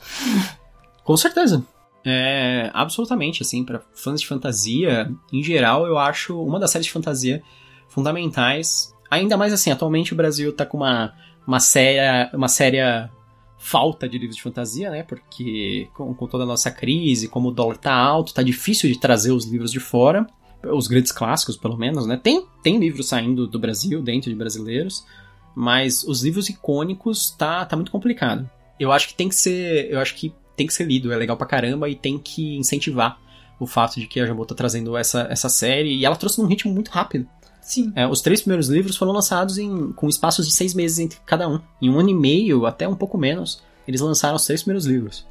Com 1.03 1.15
certeza. 1.15 1.63
É, 2.05 2.69
absolutamente, 2.73 3.43
assim, 3.43 3.63
para 3.63 3.81
fãs 3.93 4.19
de 4.19 4.27
fantasia, 4.27 5.09
em 5.31 5.41
geral, 5.41 5.85
eu 5.85 5.97
acho 5.97 6.41
uma 6.43 6.59
das 6.59 6.71
séries 6.71 6.87
de 6.87 6.91
fantasia 6.91 7.41
fundamentais. 7.87 8.93
Ainda 9.09 9.37
mais 9.37 9.53
assim, 9.53 9.71
atualmente 9.71 10.13
o 10.13 10.15
Brasil 10.15 10.51
tá 10.51 10.65
com 10.65 10.77
uma 10.77 11.13
uma 11.47 11.59
séria, 11.59 12.29
uma 12.33 12.47
séria 12.47 13.09
falta 13.57 14.09
de 14.09 14.17
livros 14.17 14.35
de 14.35 14.41
fantasia, 14.41 14.89
né? 14.89 15.03
Porque 15.03 15.87
com, 15.93 16.13
com, 16.13 16.27
toda 16.27 16.43
a 16.43 16.47
nossa 16.47 16.69
crise, 16.69 17.27
como 17.27 17.49
o 17.49 17.51
dólar 17.51 17.77
tá 17.77 17.93
alto, 17.93 18.33
tá 18.33 18.43
difícil 18.43 18.91
de 18.91 18.99
trazer 18.99 19.31
os 19.31 19.45
livros 19.45 19.71
de 19.71 19.79
fora, 19.79 20.27
os 20.63 20.87
grandes 20.87 21.11
clássicos, 21.11 21.57
pelo 21.57 21.77
menos, 21.77 22.05
né? 22.05 22.19
Tem, 22.21 22.45
tem 22.61 22.77
livros 22.77 23.07
saindo 23.07 23.47
do 23.47 23.59
Brasil, 23.59 24.01
dentro 24.01 24.29
de 24.29 24.35
brasileiros, 24.35 25.05
mas 25.55 26.03
os 26.03 26.23
livros 26.23 26.49
icônicos 26.49 27.31
tá, 27.31 27.65
tá 27.65 27.75
muito 27.75 27.91
complicado. 27.91 28.49
Eu 28.79 28.91
acho 28.91 29.07
que 29.07 29.13
tem 29.13 29.29
que 29.29 29.35
ser, 29.35 29.91
eu 29.91 29.99
acho 29.99 30.15
que 30.15 30.33
tem 30.55 30.67
que 30.67 30.73
ser 30.73 30.85
lido, 30.85 31.11
é 31.11 31.15
legal 31.15 31.37
pra 31.37 31.47
caramba 31.47 31.89
e 31.89 31.95
tem 31.95 32.17
que 32.17 32.57
incentivar 32.57 33.19
o 33.59 33.65
fato 33.67 33.99
de 33.99 34.07
que 34.07 34.19
a 34.19 34.25
Jambô 34.25 34.45
tá 34.45 34.55
trazendo 34.55 34.97
essa, 34.97 35.27
essa 35.29 35.49
série 35.49 35.95
e 35.95 36.05
ela 36.05 36.15
trouxe 36.15 36.41
num 36.41 36.47
ritmo 36.47 36.73
muito 36.73 36.91
rápido. 36.91 37.27
Sim. 37.63 37.91
É, 37.95 38.07
os 38.07 38.21
três 38.21 38.41
primeiros 38.41 38.67
livros 38.67 38.97
foram 38.97 39.11
lançados 39.11 39.57
em, 39.57 39.91
com 39.93 40.07
espaços 40.07 40.45
de 40.45 40.53
seis 40.53 40.73
meses 40.73 40.99
entre 40.99 41.17
cada 41.25 41.47
um. 41.47 41.59
Em 41.81 41.89
um 41.89 41.99
ano 41.99 42.09
e 42.09 42.13
meio, 42.13 42.65
até 42.65 42.87
um 42.87 42.95
pouco 42.95 43.17
menos, 43.17 43.61
eles 43.87 44.01
lançaram 44.01 44.35
os 44.35 44.45
três 44.45 44.61
primeiros 44.61 44.85
livros. 44.85 45.25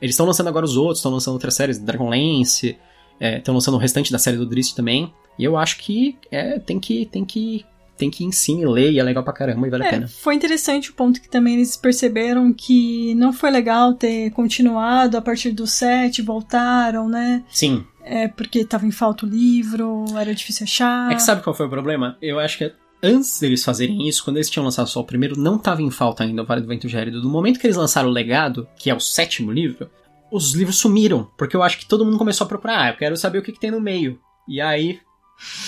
Eles 0.00 0.14
estão 0.14 0.26
lançando 0.26 0.48
agora 0.48 0.64
os 0.64 0.76
outros, 0.76 0.98
estão 0.98 1.12
lançando 1.12 1.34
outras 1.34 1.54
séries, 1.54 1.78
Dragonlance, 1.78 2.76
estão 3.20 3.52
é, 3.52 3.54
lançando 3.54 3.74
o 3.74 3.78
restante 3.78 4.10
da 4.10 4.18
série 4.18 4.36
do 4.36 4.46
Drist 4.46 4.74
também. 4.74 5.12
E 5.38 5.44
eu 5.44 5.56
acho 5.56 5.78
que 5.78 6.16
é, 6.30 6.58
tem 6.58 6.78
que 6.78 7.06
tem 7.06 7.24
que 7.24 7.64
tem 7.96 8.10
que 8.10 8.26
ir 8.26 8.32
sim 8.32 8.60
e 8.60 8.66
ler, 8.66 8.92
e 8.92 8.98
é 8.98 9.02
legal 9.02 9.22
pra 9.22 9.32
caramba 9.32 9.66
e 9.66 9.70
vale 9.70 9.84
é, 9.84 9.86
a 9.86 9.90
pena. 9.90 10.08
Foi 10.08 10.34
interessante 10.34 10.90
o 10.90 10.94
ponto 10.94 11.20
que 11.20 11.28
também 11.28 11.54
eles 11.54 11.76
perceberam 11.76 12.52
que 12.52 13.14
não 13.14 13.32
foi 13.32 13.50
legal 13.50 13.94
ter 13.94 14.30
continuado 14.30 15.16
a 15.16 15.22
partir 15.22 15.52
do 15.52 15.66
7, 15.66 16.20
voltaram, 16.22 17.08
né? 17.08 17.44
Sim. 17.48 17.84
É 18.04 18.28
porque 18.28 18.64
tava 18.64 18.86
em 18.86 18.90
falta 18.90 19.24
o 19.24 19.28
livro, 19.28 20.04
era 20.18 20.34
difícil 20.34 20.64
achar. 20.64 21.10
É 21.10 21.14
que 21.14 21.22
sabe 21.22 21.42
qual 21.42 21.54
foi 21.54 21.66
o 21.66 21.70
problema? 21.70 22.18
Eu 22.20 22.38
acho 22.38 22.58
que 22.58 22.72
antes 23.02 23.40
deles 23.40 23.64
fazerem 23.64 24.06
isso, 24.06 24.22
quando 24.22 24.36
eles 24.36 24.50
tinham 24.50 24.64
lançado 24.64 24.88
só 24.88 25.00
o 25.00 25.04
primeiro, 25.04 25.38
não 25.38 25.58
tava 25.58 25.82
em 25.82 25.90
falta 25.90 26.22
ainda 26.22 26.42
o 26.42 26.46
Vale 26.46 26.60
do 26.60 26.68
Vento 26.68 26.88
Gélido. 26.88 27.22
No 27.22 27.30
momento 27.30 27.58
que 27.58 27.66
eles 27.66 27.76
lançaram 27.76 28.08
o 28.08 28.12
Legado, 28.12 28.68
que 28.76 28.90
é 28.90 28.94
o 28.94 29.00
sétimo 29.00 29.50
livro, 29.50 29.90
os 30.30 30.52
livros 30.52 30.76
sumiram, 30.76 31.30
porque 31.36 31.56
eu 31.56 31.62
acho 31.62 31.78
que 31.78 31.86
todo 31.86 32.04
mundo 32.04 32.18
começou 32.18 32.44
a 32.44 32.48
procurar, 32.48 32.82
ah, 32.82 32.88
eu 32.90 32.96
quero 32.96 33.16
saber 33.16 33.38
o 33.38 33.42
que, 33.42 33.52
que 33.52 33.60
tem 33.60 33.70
no 33.70 33.80
meio. 33.80 34.20
E 34.46 34.60
aí 34.60 35.00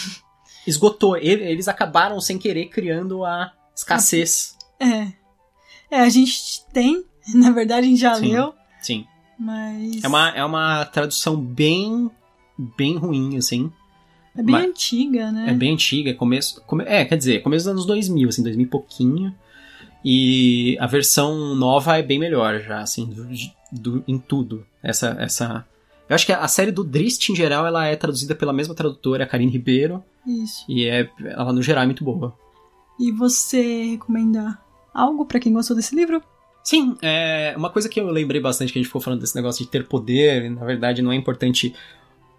esgotou. 0.66 1.16
Eles 1.16 1.68
acabaram 1.68 2.20
sem 2.20 2.36
querer 2.38 2.66
criando 2.66 3.24
a 3.24 3.50
escassez. 3.74 4.56
É. 4.78 5.12
É, 5.90 6.00
a 6.00 6.08
gente 6.08 6.66
tem, 6.72 7.04
na 7.34 7.50
verdade 7.50 7.86
a 7.86 7.90
gente 7.90 8.00
já 8.00 8.14
sim, 8.16 8.32
leu. 8.32 8.54
Sim. 8.80 9.06
Mas. 9.38 10.04
É 10.04 10.08
uma, 10.08 10.30
é 10.30 10.44
uma 10.44 10.84
tradução 10.84 11.36
bem 11.36 12.10
bem 12.58 12.96
ruim, 12.96 13.36
assim. 13.36 13.70
É 14.36 14.42
bem 14.42 14.52
Mas, 14.52 14.68
antiga, 14.68 15.32
né? 15.32 15.46
É 15.48 15.54
bem 15.54 15.72
antiga, 15.72 16.10
é 16.10 16.14
começo, 16.14 16.60
come, 16.66 16.84
é, 16.86 17.04
quer 17.04 17.16
dizer, 17.16 17.42
começo 17.42 17.64
dos 17.64 17.72
anos 17.72 17.86
2000, 17.86 18.28
assim, 18.28 18.42
2000 18.42 18.66
e 18.66 18.68
pouquinho. 18.68 19.34
E 20.04 20.76
a 20.78 20.86
versão 20.86 21.54
nova 21.54 21.98
é 21.98 22.02
bem 22.02 22.18
melhor 22.18 22.60
já, 22.60 22.80
assim, 22.80 23.06
do, 23.06 23.26
do, 23.72 24.04
em 24.06 24.18
tudo. 24.18 24.64
Essa, 24.82 25.16
essa... 25.18 25.66
Eu 26.08 26.14
acho 26.14 26.26
que 26.26 26.32
a 26.32 26.46
série 26.46 26.70
do 26.70 26.84
Drist, 26.84 27.28
em 27.30 27.34
geral, 27.34 27.66
ela 27.66 27.86
é 27.86 27.96
traduzida 27.96 28.34
pela 28.34 28.52
mesma 28.52 28.74
tradutora, 28.74 29.24
a 29.24 29.26
Karine 29.26 29.50
Ribeiro. 29.50 30.04
Isso. 30.26 30.64
E 30.68 30.86
é, 30.86 31.10
ela, 31.24 31.52
no 31.52 31.62
geral, 31.62 31.82
é 31.82 31.86
muito 31.86 32.04
boa. 32.04 32.36
E 33.00 33.10
você 33.10 33.84
recomenda 33.86 34.58
algo 34.94 35.24
para 35.26 35.40
quem 35.40 35.52
gostou 35.52 35.74
desse 35.74 35.94
livro? 35.94 36.22
Sim, 36.62 36.96
é, 37.00 37.54
uma 37.56 37.70
coisa 37.70 37.88
que 37.88 38.00
eu 38.00 38.10
lembrei 38.10 38.40
bastante 38.40 38.72
que 38.72 38.78
a 38.78 38.80
gente 38.80 38.88
ficou 38.88 39.00
falando 39.00 39.20
desse 39.20 39.36
negócio 39.36 39.64
de 39.64 39.70
ter 39.70 39.86
poder, 39.86 40.50
na 40.50 40.64
verdade 40.64 41.00
não 41.00 41.12
é 41.12 41.14
importante 41.14 41.72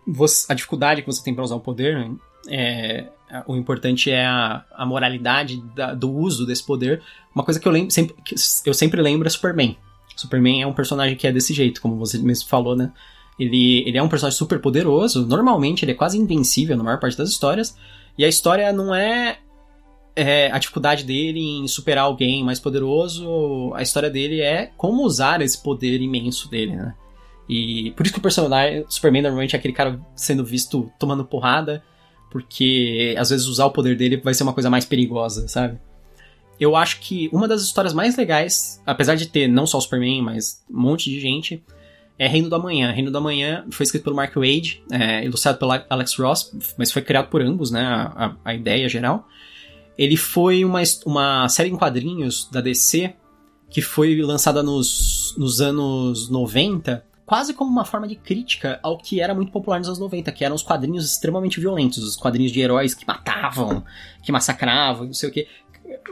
você, 0.08 0.52
a 0.52 0.56
dificuldade 0.56 1.02
que 1.02 1.08
você 1.08 1.24
tem 1.24 1.36
para 1.36 1.44
usar 1.44 1.56
o 1.56 1.60
poder, 1.60 2.10
é, 2.48 3.08
o 3.46 3.56
importante 3.56 4.10
é 4.10 4.26
a, 4.26 4.64
a 4.74 4.86
moralidade 4.86 5.62
da, 5.76 5.94
do 5.94 6.12
uso 6.12 6.46
desse 6.46 6.66
poder. 6.66 7.02
Uma 7.36 7.44
coisa 7.44 7.60
que 7.60 7.68
eu, 7.68 7.72
lembro, 7.72 7.92
sempre, 7.92 8.16
que 8.24 8.36
eu 8.66 8.74
sempre 8.74 9.02
lembro 9.02 9.28
é 9.28 9.30
Superman. 9.30 9.78
Superman 10.16 10.64
é 10.64 10.68
um 10.68 10.74
personagem 10.74 11.16
que 11.16 11.28
é 11.28 11.32
desse 11.32 11.54
jeito, 11.54 11.82
como 11.82 11.98
você 11.98 12.18
mesmo 12.18 12.48
falou, 12.50 12.76
né? 12.76 12.92
Ele, 13.38 13.84
ele 13.88 13.98
é 13.98 14.02
um 14.02 14.10
personagem 14.10 14.38
super 14.38 14.60
poderoso, 14.60 15.28
normalmente 15.28 15.86
ele 15.86 15.92
é 15.92 15.96
quase 15.96 16.18
invencível 16.18 16.76
na 16.76 16.84
maior 16.84 17.00
parte 17.00 17.16
das 17.16 17.30
histórias, 17.30 17.78
e 18.18 18.26
a 18.26 18.28
história 18.28 18.74
não 18.74 18.96
é 18.96 19.38
é, 20.16 20.52
a 20.52 20.58
dificuldade 20.58 21.04
dele 21.04 21.40
em 21.40 21.68
superar 21.68 22.06
alguém 22.06 22.44
mais 22.44 22.60
poderoso, 22.60 23.72
a 23.76 23.84
história 23.84 24.10
dele 24.10 24.42
é 24.42 24.72
como 24.76 25.04
usar 25.04 25.40
esse 25.42 25.62
poder 25.62 26.02
imenso 26.02 26.50
dele, 26.50 26.76
né? 26.76 26.96
E 27.48 27.92
por 27.92 28.06
isso 28.06 28.14
que 28.14 28.20
o 28.20 28.22
personagem 28.22 28.86
Superman 28.90 29.22
normalmente 29.22 29.56
é 29.56 29.60
aquele 29.60 29.74
cara 29.74 30.00
sendo 30.16 30.44
visto 30.44 30.92
tomando 31.00 31.24
porrada, 31.24 31.84
porque 32.30 33.16
às 33.18 33.30
vezes 33.30 33.48
usar 33.48 33.66
o 33.66 33.72
poder 33.72 33.96
dele 33.96 34.18
vai 34.18 34.34
ser 34.34 34.44
uma 34.44 34.54
coisa 34.54 34.70
mais 34.70 34.86
perigosa, 34.86 35.48
sabe? 35.48 35.80
Eu 36.60 36.76
acho 36.76 37.00
que 37.00 37.30
uma 37.32 37.48
das 37.48 37.62
histórias 37.62 37.94
mais 37.94 38.18
legais, 38.18 38.82
apesar 38.86 39.16
de 39.16 39.28
ter 39.28 39.48
não 39.48 39.68
só 39.68 39.78
o 39.78 39.82
Superman, 39.82 40.22
mas 40.22 40.64
um 40.70 40.82
monte 40.82 41.10
de 41.10 41.20
gente, 41.20 41.64
é 42.18 42.28
Reino 42.28 42.50
do 42.50 42.56
Amanhã. 42.56 42.92
Reino 42.92 43.12
do 43.12 43.18
Amanhã 43.18 43.66
foi 43.70 43.84
escrito 43.84 44.04
pelo 44.04 44.16
Mark 44.16 44.34
Wade, 44.36 44.82
é, 44.92 45.24
ilustrado 45.24 45.60
pelo 45.60 45.72
Alex 45.90 46.16
Ross, 46.16 46.52
mas 46.78 46.92
foi 46.92 47.04
criado 47.04 47.30
por 47.30 47.42
ambos, 47.42 47.70
né? 47.70 47.84
A, 47.84 48.36
a, 48.44 48.56
ideia 48.56 48.90
geral. 48.90 49.28
Ele 49.98 50.18
foi 50.18 50.66
uma, 50.66 50.82
uma 51.06 51.48
série 51.48 51.70
em 51.70 51.76
quadrinhos 51.76 52.50
da 52.52 52.60
DC 52.60 53.14
que 53.70 53.82
foi 53.82 54.20
lançada 54.22 54.64
nos, 54.64 55.36
nos 55.38 55.62
anos 55.62 56.30
90, 56.30 57.06
quase 57.28 57.54
como 57.54 57.70
uma 57.70 57.84
forma 57.84 58.08
de 58.08 58.16
crítica 58.16 58.80
ao 58.82 58.98
que 58.98 59.20
era 59.20 59.36
muito 59.36 59.52
popular 59.52 59.80
nos 59.80 59.90
anos 59.90 60.00
90, 60.00 60.32
que 60.32 60.46
eram 60.46 60.56
os 60.56 60.64
quadrinhos 60.64 61.06
extremamente 61.06 61.60
violentos, 61.60 62.02
os 62.02 62.16
quadrinhos 62.16 62.54
de 62.54 62.62
heróis 62.62 62.96
que 62.96 63.06
matavam, 63.06 63.84
que 64.24 64.32
massacravam, 64.32 65.08
não 65.08 65.14
sei 65.14 65.28
o 65.28 65.32
que. 65.32 65.46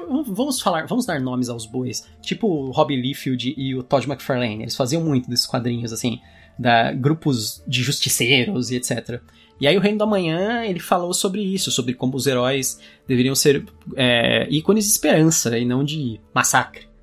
Vamos 0.10 0.62
falar, 0.62 0.86
vamos 0.88 1.06
dar 1.06 1.22
nomes 1.22 1.48
aos 1.48 1.66
bois. 1.66 2.06
Tipo 2.22 2.48
o 2.48 2.72
Rob 2.72 2.94
Liefeld 2.94 3.56
e 3.58 3.74
o 3.74 3.82
Todd 3.82 4.06
McFarlane, 4.06 4.64
eles 4.64 4.76
faziam 4.76 5.02
muito 5.02 5.30
desses 5.30 5.48
quadrinhos 5.48 5.94
assim, 5.94 6.20
da 6.60 6.92
grupos 6.92 7.64
de 7.66 7.82
justiceiros 7.82 8.70
e 8.70 8.76
etc. 8.76 9.22
E 9.60 9.68
aí 9.68 9.78
o 9.78 9.80
Reino 9.80 9.98
da 9.98 10.06
Manhã, 10.06 10.66
ele 10.66 10.82
falou 10.82 11.14
sobre 11.14 11.42
isso, 11.42 11.72
sobre 11.72 11.94
como 11.94 12.18
os 12.18 12.28
heróis 12.28 12.78
deveriam 13.08 13.36
ser 13.36 13.66
é, 13.96 14.50
ícones 14.50 14.84
de 14.84 14.92
esperança 14.92 15.58
e 15.58 15.64
não 15.64 15.82
de 15.82 16.20
massacre. 16.34 16.94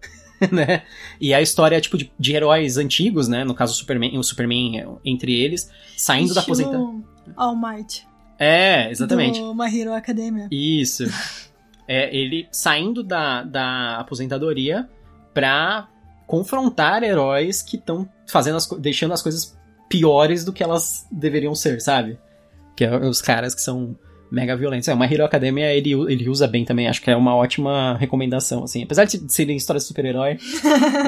né? 0.51 0.83
E 1.21 1.33
a 1.33 1.41
história, 1.41 1.81
tipo, 1.81 1.97
de, 1.97 2.11
de, 2.19 2.35
heróis 2.35 2.77
antigos, 2.77 3.29
né? 3.29 3.45
No 3.45 3.55
caso, 3.55 3.73
o 3.73 3.77
Superman, 3.77 4.19
o 4.19 4.23
Superman 4.23 4.99
entre 5.05 5.33
eles, 5.39 5.71
saindo 5.97 6.29
Estilo 6.29 6.35
da 6.35 6.41
aposentadoria. 6.41 7.05
All 7.37 7.57
Might. 7.57 8.07
É, 8.39 8.91
exatamente. 8.91 9.41
Do 9.41 9.55
My 9.55 9.81
Hero 9.81 9.93
Academia. 9.93 10.49
Isso. 10.51 11.05
é, 11.87 12.15
ele 12.17 12.49
saindo 12.51 13.03
da, 13.03 13.43
da 13.45 13.99
aposentadoria 13.99 14.89
pra 15.33 15.89
confrontar 16.27 17.03
heróis 17.03 17.63
que 17.63 17.77
estão 17.77 18.09
fazendo 18.27 18.57
as, 18.57 18.67
deixando 18.79 19.13
as 19.13 19.23
coisas 19.23 19.57
piores 19.89 20.45
do 20.45 20.53
que 20.53 20.63
elas 20.63 21.07
deveriam 21.11 21.55
ser, 21.55 21.81
sabe? 21.81 22.19
Que 22.75 22.85
é 22.85 22.97
os 22.97 23.21
caras 23.21 23.55
que 23.55 23.61
são 23.61 23.97
mega 24.33 24.57
violentos. 24.57 24.89
É, 24.89 24.95
uma 24.95 25.05
Hero 25.05 25.25
Academia 25.25 25.73
ele, 25.75 25.93
ele 25.93 26.29
usa 26.29 26.49
bem 26.49 26.65
também, 26.65 26.89
acho 26.89 27.03
que 27.03 27.11
é 27.11 27.17
uma 27.17 27.37
ótima 27.37 27.97
recomendação, 27.99 28.65
assim. 28.65 28.83
Apesar 28.83 29.05
de 29.05 29.31
serem 29.31 29.57
histórias 29.57 29.85
de 29.85 29.89
super-herói, 29.89 30.39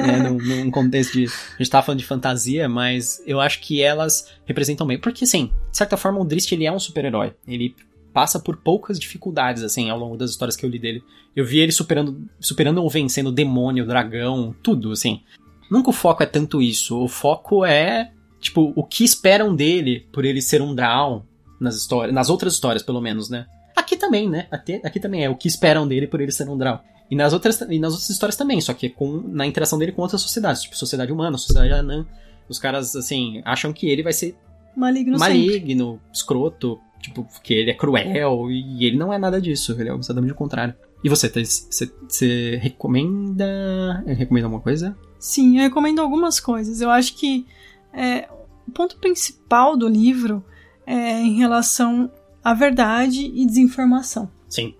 né, 0.05 0.17
num, 0.29 0.37
num, 0.37 0.71
contexto 0.71 1.13
de... 1.13 1.25
A 1.25 1.57
gente 1.57 1.69
tava 1.69 1.85
falando 1.85 1.99
de 1.99 2.05
fantasia, 2.05 2.69
mas 2.69 3.21
eu 3.25 3.41
acho 3.41 3.59
que 3.61 3.81
elas 3.81 4.31
representam 4.45 4.85
bem. 4.85 4.99
Porque, 4.99 5.23
assim, 5.23 5.51
de 5.71 5.77
certa 5.77 5.97
forma, 5.97 6.21
o 6.21 6.23
Drist, 6.23 6.51
ele 6.51 6.65
é 6.65 6.71
um 6.71 6.79
super-herói. 6.79 7.33
Ele 7.47 7.75
passa 8.13 8.39
por 8.39 8.57
poucas 8.57 8.99
dificuldades, 8.99 9.63
assim, 9.63 9.89
ao 9.89 9.97
longo 9.97 10.15
das 10.15 10.29
histórias 10.29 10.55
que 10.55 10.65
eu 10.65 10.69
li 10.69 10.77
dele. 10.77 11.03
Eu 11.35 11.43
vi 11.43 11.59
ele 11.59 11.71
superando, 11.71 12.29
superando 12.39 12.81
ou 12.81 12.89
vencendo 12.89 13.27
o 13.27 13.31
demônio, 13.31 13.83
o 13.83 13.87
dragão, 13.87 14.55
tudo, 14.61 14.91
assim. 14.91 15.21
Nunca 15.69 15.89
o 15.89 15.93
foco 15.93 16.21
é 16.21 16.27
tanto 16.27 16.61
isso. 16.61 16.97
O 16.97 17.07
foco 17.07 17.65
é, 17.65 18.11
tipo, 18.39 18.71
o 18.75 18.83
que 18.83 19.03
esperam 19.03 19.55
dele 19.55 20.07
por 20.11 20.23
ele 20.23 20.41
ser 20.41 20.61
um 20.61 20.75
Drow, 20.75 21.25
nas 21.59 21.75
histórias, 21.75 22.13
nas 22.13 22.29
outras 22.29 22.53
histórias, 22.53 22.83
pelo 22.83 23.01
menos, 23.01 23.29
né? 23.29 23.45
Aqui 23.75 23.97
também, 23.97 24.29
né? 24.29 24.47
Aqui, 24.51 24.81
aqui 24.83 24.99
também 24.99 25.23
é 25.23 25.29
o 25.29 25.35
que 25.35 25.47
esperam 25.47 25.87
dele 25.87 26.07
por 26.07 26.21
ele 26.21 26.31
ser 26.31 26.49
um 26.49 26.57
Drow. 26.57 26.79
E 27.09 27.15
nas 27.15 27.33
outras, 27.33 27.61
e 27.61 27.79
nas 27.79 27.93
outras 27.93 28.09
histórias 28.09 28.35
também, 28.35 28.59
só 28.61 28.73
que 28.73 28.89
com, 28.89 29.21
na 29.27 29.45
interação 29.45 29.77
dele 29.77 29.91
com 29.91 30.01
outras 30.01 30.21
sociedades, 30.21 30.63
tipo 30.63 30.75
sociedade 30.75 31.11
humana, 31.11 31.37
sociedade 31.37 31.71
anã. 31.71 32.05
Os 32.49 32.59
caras, 32.59 32.95
assim, 32.95 33.41
acham 33.45 33.73
que 33.73 33.87
ele 33.87 34.03
vai 34.03 34.13
ser 34.13 34.35
maligno, 34.75 35.17
maligno 35.17 35.93
sempre. 35.93 36.09
escroto, 36.13 36.79
tipo, 36.99 37.27
que 37.43 37.53
ele 37.53 37.71
é 37.71 37.73
cruel, 37.73 38.49
e 38.49 38.85
ele 38.85 38.97
não 38.97 39.13
é 39.13 39.17
nada 39.17 39.39
disso, 39.39 39.75
ele 39.79 39.89
é 39.89 39.95
exatamente 39.95 40.33
o 40.33 40.35
contrário. 40.35 40.73
E 41.03 41.09
você, 41.09 41.29
você, 41.29 41.91
você 42.07 42.55
recomenda. 42.57 44.03
Recomenda 44.07 44.47
alguma 44.47 44.61
coisa? 44.61 44.97
Sim, 45.19 45.57
eu 45.57 45.63
recomendo 45.63 45.99
algumas 45.99 46.39
coisas. 46.39 46.81
Eu 46.81 46.89
acho 46.89 47.15
que 47.15 47.45
é, 47.93 48.27
o 48.67 48.71
ponto 48.71 48.97
principal 48.97 49.77
do 49.77 49.87
livro 49.87 50.43
é, 50.85 51.19
em 51.21 51.37
relação 51.37 52.11
à 52.43 52.53
verdade 52.53 53.31
e 53.33 53.45
desinformação. 53.45 54.29
Sim. 54.49 54.73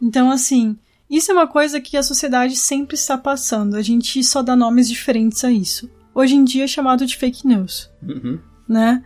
Então, 0.00 0.30
assim, 0.30 0.76
isso 1.08 1.30
é 1.30 1.34
uma 1.34 1.46
coisa 1.46 1.80
que 1.80 1.96
a 1.96 2.02
sociedade 2.02 2.56
sempre 2.56 2.94
está 2.94 3.18
passando. 3.18 3.74
A 3.74 3.82
gente 3.82 4.22
só 4.22 4.42
dá 4.42 4.54
nomes 4.54 4.88
diferentes 4.88 5.44
a 5.44 5.50
isso. 5.50 5.90
Hoje 6.14 6.36
em 6.36 6.44
dia 6.44 6.64
é 6.64 6.68
chamado 6.68 7.04
de 7.04 7.16
fake 7.16 7.46
news, 7.46 7.90
uhum. 8.02 8.38
né? 8.68 9.02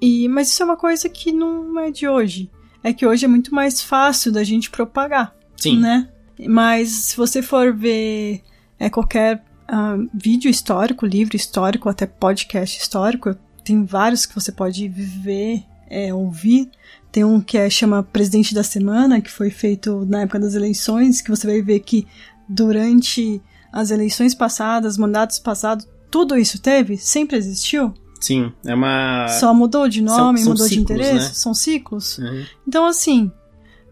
E, 0.00 0.28
mas 0.28 0.48
isso 0.48 0.62
é 0.62 0.66
uma 0.66 0.76
coisa 0.76 1.08
que 1.08 1.32
não 1.32 1.78
é 1.78 1.90
de 1.90 2.08
hoje. 2.08 2.50
É 2.82 2.92
que 2.92 3.06
hoje 3.06 3.24
é 3.24 3.28
muito 3.28 3.54
mais 3.54 3.82
fácil 3.82 4.32
da 4.32 4.42
gente 4.42 4.70
propagar, 4.70 5.36
Sim. 5.56 5.78
né? 5.78 6.08
Mas 6.48 6.88
se 6.88 7.16
você 7.16 7.42
for 7.42 7.74
ver 7.74 8.42
é, 8.78 8.88
qualquer 8.88 9.44
uh, 9.68 10.08
vídeo 10.14 10.50
histórico, 10.50 11.04
livro 11.04 11.36
histórico, 11.36 11.88
até 11.88 12.06
podcast 12.06 12.80
histórico, 12.80 13.36
tem 13.70 13.84
vários 13.84 14.26
que 14.26 14.34
você 14.34 14.50
pode 14.50 14.88
ver, 14.88 15.62
é, 15.88 16.12
ouvir. 16.12 16.68
Tem 17.12 17.22
um 17.22 17.40
que 17.40 17.56
é, 17.56 17.70
chama 17.70 18.02
Presidente 18.02 18.52
da 18.52 18.64
Semana, 18.64 19.20
que 19.20 19.30
foi 19.30 19.48
feito 19.48 20.04
na 20.06 20.22
época 20.22 20.40
das 20.40 20.54
eleições, 20.54 21.20
que 21.20 21.30
você 21.30 21.46
vai 21.46 21.62
ver 21.62 21.78
que 21.80 22.04
durante 22.48 23.40
as 23.72 23.92
eleições 23.92 24.34
passadas, 24.34 24.98
mandatos 24.98 25.38
passados, 25.38 25.86
tudo 26.10 26.36
isso 26.36 26.60
teve? 26.60 26.96
Sempre 26.96 27.36
existiu? 27.36 27.94
Sim, 28.20 28.52
é 28.64 28.74
uma. 28.74 29.28
Só 29.28 29.54
mudou 29.54 29.88
de 29.88 30.02
nome, 30.02 30.38
são, 30.38 30.44
são 30.44 30.52
mudou 30.52 30.66
ciclos, 30.66 30.70
de 30.70 30.80
interesse? 30.80 31.28
Né? 31.28 31.34
São 31.34 31.54
ciclos? 31.54 32.18
Uhum. 32.18 32.44
Então, 32.66 32.86
assim, 32.86 33.30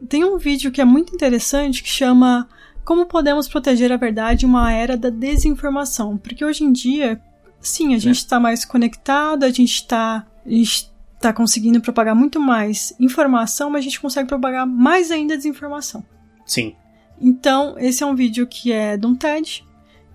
tem 0.09 0.25
um 0.25 0.39
vídeo 0.39 0.73
que 0.73 0.81
é 0.81 0.85
muito 0.85 1.15
interessante 1.15 1.85
que 1.85 1.89
chama 1.89 2.49
Como 2.85 3.07
Podemos 3.07 3.47
Proteger 3.47 3.93
a 3.93 3.97
Verdade 3.97 4.45
em 4.45 4.49
uma 4.49 4.73
Era 4.73 4.97
da 4.97 5.09
Desinformação. 5.09 6.19
Porque 6.19 6.45
hoje 6.45 6.65
em 6.65 6.73
dia, 6.73 7.21
Sim, 7.61 7.95
a 7.95 7.99
gente 7.99 8.17
está 8.17 8.39
mais 8.39 8.65
conectado, 8.65 9.45
a 9.45 9.51
gente 9.51 9.75
está 9.75 10.27
tá 11.21 11.33
conseguindo 11.33 11.81
propagar 11.81 12.15
muito 12.15 12.41
mais 12.41 12.95
informação, 12.99 13.71
mas 13.71 13.81
a 13.81 13.85
gente 13.85 14.01
consegue 14.01 14.29
propagar 14.29 14.67
mais 14.67 15.11
ainda 15.11 15.37
desinformação. 15.37 16.05
Sim. 16.47 16.75
Então, 17.21 17.75
esse 17.79 18.03
é 18.03 18.07
um 18.07 18.15
vídeo 18.15 18.47
que 18.47 18.73
é 18.73 18.97
de 18.97 19.07
um 19.07 19.15
TED, 19.15 19.65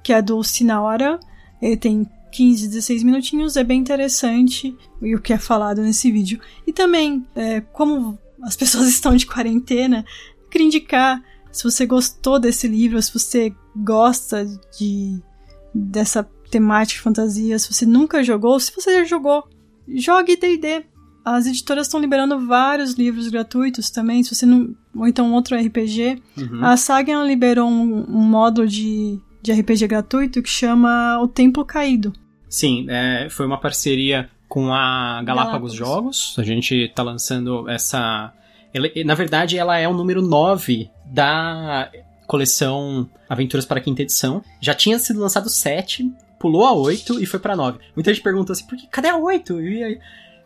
que 0.01 0.13
é 0.13 0.21
do 0.21 0.41
Sinal 0.43 0.87
Aran. 0.87 1.19
Ele 1.61 1.77
tem 1.77 2.09
15, 2.31 2.67
16 2.67 3.03
minutinhos, 3.03 3.57
é 3.57 3.63
bem 3.63 3.79
interessante 3.79 4.75
o 5.01 5.19
que 5.19 5.33
é 5.33 5.37
falado 5.37 5.81
nesse 5.81 6.11
vídeo. 6.11 6.39
E 6.65 6.71
também, 6.71 7.25
é, 7.35 7.61
como 7.61 8.17
as 8.41 8.55
pessoas 8.57 8.87
estão 8.87 9.15
de 9.15 9.25
quarentena, 9.25 10.05
queria 10.49 10.67
indicar, 10.67 11.21
se 11.51 11.63
você 11.63 11.85
gostou 11.85 12.39
desse 12.39 12.67
livro, 12.67 13.01
se 13.01 13.13
você 13.13 13.53
gosta 13.75 14.45
de 14.77 15.21
dessa 15.75 16.23
temática 16.53 16.97
de 16.97 17.01
fantasia, 17.01 17.57
se 17.57 17.73
você 17.73 17.83
nunca 17.83 18.23
jogou, 18.23 18.59
se 18.59 18.71
você 18.71 18.99
já 18.99 19.03
jogou, 19.05 19.43
jogue 19.87 20.35
D&D. 20.35 20.85
As 21.25 21.47
editoras 21.47 21.87
estão 21.87 21.99
liberando 21.99 22.45
vários 22.45 22.93
livros 22.93 23.27
gratuitos 23.29 23.89
também, 23.89 24.21
se 24.21 24.35
você 24.35 24.45
não... 24.45 24.75
Ou 24.95 25.07
então 25.07 25.33
outro 25.33 25.57
RPG. 25.57 26.21
Uhum. 26.37 26.63
A 26.63 26.77
Saga 26.77 27.23
liberou 27.23 27.67
um, 27.67 28.05
um 28.07 28.21
módulo 28.21 28.67
de, 28.67 29.17
de 29.41 29.51
RPG 29.51 29.87
gratuito 29.87 30.43
que 30.43 30.49
chama 30.49 31.19
O 31.23 31.27
Templo 31.27 31.65
Caído. 31.65 32.13
Sim, 32.47 32.85
é, 32.89 33.27
foi 33.31 33.47
uma 33.47 33.59
parceria 33.59 34.29
com 34.47 34.71
a 34.71 35.23
Galápagos, 35.23 35.25
Galápagos. 35.25 35.73
Jogos. 35.73 36.35
A 36.37 36.43
gente 36.43 36.75
está 36.75 37.01
lançando 37.01 37.67
essa... 37.67 38.31
Ela, 38.71 38.89
na 39.05 39.15
verdade, 39.15 39.57
ela 39.57 39.77
é 39.79 39.87
o 39.87 39.93
número 39.93 40.21
9 40.21 40.89
da 41.05 41.89
coleção 42.27 43.09
Aventuras 43.29 43.65
para 43.65 43.79
a 43.79 43.81
Quinta 43.81 44.01
Edição. 44.01 44.43
Já 44.61 44.75
tinha 44.75 44.99
sido 44.99 45.19
lançado 45.19 45.49
7, 45.49 46.11
pulou 46.43 46.65
a 46.65 46.73
8 46.73 47.23
e 47.23 47.25
foi 47.25 47.39
pra 47.39 47.55
9. 47.55 47.79
Muita 47.95 48.13
gente 48.13 48.21
pergunta 48.21 48.51
assim, 48.51 48.67
por 48.67 48.77
que, 48.77 48.85
cadê 48.87 49.07
a 49.07 49.15
8? 49.15 49.61
E, 49.61 49.97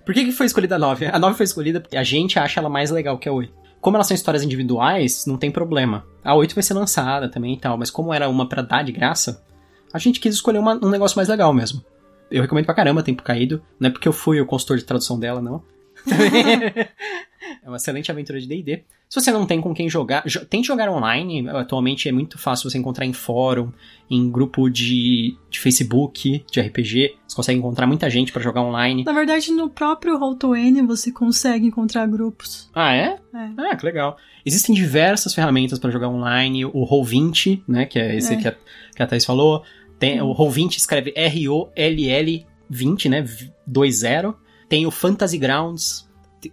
por 0.06 0.14
que, 0.14 0.26
que 0.26 0.32
foi 0.32 0.46
escolhida 0.46 0.76
a 0.76 0.80
9? 0.80 1.08
A 1.08 1.18
9 1.18 1.36
foi 1.36 1.44
escolhida 1.44 1.82
porque 1.82 1.98
a 1.98 2.04
gente 2.04 2.38
acha 2.38 2.60
ela 2.60 2.70
mais 2.70 2.92
legal 2.92 3.18
que 3.18 3.28
a 3.28 3.34
8. 3.34 3.52
Como 3.82 3.98
elas 3.98 4.06
são 4.06 4.14
histórias 4.14 4.44
individuais, 4.44 5.26
não 5.26 5.38
tem 5.38 5.50
problema. 5.50 6.06
A 6.24 6.36
8 6.36 6.54
vai 6.54 6.64
ser 6.64 6.76
lançada 6.76 7.28
também 7.28 7.56
e 7.56 7.58
tal, 7.58 7.80
mas 7.80 7.90
como 7.90 8.14
era 8.14 8.30
uma 8.30 8.48
pra 8.48 8.62
dar 8.62 8.84
de 8.84 8.92
graça, 8.92 9.44
a 9.92 9.98
gente 9.98 10.20
quis 10.20 10.36
escolher 10.36 10.60
uma, 10.60 10.76
um 10.76 10.90
negócio 10.92 11.18
mais 11.18 11.30
legal 11.30 11.52
mesmo. 11.52 11.84
Eu 12.30 12.44
recomendo 12.44 12.66
pra 12.66 12.76
caramba 12.76 13.02
Tempo 13.02 13.24
Caído. 13.24 13.60
Não 13.80 13.88
é 13.88 13.92
porque 13.92 14.08
eu 14.08 14.14
fui 14.14 14.40
o 14.40 14.46
consultor 14.46 14.78
de 14.78 14.84
tradução 14.84 15.20
dela, 15.20 15.42
não. 15.42 15.64
é 17.64 17.68
uma 17.68 17.78
excelente 17.78 18.12
aventura 18.12 18.40
de 18.40 18.48
D&D. 18.48 18.84
Se 19.10 19.22
você 19.22 19.32
não 19.32 19.46
tem 19.46 19.62
com 19.62 19.74
quem 19.74 19.90
jogar, 19.90 20.24
jo 20.26 20.46
tente 20.46 20.68
jogar 20.68 20.92
online. 20.92 21.48
Atualmente 21.50 22.10
é 22.10 22.12
muito 22.12 22.38
fácil 22.38 22.70
você 22.70 22.78
encontrar 22.78 23.06
em 23.06 23.14
fórum, 23.14 23.72
em 24.10 24.30
grupo 24.30 24.70
de, 24.70 25.38
de 25.50 25.60
Facebook, 25.60 26.44
de 26.52 26.60
RPG. 26.62 27.16
Você 27.26 27.36
consegue 27.36 27.60
encontrar 27.60 27.88
muita 27.88 28.10
gente 28.10 28.32
para 28.32 28.42
jogar 28.42 28.62
online. 28.62 29.04
Na 29.06 29.14
verdade, 29.14 29.52
no 29.52 29.70
próprio 29.70 30.20
Roll20 30.20 30.86
você 30.86 31.12
consegue 31.12 31.68
encontrar 31.68 32.06
grupos. 32.06 32.70
Ah, 32.74 32.94
é? 32.94 33.18
É. 33.34 33.50
Ah, 33.58 33.76
que 33.76 33.86
legal. 33.86 34.18
Existem 34.46 34.76
diversas 34.76 35.34
ferramentas 35.34 35.80
para 35.80 35.90
jogar 35.90 36.10
online. 36.10 36.66
O 36.66 36.86
Roll20, 36.86 37.64
né, 37.68 37.86
que 37.86 37.98
é 37.98 38.16
esse 38.16 38.34
É. 38.34 38.38
Que, 38.38 38.48
a, 38.48 38.56
que 38.96 39.04
a 39.04 39.08
Thaís 39.08 39.26
falou. 39.26 39.64
Tem, 39.98 40.22
O 40.22 40.36
Roll20 40.36 40.78
escreve 40.78 41.14
R-O-L-L 41.16 42.46
20, 42.70 43.10
né, 43.10 43.26
2-0. 43.70 44.36
Tem 44.70 44.86
o 44.86 44.92
Fantasy 44.92 45.38
Grounds, 45.38 46.07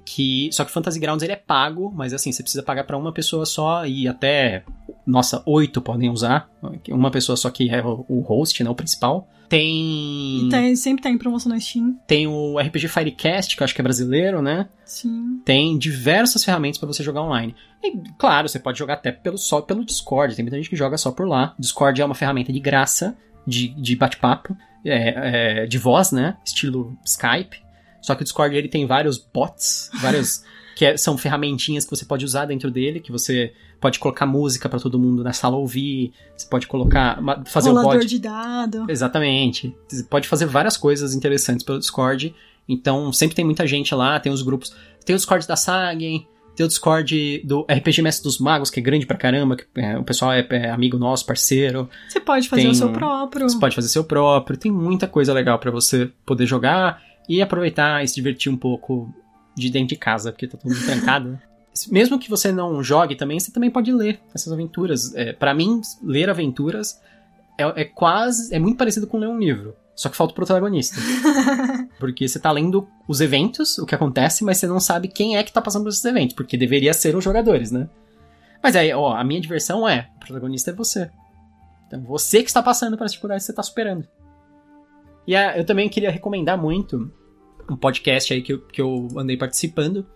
que 0.05 0.49
só 0.53 0.65
que 0.65 0.71
o 0.71 0.73
Fantasy 0.75 0.99
Grounds 0.99 1.23
ele 1.23 1.33
é 1.33 1.37
pago, 1.37 1.93
mas 1.95 2.13
assim, 2.13 2.33
você 2.33 2.43
precisa 2.43 2.63
pagar 2.63 2.85
pra 2.85 2.97
uma 2.97 3.13
pessoa 3.13 3.45
só 3.45 3.87
e 3.87 4.09
até 4.09 4.65
nossa, 5.07 5.43
oito 5.47 5.81
podem 5.81 6.11
usar. 6.11 6.49
Uma 6.89 7.11
pessoa 7.11 7.37
só 7.37 7.51
que 7.51 7.69
é 7.71 7.83
o 7.85 8.21
host, 8.21 8.63
né, 8.63 8.71
o 8.71 8.75
principal. 8.75 9.29
Tem 9.49 10.47
E 10.47 10.49
tá, 10.51 10.75
sempre 10.75 11.03
tá 11.03 11.11
em 11.11 11.19
promoção 11.19 11.53
na 11.53 11.61
Steam. 11.61 11.99
tem 12.07 12.27
o 12.27 12.59
RPG 12.59 12.89
Firecast, 12.89 13.55
que 13.55 13.63
eu 13.63 13.65
acho 13.65 13.75
que 13.75 13.81
é 13.81 13.85
brasileiro, 13.85 14.41
né? 14.41 14.69
Sim. 14.87 15.41
Tem 15.45 15.79
diversas 15.79 16.43
ferramentas 16.43 16.79
pra 16.79 16.87
você 16.87 17.03
jogar 17.03 17.23
online. 17.23 17.55
E, 17.83 17.93
claro, 18.19 18.49
você 18.49 18.59
pode 18.59 18.79
jogar 18.79 18.95
até 18.95 19.13
pelo, 19.13 19.37
só 19.37 19.61
pelo 19.61 19.85
Discord. 19.85 20.35
Tem 20.35 20.43
muita 20.43 20.57
gente 20.57 20.71
que 20.71 20.77
joga 20.77 20.97
só 20.97 21.13
por 21.13 21.29
lá. 21.29 21.55
Discord 21.59 22.01
é 22.01 22.05
uma 22.05 22.15
ferramenta 22.15 22.53
de 22.53 22.59
graça, 22.59 23.17
de, 23.47 23.69
de 23.69 23.95
bate-papo, 23.95 24.57
é, 24.85 25.63
é, 25.63 25.67
de 25.67 25.77
voz, 25.79 26.11
né? 26.11 26.37
Estilo 26.45 26.97
Skype. 27.05 27.64
Só 28.05 28.15
que 28.15 28.21
o 28.21 28.25
Discord 28.25 28.55
ele 28.55 28.69
tem 28.69 28.87
vários 28.87 29.17
bots, 29.19 29.91
vários. 30.01 30.45
que 30.77 30.85
é- 30.85 30.97
são 30.97 31.17
ferramentinhas 31.17 31.85
que 31.85 31.91
você 31.91 32.05
pode 32.05 32.25
usar 32.25 32.47
dentro 32.47 32.69
dele, 32.71 32.99
que 33.01 33.13
você 33.13 33.53
pode 33.81 33.99
colocar 34.01 34.27
música 34.27 34.69
pra 34.69 34.79
todo 34.81 34.99
mundo 34.99 35.23
na 35.23 35.33
sala 35.33 35.57
ouvir. 35.57 36.13
Você 36.37 36.47
pode 36.49 36.67
colocar. 36.67 37.19
fazer 37.47 37.71
o 37.71 37.73
Rolador 37.75 38.01
bot. 38.01 38.07
de 38.07 38.19
dado. 38.19 38.85
Exatamente. 38.89 39.75
Você 39.89 40.03
pode 40.03 40.27
fazer 40.29 40.47
várias 40.47 40.77
coisas 40.77 41.15
interessantes 41.15 41.65
pelo 41.65 41.79
Discord. 41.79 42.35
Então, 42.69 43.13
sempre 43.13 43.37
tem 43.37 43.45
muita 43.45 43.67
gente 43.67 43.95
lá, 43.95 44.19
tem 44.19 44.33
os 44.33 44.43
grupos. 44.43 44.75
Tem 45.05 45.15
o 45.15 45.17
Discord 45.19 45.47
da 45.47 45.55
Sagen, 45.55 46.27
tem 46.57 46.65
o 46.65 46.69
Discord 46.69 47.43
do 47.45 47.67
RPG 47.71 48.01
Mestre 48.03 48.25
dos 48.25 48.39
Magos, 48.39 48.71
que 48.71 48.81
é 48.81 48.83
grande 48.83 49.07
pra 49.07 49.17
caramba, 49.17 49.55
que 49.57 49.65
é, 49.77 49.97
o 49.99 50.03
pessoal 50.03 50.33
é, 50.33 50.45
é 50.51 50.71
amigo 50.71 50.97
nosso, 50.99 51.25
parceiro. 51.27 51.89
Você 52.09 52.19
pode 52.21 52.49
fazer 52.49 52.63
Tem 52.63 52.71
o 52.71 52.75
seu 52.75 52.89
um- 52.89 52.93
próprio. 52.93 53.49
Você 53.49 53.59
pode 53.61 53.75
fazer 53.77 53.89
seu 53.89 54.03
próprio. 54.03 54.57
Tem 54.57 54.73
muita 54.73 55.07
coisa 55.07 55.33
legal 55.33 55.59
pra 55.59 55.71
você 55.71 56.11
poder 56.27 56.47
jogar 56.47 57.01
e 57.29 57.41
aproveitar 57.41 58.03
e 58.03 58.09
se 58.09 58.15
divertir 58.15 58.51
um 58.53 58.57
pouco 58.57 59.13
de 59.57 59.71
dentro 59.71 59.89
de 59.89 59.97
casa, 59.97 60.33
porque 60.33 60.47
tá 60.47 60.57
todo 60.57 60.73
mundo 60.73 60.85
trancado. 60.85 61.31
né? 61.31 61.39
Mesmo 61.91 62.19
que 62.19 62.31
você 62.31 62.53
não 62.53 62.83
jogue 62.83 63.17
também, 63.17 63.41
você 63.41 63.51
também 63.51 63.71
pode 63.71 63.93
ler 63.93 64.21
essas 64.35 64.53
aventuras. 64.53 65.15
É, 65.15 65.33
para 65.33 65.55
mim, 65.55 65.81
ler 66.03 66.31
aventuras 66.31 67.01
é, 67.59 67.83
é 67.83 67.85
quase. 67.85 68.55
é 68.55 68.59
muito 68.59 68.77
parecido 68.77 69.07
com 69.07 69.19
ler 69.19 69.29
um 69.29 69.39
livro. 69.39 69.75
Só 69.95 70.09
que 70.09 70.17
falta 70.17 70.33
o 70.33 70.35
protagonista. 70.35 70.97
Porque 71.99 72.27
você 72.27 72.39
tá 72.39 72.51
lendo 72.51 72.89
os 73.07 73.21
eventos, 73.21 73.79
o 73.79 73.87
que 73.87 73.95
acontece, 73.95 74.45
mas 74.45 74.59
você 74.59 74.67
não 74.67 74.81
sabe 74.81 75.09
quem 75.09 75.37
é 75.37 75.43
que 75.43 75.53
tá 75.53 75.63
passando 75.63 75.83
por 75.83 75.91
esses 75.91 76.05
eventos, 76.05 76.35
porque 76.35 76.57
deveria 76.57 76.93
ser 76.93 77.15
os 77.15 77.23
jogadores, 77.23 77.71
né? 77.71 77.89
Mas 78.63 78.75
aí, 78.75 78.93
ó, 78.93 79.15
a 79.15 79.23
minha 79.23 79.41
diversão 79.41 79.89
é, 79.89 80.09
o 80.17 80.21
protagonista 80.21 80.71
é 80.71 80.75
você. 80.75 81.11
Então, 81.87 82.03
você 82.03 82.43
que 82.43 82.49
está 82.49 82.63
passando 82.63 82.97
pelas 82.97 83.13
dificuldades 83.13 83.45
que 83.45 83.47
você 83.47 83.53
está 83.53 83.63
superando. 83.63 84.09
E 85.27 85.35
ah, 85.35 85.57
eu 85.57 85.65
também 85.65 85.89
queria 85.89 86.11
recomendar 86.11 86.61
muito 86.61 87.11
um 87.69 87.77
podcast 87.77 88.33
aí 88.33 88.43
que 88.43 88.53
eu, 88.53 88.61
que 88.61 88.81
eu 88.81 89.09
andei 89.17 89.37
participando, 89.37 90.07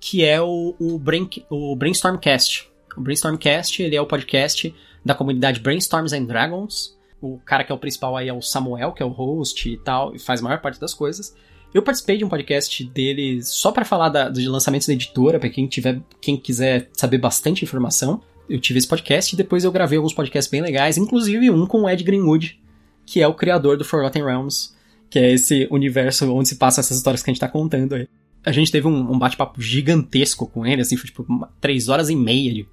que 0.00 0.24
é 0.24 0.40
o, 0.40 0.74
o, 0.78 0.98
Brain, 0.98 1.28
o 1.50 1.74
Brainstormcast. 1.74 2.70
O 2.96 3.00
Brainstormcast, 3.00 3.82
ele 3.82 3.96
é 3.96 4.00
o 4.00 4.06
podcast 4.06 4.74
da 5.04 5.14
comunidade 5.14 5.60
Brainstorms 5.60 6.12
and 6.12 6.24
Dragons. 6.24 6.96
O 7.20 7.38
cara 7.38 7.64
que 7.64 7.72
é 7.72 7.74
o 7.74 7.78
principal 7.78 8.16
aí 8.16 8.28
é 8.28 8.32
o 8.32 8.42
Samuel, 8.42 8.92
que 8.92 9.02
é 9.02 9.06
o 9.06 9.08
host 9.08 9.68
e 9.68 9.76
tal, 9.78 10.14
e 10.14 10.18
faz 10.18 10.40
a 10.40 10.44
maior 10.44 10.60
parte 10.60 10.78
das 10.78 10.94
coisas. 10.94 11.34
Eu 11.72 11.82
participei 11.82 12.16
de 12.16 12.24
um 12.24 12.28
podcast 12.28 12.84
dele 12.84 13.42
só 13.42 13.72
para 13.72 13.84
falar 13.84 14.08
da, 14.08 14.28
de 14.28 14.46
lançamentos 14.46 14.86
da 14.86 14.92
editora, 14.92 15.40
para 15.40 15.48
quem 15.48 15.66
tiver, 15.66 16.00
quem 16.20 16.36
quiser 16.36 16.88
saber 16.92 17.18
bastante 17.18 17.64
informação. 17.64 18.22
Eu 18.48 18.60
tive 18.60 18.78
esse 18.78 18.86
podcast 18.86 19.34
e 19.34 19.36
depois 19.36 19.64
eu 19.64 19.72
gravei 19.72 19.96
alguns 19.96 20.12
podcasts 20.12 20.50
bem 20.50 20.60
legais, 20.60 20.96
inclusive 20.96 21.50
um 21.50 21.66
com 21.66 21.82
o 21.82 21.88
Ed 21.88 22.04
Greenwood, 22.04 22.60
que 23.06 23.20
é 23.20 23.28
o 23.28 23.34
criador 23.34 23.76
do 23.76 23.84
Forgotten 23.84 24.24
Realms, 24.24 24.74
que 25.10 25.18
é 25.18 25.32
esse 25.32 25.68
universo 25.70 26.32
onde 26.32 26.48
se 26.48 26.56
passam 26.56 26.80
essas 26.80 26.96
histórias 26.96 27.22
que 27.22 27.30
a 27.30 27.32
gente 27.32 27.40
tá 27.40 27.48
contando 27.48 27.94
aí. 27.94 28.08
A 28.44 28.52
gente 28.52 28.70
teve 28.70 28.86
um, 28.86 29.12
um 29.12 29.18
bate-papo 29.18 29.60
gigantesco 29.60 30.46
com 30.46 30.66
ele, 30.66 30.82
assim, 30.82 30.96
foi 30.96 31.06
tipo 31.06 31.24
uma, 31.28 31.48
três 31.60 31.88
horas 31.88 32.10
e 32.10 32.16
meia 32.16 32.52
de, 32.52 32.66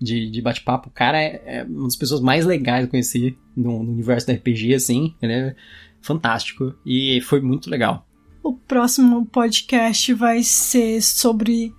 de, 0.00 0.30
de 0.30 0.42
bate-papo. 0.42 0.88
O 0.88 0.92
cara 0.92 1.20
é, 1.20 1.42
é 1.44 1.64
uma 1.64 1.84
das 1.84 1.96
pessoas 1.96 2.20
mais 2.20 2.44
legais 2.44 2.80
que 2.80 2.86
eu 2.86 2.90
conheci 2.90 3.38
no, 3.56 3.82
no 3.82 3.92
universo 3.92 4.26
da 4.26 4.32
RPG, 4.32 4.74
assim. 4.74 5.14
Ele 5.22 5.32
é 5.32 5.56
fantástico 6.00 6.74
e 6.84 7.20
foi 7.20 7.40
muito 7.40 7.70
legal. 7.70 8.06
O 8.42 8.54
próximo 8.54 9.24
podcast 9.26 10.12
vai 10.14 10.42
ser 10.42 11.00
sobre 11.00 11.72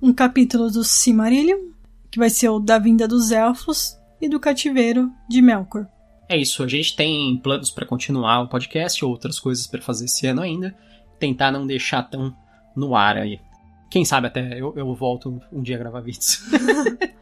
um 0.00 0.12
capítulo 0.12 0.70
do 0.70 0.84
Silmarillion, 0.84 1.70
que 2.10 2.18
vai 2.18 2.30
ser 2.30 2.48
o 2.48 2.60
da 2.60 2.78
vinda 2.78 3.08
dos 3.08 3.32
elfos 3.32 3.96
e 4.20 4.28
do 4.28 4.38
cativeiro 4.38 5.10
de 5.28 5.42
Melkor. 5.42 5.86
É 6.28 6.36
isso, 6.36 6.62
a 6.62 6.68
gente 6.68 6.96
tem 6.96 7.36
planos 7.36 7.70
para 7.70 7.86
continuar 7.86 8.40
o 8.40 8.48
podcast, 8.48 9.04
outras 9.04 9.38
coisas 9.38 9.66
para 9.66 9.80
fazer 9.80 10.06
esse 10.06 10.26
ano 10.26 10.42
ainda. 10.42 10.76
Tentar 11.20 11.52
não 11.52 11.66
deixar 11.66 12.02
tão 12.02 12.34
no 12.74 12.96
ar 12.96 13.16
aí. 13.16 13.40
Quem 13.88 14.04
sabe 14.04 14.26
até 14.26 14.60
eu, 14.60 14.74
eu 14.76 14.92
volto 14.94 15.40
um 15.52 15.62
dia 15.62 15.76
a 15.76 15.78
gravar 15.78 16.00
vídeos. 16.00 16.40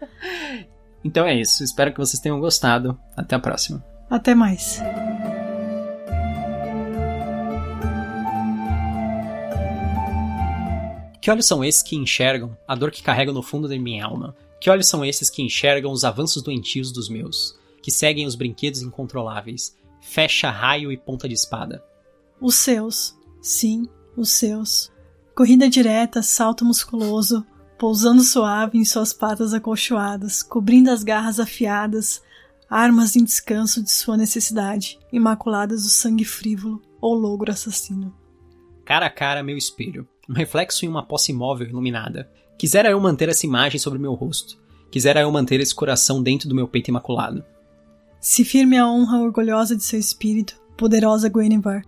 então 1.05 1.27
é 1.27 1.39
isso, 1.39 1.63
espero 1.63 1.93
que 1.93 1.99
vocês 1.99 2.21
tenham 2.21 2.41
gostado. 2.41 2.99
Até 3.15 3.37
a 3.37 3.39
próxima. 3.39 3.85
Até 4.09 4.35
mais. 4.35 4.81
Que 11.21 11.31
olhos 11.31 11.47
são 11.47 11.63
esses 11.63 11.83
que 11.83 11.97
enxergam 11.97 12.57
a 12.67 12.75
dor 12.75 12.91
que 12.91 13.03
carrego 13.03 13.33
no 13.33 13.43
fundo 13.43 13.69
da 13.69 13.79
minha 13.79 14.05
alma? 14.05 14.35
Que 14.61 14.71
olhos 14.71 14.89
são 14.89 15.05
esses 15.05 15.29
que 15.29 15.43
enxergam 15.43 15.93
os 15.93 16.05
avanços 16.05 16.43
doentios 16.43 16.91
dos 16.91 17.09
meus? 17.11 17.55
Que 17.85 17.91
seguem 17.91 18.25
os 18.25 18.35
brinquedos 18.35 18.81
incontroláveis? 18.81 19.77
Fecha 20.01 20.51
raio 20.51 20.91
e 20.91 20.97
ponta 20.97 21.29
de 21.29 21.35
espada. 21.35 21.85
Os 22.41 22.55
seus. 22.55 23.15
Sim, 23.43 23.87
os 24.17 24.31
seus. 24.31 24.91
Corrida 25.37 25.69
direta, 25.69 26.23
salto 26.23 26.65
musculoso, 26.65 27.45
pousando 27.79 28.23
suave 28.23 28.79
em 28.79 28.87
suas 28.87 29.13
patas 29.13 29.53
acolchoadas, 29.53 30.43
cobrindo 30.43 30.91
as 30.91 31.03
garras 31.03 31.39
afiadas, 31.39 32.23
armas 32.71 33.17
em 33.17 33.23
descanso 33.23 33.83
de 33.83 33.93
sua 33.93 34.17
necessidade, 34.17 34.99
imaculadas 35.13 35.83
do 35.83 35.91
sangue 35.91 36.25
frívolo 36.25 36.81
ou 37.03 37.13
logro 37.13 37.53
assassino. 37.53 38.17
Cara 38.83 39.05
a 39.05 39.11
cara, 39.11 39.43
meu 39.43 39.59
espelho. 39.59 40.09
Um 40.27 40.33
reflexo 40.33 40.87
em 40.87 40.89
uma 40.89 41.05
posse 41.05 41.33
imóvel 41.33 41.69
iluminada. 41.69 42.33
Quisera 42.57 42.89
eu 42.89 42.99
manter 42.99 43.29
essa 43.29 43.45
imagem 43.45 43.79
sobre 43.79 43.99
meu 43.99 44.15
rosto. 44.15 44.59
Quisera 44.91 45.21
eu 45.21 45.31
manter 45.31 45.61
esse 45.61 45.75
coração 45.75 46.23
dentro 46.23 46.49
do 46.49 46.55
meu 46.55 46.67
peito 46.67 46.89
imaculado. 46.89 47.45
Se 48.25 48.43
firme 48.43 48.79
a 48.79 48.89
honra 48.89 49.19
orgulhosa 49.19 49.77
de 49.77 49.85
seu 49.85 50.01
espírito, 50.01 50.59
poderosa 50.79 51.29
Guinevere, 51.29 51.85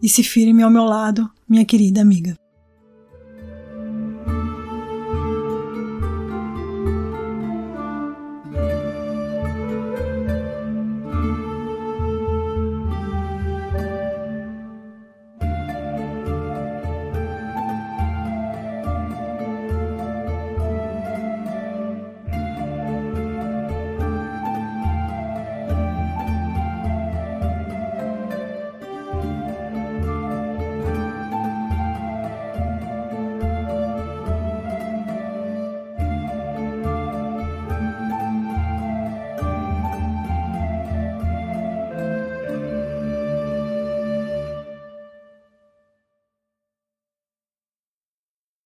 e 0.00 0.08
se 0.08 0.22
firme 0.22 0.62
ao 0.62 0.70
meu 0.70 0.84
lado, 0.84 1.28
minha 1.48 1.64
querida 1.64 2.00
amiga. 2.00 2.38